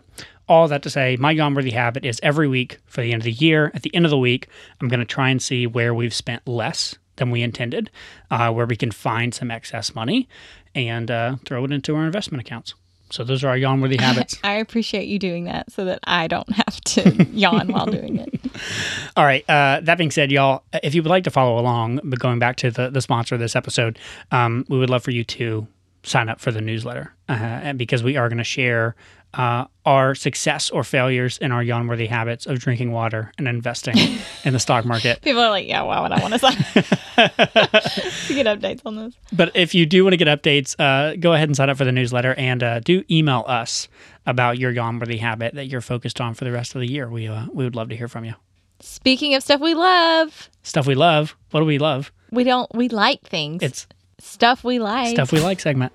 all 0.48 0.68
that 0.68 0.83
to 0.83 0.90
say, 0.90 1.16
my 1.16 1.30
Yawn-worthy 1.30 1.70
habit 1.70 2.04
is 2.04 2.20
every 2.22 2.48
week 2.48 2.78
for 2.87 3.00
the 3.00 3.12
end 3.12 3.22
of 3.22 3.24
the 3.24 3.33
year. 3.33 3.70
At 3.74 3.83
the 3.83 3.94
end 3.94 4.04
of 4.04 4.11
the 4.11 4.18
week, 4.18 4.48
I'm 4.80 4.88
going 4.88 5.00
to 5.00 5.07
try 5.07 5.30
and 5.30 5.42
see 5.42 5.66
where 5.66 5.94
we've 5.94 6.14
spent 6.14 6.46
less 6.46 6.96
than 7.16 7.30
we 7.30 7.42
intended, 7.42 7.90
uh, 8.30 8.52
where 8.52 8.66
we 8.66 8.76
can 8.76 8.90
find 8.90 9.33
some 9.33 9.50
excess 9.50 9.94
money 9.94 10.28
and 10.74 11.11
uh, 11.11 11.37
throw 11.44 11.64
it 11.64 11.72
into 11.72 11.94
our 11.96 12.04
investment 12.04 12.40
accounts. 12.40 12.74
So 13.11 13.22
those 13.22 13.44
are 13.44 13.48
our 13.48 13.57
yawn-worthy 13.57 13.96
habits. 14.00 14.38
I 14.42 14.54
appreciate 14.54 15.07
you 15.07 15.18
doing 15.18 15.44
that 15.44 15.70
so 15.70 15.85
that 15.85 16.00
I 16.04 16.26
don't 16.26 16.50
have 16.52 16.80
to 16.80 17.24
yawn 17.30 17.68
while 17.68 17.87
doing 17.87 18.18
it. 18.18 18.28
All 19.16 19.24
right. 19.24 19.48
Uh, 19.48 19.80
that 19.83 19.98
being 19.98 20.11
said, 20.11 20.33
y'all, 20.33 20.64
if 20.83 20.94
you 20.94 21.02
would 21.02 21.11
like 21.11 21.24
to 21.24 21.30
follow 21.30 21.59
along, 21.59 22.00
but 22.02 22.18
going 22.18 22.38
back 22.38 22.57
to 22.57 22.70
the, 22.70 22.90
the 22.90 23.00
sponsor 23.00 23.37
of 23.37 23.40
this 23.40 23.54
episode, 23.54 23.98
um, 24.33 24.64
we 24.68 24.78
would 24.78 24.90
love 24.90 25.02
for 25.02 25.12
you 25.12 25.24
to 25.24 25.66
sign 26.02 26.28
up 26.28 26.40
for 26.40 26.50
the 26.50 26.61
newsletter 26.61 27.14
uh, 27.28 27.72
because 27.74 28.02
we 28.02 28.16
are 28.16 28.28
going 28.28 28.38
to 28.38 28.44
share 28.44 28.94
uh, 29.36 29.66
our 29.84 30.14
success 30.14 30.70
or 30.70 30.84
failures 30.84 31.38
in 31.38 31.52
our 31.52 31.62
yawn-worthy 31.62 32.06
habits 32.06 32.46
of 32.46 32.58
drinking 32.58 32.92
water 32.92 33.32
and 33.38 33.46
investing 33.48 33.96
in 34.44 34.52
the 34.52 34.58
stock 34.58 34.84
market. 34.84 35.20
People 35.22 35.42
are 35.42 35.50
like, 35.50 35.66
yeah, 35.66 35.82
why 35.82 36.00
would 36.00 36.12
I 36.12 36.20
want 36.22 36.34
to 36.34 36.38
sign 36.38 36.56
up 36.56 37.34
to 38.26 38.34
get 38.34 38.46
updates 38.46 38.80
on 38.86 38.96
this? 38.96 39.14
But 39.32 39.54
if 39.54 39.74
you 39.74 39.86
do 39.86 40.04
want 40.04 40.12
to 40.12 40.16
get 40.16 40.28
updates, 40.28 40.74
uh, 40.78 41.16
go 41.16 41.32
ahead 41.34 41.48
and 41.48 41.56
sign 41.56 41.68
up 41.68 41.76
for 41.76 41.84
the 41.84 41.92
newsletter 41.92 42.34
and 42.34 42.62
uh, 42.62 42.80
do 42.80 43.04
email 43.10 43.44
us 43.46 43.88
about 44.26 44.58
your 44.58 44.70
yawn-worthy 44.70 45.18
habit 45.18 45.54
that 45.54 45.66
you're 45.66 45.80
focused 45.80 46.20
on 46.20 46.34
for 46.34 46.44
the 46.44 46.52
rest 46.52 46.74
of 46.74 46.80
the 46.80 46.90
year. 46.90 47.08
We 47.10 47.28
uh, 47.28 47.46
we 47.52 47.64
would 47.64 47.76
love 47.76 47.88
to 47.90 47.96
hear 47.96 48.08
from 48.08 48.24
you. 48.24 48.34
Speaking 48.80 49.34
of 49.34 49.42
stuff 49.42 49.60
we 49.60 49.74
love, 49.74 50.48
Stuff 50.62 50.86
we 50.86 50.94
love. 50.94 51.36
What 51.50 51.60
do 51.60 51.66
we 51.66 51.78
love? 51.78 52.10
we 52.30 52.42
don't 52.44 52.72
we 52.74 52.88
like 52.88 53.22
things. 53.22 53.62
It's 53.62 53.86
stuff 54.18 54.64
we 54.64 54.78
like. 54.78 55.14
stuff 55.14 55.30
we 55.30 55.40
like 55.40 55.60
segment. 55.60 55.92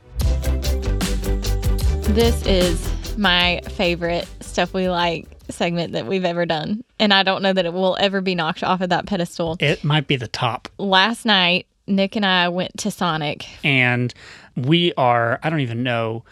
This 2.14 2.44
is 2.46 2.90
my 3.20 3.62
favorite 3.72 4.28
stuff 4.42 4.74
we 4.74 4.90
like 4.90 5.28
segment 5.50 5.94
that 5.94 6.06
we've 6.06 6.26
ever 6.26 6.46
done. 6.46 6.84
And 7.00 7.14
I 7.14 7.24
don't 7.24 7.42
know 7.44 7.54
that 7.54 7.66
it 7.66 7.74
will 7.74 7.98
ever 8.00 8.22
be 8.22 8.34
knocked 8.36 8.64
off 8.64 8.82
of 8.82 8.90
that 8.90 9.06
pedestal. 9.06 9.58
It 9.60 9.84
might 9.84 10.08
be 10.08 10.16
the 10.16 10.28
top. 10.28 10.70
Last 10.78 11.26
night, 11.26 11.68
Nick 11.88 12.16
and 12.16 12.26
I 12.26 12.50
went 12.50 12.78
to 12.80 12.92
Sonic. 12.92 13.48
And 13.64 14.14
we 14.56 14.94
are, 14.96 15.40
I 15.44 15.50
don't 15.50 15.60
even 15.62 15.84
know, 15.84 16.24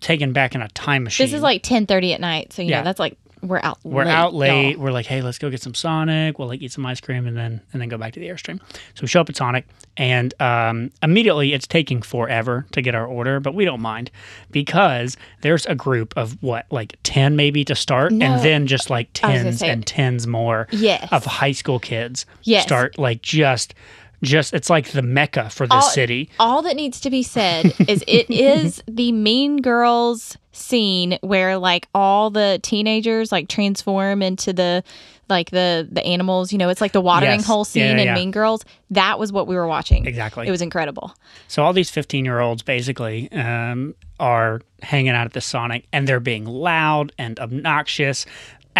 taken 0.00 0.32
back 0.32 0.54
in 0.54 0.62
a 0.62 0.68
time 0.68 1.04
machine. 1.04 1.24
This 1.26 1.34
is 1.34 1.42
like 1.42 1.62
10:30 1.62 2.14
at 2.14 2.20
night, 2.20 2.52
so 2.52 2.62
you 2.62 2.68
Yeah. 2.70 2.78
know, 2.78 2.84
that's 2.84 3.00
like 3.00 3.16
we're 3.42 3.60
out 3.62 3.78
we're 3.84 4.04
late, 4.04 4.12
out 4.12 4.34
late. 4.34 4.72
y'all. 4.76 4.80
We're 4.84 4.92
like, 4.92 5.06
hey, 5.06 5.22
let's 5.22 5.38
go 5.38 5.50
get 5.50 5.62
some 5.62 5.74
Sonic. 5.74 6.38
We'll 6.38 6.48
like 6.48 6.60
eat 6.62 6.72
some 6.72 6.84
ice 6.86 7.00
cream 7.00 7.26
and 7.26 7.36
then 7.36 7.60
and 7.72 7.80
then 7.80 7.88
go 7.88 7.96
back 7.98 8.12
to 8.14 8.20
the 8.20 8.26
Airstream. 8.28 8.60
So 8.94 9.02
we 9.02 9.06
show 9.08 9.20
up 9.20 9.28
at 9.28 9.36
Sonic 9.36 9.66
and 9.96 10.34
um, 10.40 10.90
immediately 11.02 11.52
it's 11.52 11.66
taking 11.66 12.02
forever 12.02 12.66
to 12.72 12.82
get 12.82 12.94
our 12.94 13.06
order, 13.06 13.40
but 13.40 13.54
we 13.54 13.64
don't 13.64 13.80
mind 13.80 14.10
because 14.50 15.16
there's 15.42 15.66
a 15.66 15.74
group 15.74 16.12
of 16.16 16.40
what 16.42 16.66
like 16.70 16.96
ten 17.02 17.36
maybe 17.36 17.64
to 17.64 17.74
start, 17.74 18.12
No. 18.12 18.26
and 18.26 18.44
then 18.44 18.66
just 18.66 18.90
like 18.90 19.08
I 19.22 19.32
was 19.32 19.38
gonna 19.38 19.50
tens 19.50 19.62
and 19.62 19.86
tens 19.86 20.26
more 20.26 20.68
Yes. 20.70 21.08
of 21.12 21.24
high 21.24 21.52
school 21.52 21.78
kids 21.78 22.26
Yes. 22.44 22.62
start 22.64 22.98
like 22.98 23.22
just 23.22 23.74
just 24.22 24.52
it's 24.54 24.68
like 24.70 24.90
the 24.90 25.02
mecca 25.02 25.50
for 25.50 25.66
the 25.66 25.74
All- 25.74 25.82
city. 25.82 26.30
All 26.38 26.62
that 26.62 26.76
needs 26.76 27.00
to 27.00 27.10
be 27.10 27.22
said 27.22 27.74
is 27.88 28.04
it 28.06 28.28
is 28.30 28.82
the 28.86 29.12
Mean 29.12 29.58
Girls 29.62 30.36
scene 30.52 31.18
where 31.22 31.56
like 31.56 31.88
all 31.94 32.30
the 32.30 32.58
teenagers 32.62 33.30
like 33.32 33.48
transform 33.48 34.22
into 34.22 34.52
the 34.52 34.82
like 35.28 35.50
the 35.50 35.88
the 35.90 36.04
animals, 36.04 36.50
you 36.52 36.58
know, 36.58 36.68
it's 36.70 36.80
like 36.80 36.90
the 36.92 37.00
watering 37.00 37.34
Yes. 37.38 37.46
hole 37.46 37.64
scene 37.64 37.84
Yeah, 37.84 37.90
in 37.92 37.98
yeah, 37.98 38.04
yeah. 38.04 38.14
Mean 38.14 38.30
Girls. 38.32 38.64
That 38.90 39.18
was 39.18 39.32
what 39.32 39.46
we 39.46 39.54
were 39.54 39.68
watching. 39.68 40.04
Exactly. 40.06 40.46
It 40.48 40.50
was 40.50 40.60
incredible. 40.60 41.14
So 41.46 41.62
all 41.62 41.72
these 41.72 41.88
15 41.90 42.24
year 42.24 42.40
olds 42.40 42.62
basically 42.62 43.30
um, 43.32 43.94
are 44.18 44.60
hanging 44.82 45.10
out 45.12 45.26
at 45.26 45.32
the 45.32 45.40
Sonic 45.40 45.86
and 45.92 46.08
they're 46.08 46.18
being 46.20 46.44
loud 46.46 47.12
and 47.16 47.38
obnoxious 47.38 48.26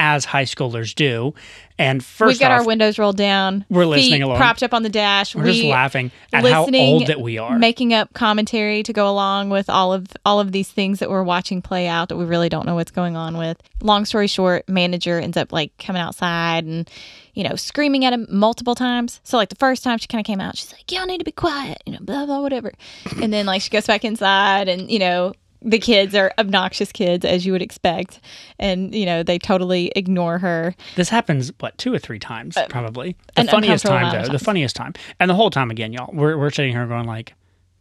as 0.01 0.25
high 0.25 0.45
schoolers 0.45 0.95
do. 0.95 1.35
And 1.79 2.01
1st 2.01 2.27
We've 2.27 2.41
got 2.41 2.53
off, 2.53 2.61
our 2.61 2.67
windows 2.67 2.99
rolled 2.99 3.17
down. 3.17 3.65
We're 3.71 3.87
listening 3.87 4.23
along. 4.23 4.39
propped 4.39 4.63
up 4.63 4.75
on 4.75 4.83
the 4.83 4.89
dash. 4.89 5.35
we're 5.35 5.45
we 5.45 5.53
just 5.53 5.65
laughing 5.65 6.11
at 6.33 6.45
how 6.45 6.67
old 6.73 7.07
that 7.07 7.21
we 7.21 7.39
are. 7.39 7.59
making 7.59 7.95
up 7.95 8.13
commentary 8.15 8.83
to 8.83 8.93
go 8.93 9.09
along 9.11 9.51
with 9.51 9.69
all 9.71 9.93
of 9.93 10.09
all 10.25 10.41
of 10.41 10.53
these 10.53 10.71
things 10.71 10.99
that 10.99 11.11
we're 11.11 11.23
watching 11.23 11.63
play 11.63 11.87
out 11.87 12.09
that 12.09 12.17
we 12.17 12.25
really 12.25 12.49
don't 12.49 12.67
know 12.67 12.75
what's 12.75 12.91
going 12.91 13.17
on 13.17 13.37
with. 13.37 13.63
Long 13.83 14.05
story 14.05 14.27
short, 14.27 14.69
manager 14.69 15.19
ends 15.19 15.37
up 15.37 15.53
like 15.53 15.77
coming 15.79 16.01
outside 16.03 16.65
and 16.65 16.91
you 17.35 17.45
know 17.45 17.55
screaming 17.57 18.05
at 18.05 18.13
him 18.13 18.27
multiple 18.31 18.75
times. 18.75 19.21
So 19.23 19.37
like 19.37 19.51
the 19.51 19.57
first 19.57 19.85
time 19.85 19.99
she 19.99 20.07
kind 20.07 20.21
of 20.21 20.27
came 20.27 20.41
out, 20.41 20.57
she's 20.57 20.73
like, 20.73 20.91
"Y'all 20.91 21.07
need 21.07 21.19
to 21.19 21.25
be 21.25 21.33
quiet," 21.33 21.83
you 21.87 21.93
know, 21.93 22.01
blah 22.01 22.25
blah 22.27 22.41
whatever. 22.41 22.73
And 23.23 23.33
then 23.33 23.47
like 23.47 23.63
she 23.63 23.71
goes 23.71 23.87
back 23.87 24.05
inside 24.05 24.69
and 24.69 24.91
you 24.91 24.99
know. 24.99 25.35
The 25.63 25.79
kids 25.79 26.15
are 26.15 26.33
obnoxious 26.39 26.91
kids, 26.93 27.25
as 27.25 27.45
you 27.45 27.53
would 27.53 27.63
expect, 27.63 28.21
and 28.59 28.95
you 28.95 29.05
know 29.05 29.23
they 29.23 29.39
totally 29.39 29.93
ignore 29.95 30.39
her. 30.39 30.75
this 30.97 31.09
happens, 31.11 31.53
what, 31.61 31.77
two 31.79 31.93
or 31.93 31.99
three 31.99 32.19
times, 32.19 32.57
probably. 32.69 33.17
The 33.37 33.43
Uh, 33.43 33.51
funniest 33.51 33.85
time, 33.85 34.13
though, 34.13 34.33
the 34.33 34.39
funniest 34.39 34.75
time. 34.77 34.95
And 35.19 35.29
the 35.31 35.35
whole 35.35 35.51
time, 35.51 35.71
again, 35.71 35.93
y'all, 35.93 36.11
we're, 36.15 36.37
we're 36.39 36.51
sitting 36.51 36.73
here 36.73 36.87
going, 36.87 37.07
like, 37.07 37.35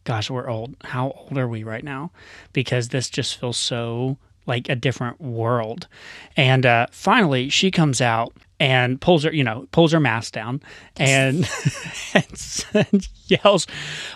gosh, 0.04 0.30
we're 0.30 0.50
old. 0.50 0.76
How 0.84 1.12
old 1.12 1.38
are 1.38 1.48
we 1.48 1.64
right 1.64 1.84
now? 1.84 2.12
Because 2.54 2.90
this 2.90 3.10
just 3.10 3.40
feels 3.40 3.58
so 3.58 4.18
like 4.46 4.68
a 4.68 4.76
different 4.76 5.22
world. 5.22 5.88
And 6.36 6.66
uh, 6.66 6.88
finally, 6.92 7.50
she 7.50 7.70
comes 7.72 8.02
out 8.02 8.34
and 8.60 9.00
pulls 9.00 9.24
her, 9.24 9.34
you 9.34 9.44
know, 9.44 9.68
pulls 9.72 9.92
her 9.92 10.00
mask 10.00 10.34
down 10.34 10.62
and, 10.98 11.50
and, 12.14 12.66
and 12.74 13.08
yells, 13.26 13.68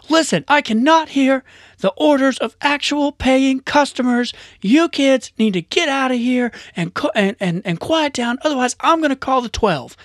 "Listen, 0.10 0.44
I 0.48 0.62
cannot 0.62 1.10
hear 1.10 1.44
the 1.80 1.94
orders 1.98 2.38
of 2.40 2.56
actual 2.62 3.12
paying 3.12 3.62
customers. 3.62 4.34
You 4.62 4.90
kids 4.90 5.32
need 5.38 5.54
to 5.54 5.62
get 5.62 5.90
out 5.90 6.12
of 6.12 6.18
here 6.18 6.52
and 6.76 6.94
co- 6.94 7.12
and, 7.16 7.36
and 7.40 7.62
and 7.66 7.80
quiet 7.80 8.14
down. 8.14 8.38
Otherwise, 8.44 8.76
I'm 8.80 9.00
going 9.00 9.10
to 9.10 9.16
call 9.16 9.42
the 9.42 9.50
12." 9.50 9.96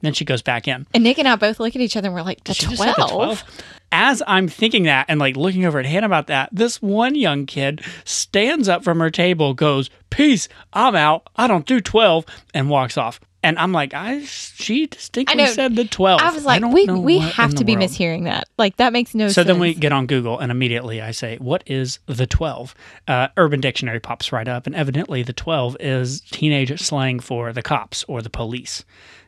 Then 0.00 0.12
she 0.12 0.24
goes 0.24 0.42
back 0.42 0.68
in. 0.68 0.86
And 0.94 1.02
Nick 1.02 1.18
and 1.18 1.26
I 1.26 1.34
both 1.36 1.58
look 1.58 1.74
at 1.74 1.82
each 1.82 1.96
other 1.96 2.06
and 2.06 2.14
we're 2.14 2.22
like, 2.22 2.44
"The 2.44 2.54
She 2.54 2.66
twelve? 2.76 3.42
As 3.90 4.22
I'm 4.26 4.48
thinking 4.48 4.84
that 4.84 5.06
and 5.08 5.18
like 5.18 5.36
looking 5.36 5.64
over 5.64 5.78
at 5.78 5.86
Hannah 5.86 6.06
about 6.06 6.26
that, 6.28 6.50
this 6.52 6.80
one 6.80 7.14
young 7.14 7.46
kid 7.46 7.82
stands 8.04 8.68
up 8.68 8.84
from 8.84 9.00
her 9.00 9.10
table, 9.10 9.54
goes, 9.54 9.90
"Peace, 10.10 10.48
I'm 10.72 10.94
out. 10.94 11.28
I 11.36 11.46
don't 11.48 11.66
do 11.66 11.80
12," 11.80 12.26
and 12.54 12.70
walks 12.70 12.96
off. 12.96 13.18
And 13.42 13.56
I'm 13.58 13.72
like, 13.72 13.94
I 13.94 14.24
she 14.24 14.86
distinctly 14.86 15.42
I 15.42 15.46
said 15.46 15.76
the 15.76 15.84
12. 15.84 16.20
I 16.20 16.32
was 16.32 16.44
like, 16.44 16.60
don't 16.60 16.72
we 16.72 16.86
we 16.86 17.18
have 17.20 17.54
to 17.54 17.64
be 17.64 17.76
world. 17.76 17.88
mishearing 17.88 18.24
that. 18.24 18.48
Like 18.58 18.76
that 18.78 18.92
makes 18.92 19.14
no 19.14 19.26
So 19.28 19.32
sense. 19.32 19.34
So 19.34 19.44
then 19.44 19.60
we 19.60 19.74
get 19.74 19.92
on 19.92 20.06
Google 20.06 20.38
and 20.40 20.50
immediately 20.50 21.00
I 21.00 21.12
say, 21.12 21.36
What 21.38 21.62
is 21.66 22.00
the 22.06 22.26
12? 22.26 22.74
Uh, 23.06 23.28
Urban 23.36 23.60
Dictionary 23.60 24.00
pops 24.00 24.32
right 24.32 24.48
up, 24.48 24.66
and 24.66 24.74
evidently 24.74 25.22
the 25.22 25.32
12 25.32 25.76
is 25.78 26.20
teenage 26.22 26.80
slang 26.80 27.20
for 27.20 27.52
the 27.52 27.62
cops 27.62 28.04
or 28.08 28.22
the 28.22 28.30
police. 28.30 28.84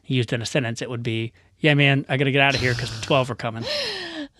Used 0.06 0.32
in 0.32 0.42
a 0.42 0.46
sentence, 0.46 0.82
it 0.82 0.90
would 0.90 1.04
be, 1.04 1.32
Yeah, 1.60 1.74
man, 1.74 2.04
I 2.08 2.16
got 2.16 2.24
to 2.24 2.32
get 2.32 2.42
out 2.42 2.54
of 2.56 2.60
here 2.60 2.74
because 2.74 2.90
the 2.98 3.06
12 3.06 3.30
are 3.30 3.34
coming. 3.36 3.64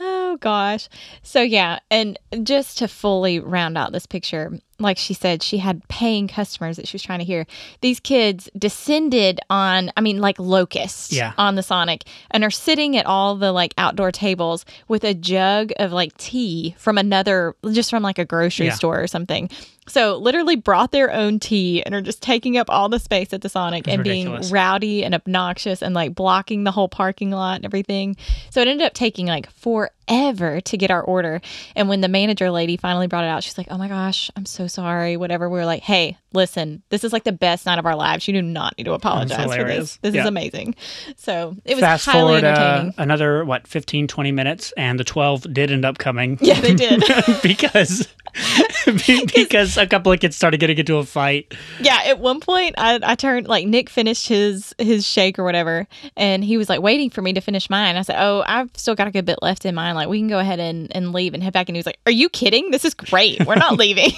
Oh 0.00 0.36
gosh. 0.40 0.88
So 1.22 1.42
yeah, 1.42 1.78
and 1.90 2.18
just 2.42 2.78
to 2.78 2.88
fully 2.88 3.38
round 3.38 3.76
out 3.78 3.92
this 3.92 4.06
picture, 4.06 4.58
like 4.80 4.98
she 4.98 5.14
said, 5.14 5.42
she 5.42 5.58
had 5.58 5.86
paying 5.88 6.26
customers 6.26 6.76
that 6.76 6.88
she 6.88 6.94
was 6.94 7.02
trying 7.02 7.18
to 7.20 7.24
hear. 7.24 7.46
These 7.80 8.00
kids 8.00 8.48
descended 8.58 9.38
on, 9.50 9.92
I 9.96 10.00
mean, 10.00 10.20
like 10.20 10.38
locusts 10.38 11.12
Yeah. 11.12 11.32
on 11.38 11.54
the 11.54 11.62
Sonic 11.62 12.04
and 12.30 12.42
are 12.42 12.50
sitting 12.50 12.96
at 12.96 13.06
all 13.06 13.36
the 13.36 13.52
like 13.52 13.74
outdoor 13.78 14.10
tables 14.10 14.64
with 14.88 15.04
a 15.04 15.14
jug 15.14 15.72
of 15.78 15.92
like 15.92 16.16
tea 16.16 16.74
from 16.78 16.98
another, 16.98 17.54
just 17.72 17.90
from 17.90 18.02
like 18.02 18.18
a 18.18 18.24
grocery 18.24 18.66
Yeah. 18.66 18.74
store 18.74 19.00
or 19.02 19.06
something. 19.06 19.50
So 19.88 20.16
literally 20.18 20.54
brought 20.54 20.92
their 20.92 21.12
own 21.12 21.40
tea 21.40 21.82
and 21.82 21.94
are 21.94 22.00
just 22.00 22.22
taking 22.22 22.56
up 22.56 22.70
all 22.70 22.88
the 22.88 23.00
space 23.00 23.32
at 23.32 23.40
the 23.42 23.48
Sonic 23.48 23.88
and 23.88 23.98
ridiculous. 23.98 24.46
being 24.46 24.52
rowdy 24.54 25.04
and 25.04 25.14
obnoxious 25.16 25.82
and 25.82 25.94
like 25.94 26.14
blocking 26.14 26.62
the 26.62 26.70
whole 26.70 26.88
parking 26.88 27.30
lot 27.32 27.56
and 27.56 27.64
everything. 27.64 28.16
So 28.50 28.60
it 28.60 28.68
ended 28.68 28.86
up 28.86 28.94
taking 28.94 29.26
like 29.26 29.50
forever 29.50 30.60
to 30.60 30.76
get 30.76 30.92
our 30.92 31.02
order. 31.02 31.40
And 31.74 31.88
when 31.88 32.02
the 32.02 32.08
manager 32.08 32.50
lady 32.52 32.76
finally 32.76 33.08
brought 33.08 33.24
it 33.24 33.28
out, 33.28 33.42
she's 33.42 33.58
like, 33.58 33.66
"Oh 33.70 33.78
my 33.78 33.88
gosh, 33.88 34.30
I'm 34.36 34.46
so 34.46 34.66
sorry." 34.70 35.16
Whatever. 35.16 35.48
We 35.48 35.58
were 35.58 35.66
like, 35.66 35.82
"Hey, 35.82 36.16
listen, 36.32 36.82
this 36.88 37.04
is 37.04 37.12
like 37.12 37.24
the 37.24 37.32
best 37.32 37.66
night 37.66 37.78
of 37.78 37.86
our 37.86 37.96
lives. 37.96 38.26
You 38.26 38.34
do 38.34 38.42
not 38.42 38.76
need 38.78 38.84
to 38.84 38.92
apologize 38.92 39.54
for 39.54 39.64
this. 39.64 39.98
This 40.02 40.14
Yeah. 40.14 40.22
is 40.22 40.26
amazing." 40.26 40.74
So 41.16 41.56
it 41.64 41.74
was 41.74 41.80
Fast 41.82 42.06
highly 42.06 42.20
forward 42.40 42.44
uh, 42.44 42.46
entertaining. 42.48 42.94
another, 42.98 43.44
what, 43.44 43.66
15, 43.66 44.06
20 44.08 44.32
minutes, 44.32 44.72
and 44.76 44.98
the 44.98 45.04
12 45.04 45.52
did 45.52 45.70
end 45.70 45.84
up 45.84 45.98
coming. 45.98 46.38
yeah, 46.40 46.60
they 46.60 46.74
did. 46.74 47.02
because 47.42 48.08
because 49.34 49.76
a 49.76 49.86
couple 49.86 50.12
of 50.12 50.20
kids 50.20 50.36
started 50.36 50.58
getting 50.60 50.78
into 50.78 50.96
a 50.96 51.04
fight. 51.04 51.52
Yeah, 51.80 51.98
at 52.06 52.18
one 52.20 52.40
point 52.40 52.74
I, 52.78 52.98
I 53.02 53.14
turned 53.14 53.48
like 53.48 53.66
Nick 53.66 53.90
finished 53.90 54.28
his 54.28 54.74
his 54.78 55.06
shake 55.06 55.38
or 55.38 55.44
whatever, 55.44 55.86
and 56.16 56.44
he 56.44 56.56
was 56.56 56.68
like 56.68 56.80
waiting 56.80 57.10
for 57.10 57.22
me 57.22 57.32
to 57.32 57.40
finish 57.40 57.68
mine. 57.68 57.96
I 57.96 58.02
said, 58.02 58.16
"Oh, 58.18 58.44
I've 58.46 58.70
still 58.76 58.94
got 58.94 59.08
a 59.08 59.10
good 59.10 59.24
bit 59.24 59.38
left 59.42 59.64
in 59.64 59.74
mine. 59.74 59.94
Like 59.94 60.08
we 60.08 60.18
can 60.18 60.28
go 60.28 60.38
ahead 60.38 60.60
and, 60.60 60.94
and 60.94 61.12
leave 61.12 61.34
and 61.34 61.42
head 61.42 61.52
back." 61.52 61.68
And 61.68 61.76
he 61.76 61.78
was 61.80 61.86
like, 61.86 61.98
"Are 62.06 62.12
you 62.12 62.28
kidding? 62.28 62.70
This 62.70 62.84
is 62.84 62.94
great. 62.94 63.44
We're 63.46 63.56
not 63.56 63.76
leaving." 63.78 64.10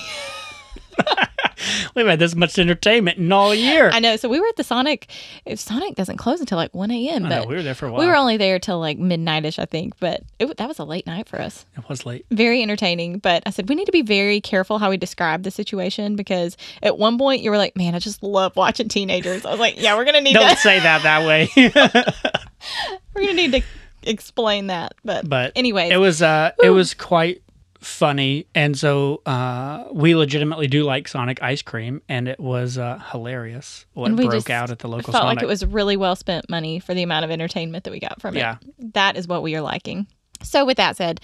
We've 1.95 2.07
had 2.07 2.19
this 2.19 2.35
much 2.35 2.59
entertainment 2.59 3.19
in 3.19 3.31
all 3.33 3.55
year. 3.55 3.91
I 3.93 4.01
know. 4.01 4.17
So 4.17 4.29
we 4.29 4.41
were 4.41 4.47
at 4.49 4.57
the 4.57 4.65
Sonic. 4.65 5.09
If 5.45 5.61
Sonic 5.61 5.95
doesn't 5.95 6.17
close 6.17 6.41
until 6.41 6.57
like 6.57 6.75
one 6.75 6.91
a.m., 6.91 7.23
but 7.23 7.29
know, 7.29 7.45
we 7.47 7.55
were 7.55 7.63
there 7.63 7.75
for 7.75 7.87
a 7.87 7.93
while. 7.93 8.01
we 8.01 8.07
were 8.07 8.17
only 8.17 8.37
there 8.37 8.59
till 8.59 8.81
like 8.81 8.99
midnightish, 8.99 9.59
I 9.59 9.67
think. 9.67 9.99
But 10.01 10.23
it, 10.39 10.57
that 10.57 10.69
was 10.69 10.79
a 10.79 10.85
late 10.85 11.07
night 11.07 11.29
for 11.29 11.41
us. 11.41 11.65
it 11.77 11.89
was 11.89 12.05
late. 12.07 12.27
Very 12.31 12.63
entertaining. 12.63 13.19
But 13.19 13.43
I 13.47 13.51
said 13.51 13.69
we 13.69 13.75
need 13.75 13.87
to 13.87 13.93
be 13.93 14.03
very 14.03 14.41
careful 14.41 14.79
how 14.79 14.91
we 14.91 14.97
describe 14.97 15.43
the 15.43 15.51
situation 15.51 16.17
because 16.17 16.57
at 16.83 16.99
one 16.99 17.19
point 17.19 17.43
you 17.43 17.51
were 17.51 17.59
like, 17.59 17.77
"Man, 17.77 17.95
I 17.95 17.99
just 17.99 18.23
love 18.23 18.57
watching 18.57 18.89
teenagers." 18.89 19.45
I 19.45 19.51
was 19.51 19.61
like, 19.61 19.81
"Yeah, 19.81 19.97
we're 19.97 20.05
gonna 20.05 20.21
need 20.21 20.35
Don't 20.35 20.51
to 20.51 20.57
say 20.57 20.81
that 20.81 21.03
that 21.03 21.27
way. 21.27 21.49
we're 23.15 23.23
gonna 23.23 23.35
need 23.35 23.53
to 23.53 23.63
explain 24.03 24.69
that." 24.69 24.95
But 25.05 25.29
but 25.29 25.53
anyway, 25.55 25.91
it 25.91 25.99
was 25.99 26.23
uh 26.23 26.53
it 26.63 26.71
was 26.71 26.95
quite 26.95 27.43
funny 27.83 28.47
and 28.55 28.79
so 28.79 29.21
uh 29.27 29.85
we 29.93 30.15
legitimately 30.15 30.67
do 30.69 30.85
like 30.85 31.09
sonic 31.09 31.43
ice 31.43 31.63
cream 31.63 32.01
and 32.09 32.29
it 32.29 32.39
was 32.39 32.79
uh 32.79 32.99
hilarious 33.11 33.87
what 33.95 34.07
And 34.07 34.19
we 34.19 34.27
broke 34.27 34.51
out 34.51 34.71
at 34.71 34.79
the 34.79 34.89
local 34.89 35.13
felt 35.13 35.23
sonic 35.25 35.37
like 35.37 35.43
it 35.43 35.47
was 35.49 35.67
really 35.67 35.97
well 35.97 36.15
spent 36.17 36.49
money 36.49 36.79
for 36.79 36.95
the 36.95 37.03
amount 37.03 37.25
of 37.25 37.31
entertainment 37.31 37.85
that 37.85 37.91
we 37.91 37.99
got 38.01 38.21
from 38.21 38.37
Yeah. 38.37 38.57
it. 38.79 38.95
That 38.95 39.17
is 39.17 39.27
what 39.27 39.43
we 39.43 39.57
are 39.57 39.61
liking. 39.61 40.07
So, 40.43 40.65
with 40.65 40.77
that 40.79 40.97
said, 40.97 41.21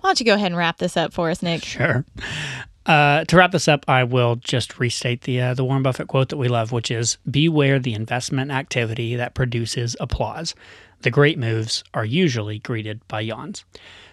why 0.00 0.08
don't 0.08 0.20
you 0.20 0.24
go 0.26 0.34
ahead 0.34 0.46
and 0.46 0.56
wrap 0.56 0.78
this 0.78 0.96
up 0.96 1.12
for 1.12 1.30
us, 1.30 1.42
Nick? 1.42 1.64
sure 1.64 2.04
uh, 2.86 3.24
to 3.26 3.36
wrap 3.36 3.52
this 3.52 3.68
up, 3.68 3.84
I 3.88 4.02
will 4.04 4.36
just 4.36 4.80
restate 4.80 5.22
the 5.22 5.40
uh, 5.40 5.54
the 5.54 5.64
Warren 5.64 5.82
Buffett 5.82 6.08
quote 6.08 6.30
that 6.30 6.36
we 6.36 6.48
love, 6.48 6.72
which 6.72 6.90
is 6.90 7.16
"Beware 7.30 7.78
the 7.78 7.94
investment 7.94 8.50
activity 8.50 9.14
that 9.16 9.34
produces 9.34 9.94
applause. 10.00 10.54
The 11.02 11.10
great 11.10 11.38
moves 11.38 11.84
are 11.94 12.04
usually 12.04 12.58
greeted 12.58 13.06
by 13.08 13.20
yawns." 13.20 13.64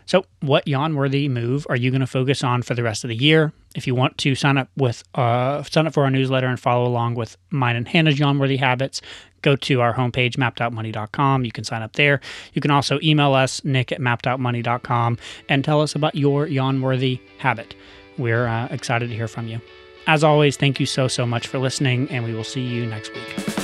So, 0.10 0.26
what 0.40 0.68
yawn-worthy 0.68 1.30
move 1.30 1.68
are 1.70 1.76
you 1.76 1.92
going 1.92 2.02
to 2.02 2.08
focus 2.08 2.44
on 2.44 2.64
for 2.64 2.74
the 2.74 2.82
rest 2.82 3.04
of 3.04 3.10
the 3.10 3.16
year? 3.16 3.54
If 3.76 3.86
you 3.86 3.94
want 3.94 4.18
to 4.18 4.34
sign 4.34 4.58
up 4.58 4.68
with 4.76 5.04
uh, 5.14 5.62
sign 5.62 5.86
up 5.86 5.94
for 5.94 6.04
our 6.04 6.10
newsletter 6.10 6.48
and 6.48 6.60
follow 6.60 6.88
along 6.88 7.14
with 7.14 7.38
mine 7.52 7.76
and 7.76 7.88
Hannah's 7.88 8.18
yawn-worthy 8.18 8.58
habits, 8.58 9.02
go 9.44 9.56
to 9.56 9.82
our 9.82 9.94
homepage 9.94 10.34
mappedoutmoney.com. 10.34 11.46
You 11.46 11.52
can 11.52 11.64
sign 11.64 11.84
up 11.84 11.94
there. 11.94 12.22
You 12.54 12.60
can 12.60 12.72
also 12.72 12.98
email 13.04 13.36
us 13.36 13.64
nick 13.64 13.92
at 13.92 14.00
mappedoutmoney.com 14.00 15.20
and 15.48 15.64
tell 15.64 15.80
us 15.80 15.94
about 15.94 16.16
your 16.16 16.48
yawn-worthy 16.48 17.22
habit. 17.38 17.76
We're 18.18 18.48
uh, 18.48 18.68
excited 18.72 19.10
to 19.10 19.16
hear 19.16 19.28
from 19.28 19.48
you. 19.48 19.62
As 20.08 20.24
always, 20.24 20.58
thank 20.58 20.80
you 20.80 20.88
so 20.88 21.08
so 21.08 21.28
much 21.28 21.46
for 21.46 21.60
listening, 21.60 22.10
and 22.10 22.26
we 22.26 22.34
will 22.34 22.44
see 22.44 22.66
you 22.66 22.88
next 22.88 23.14
week. 23.14 23.59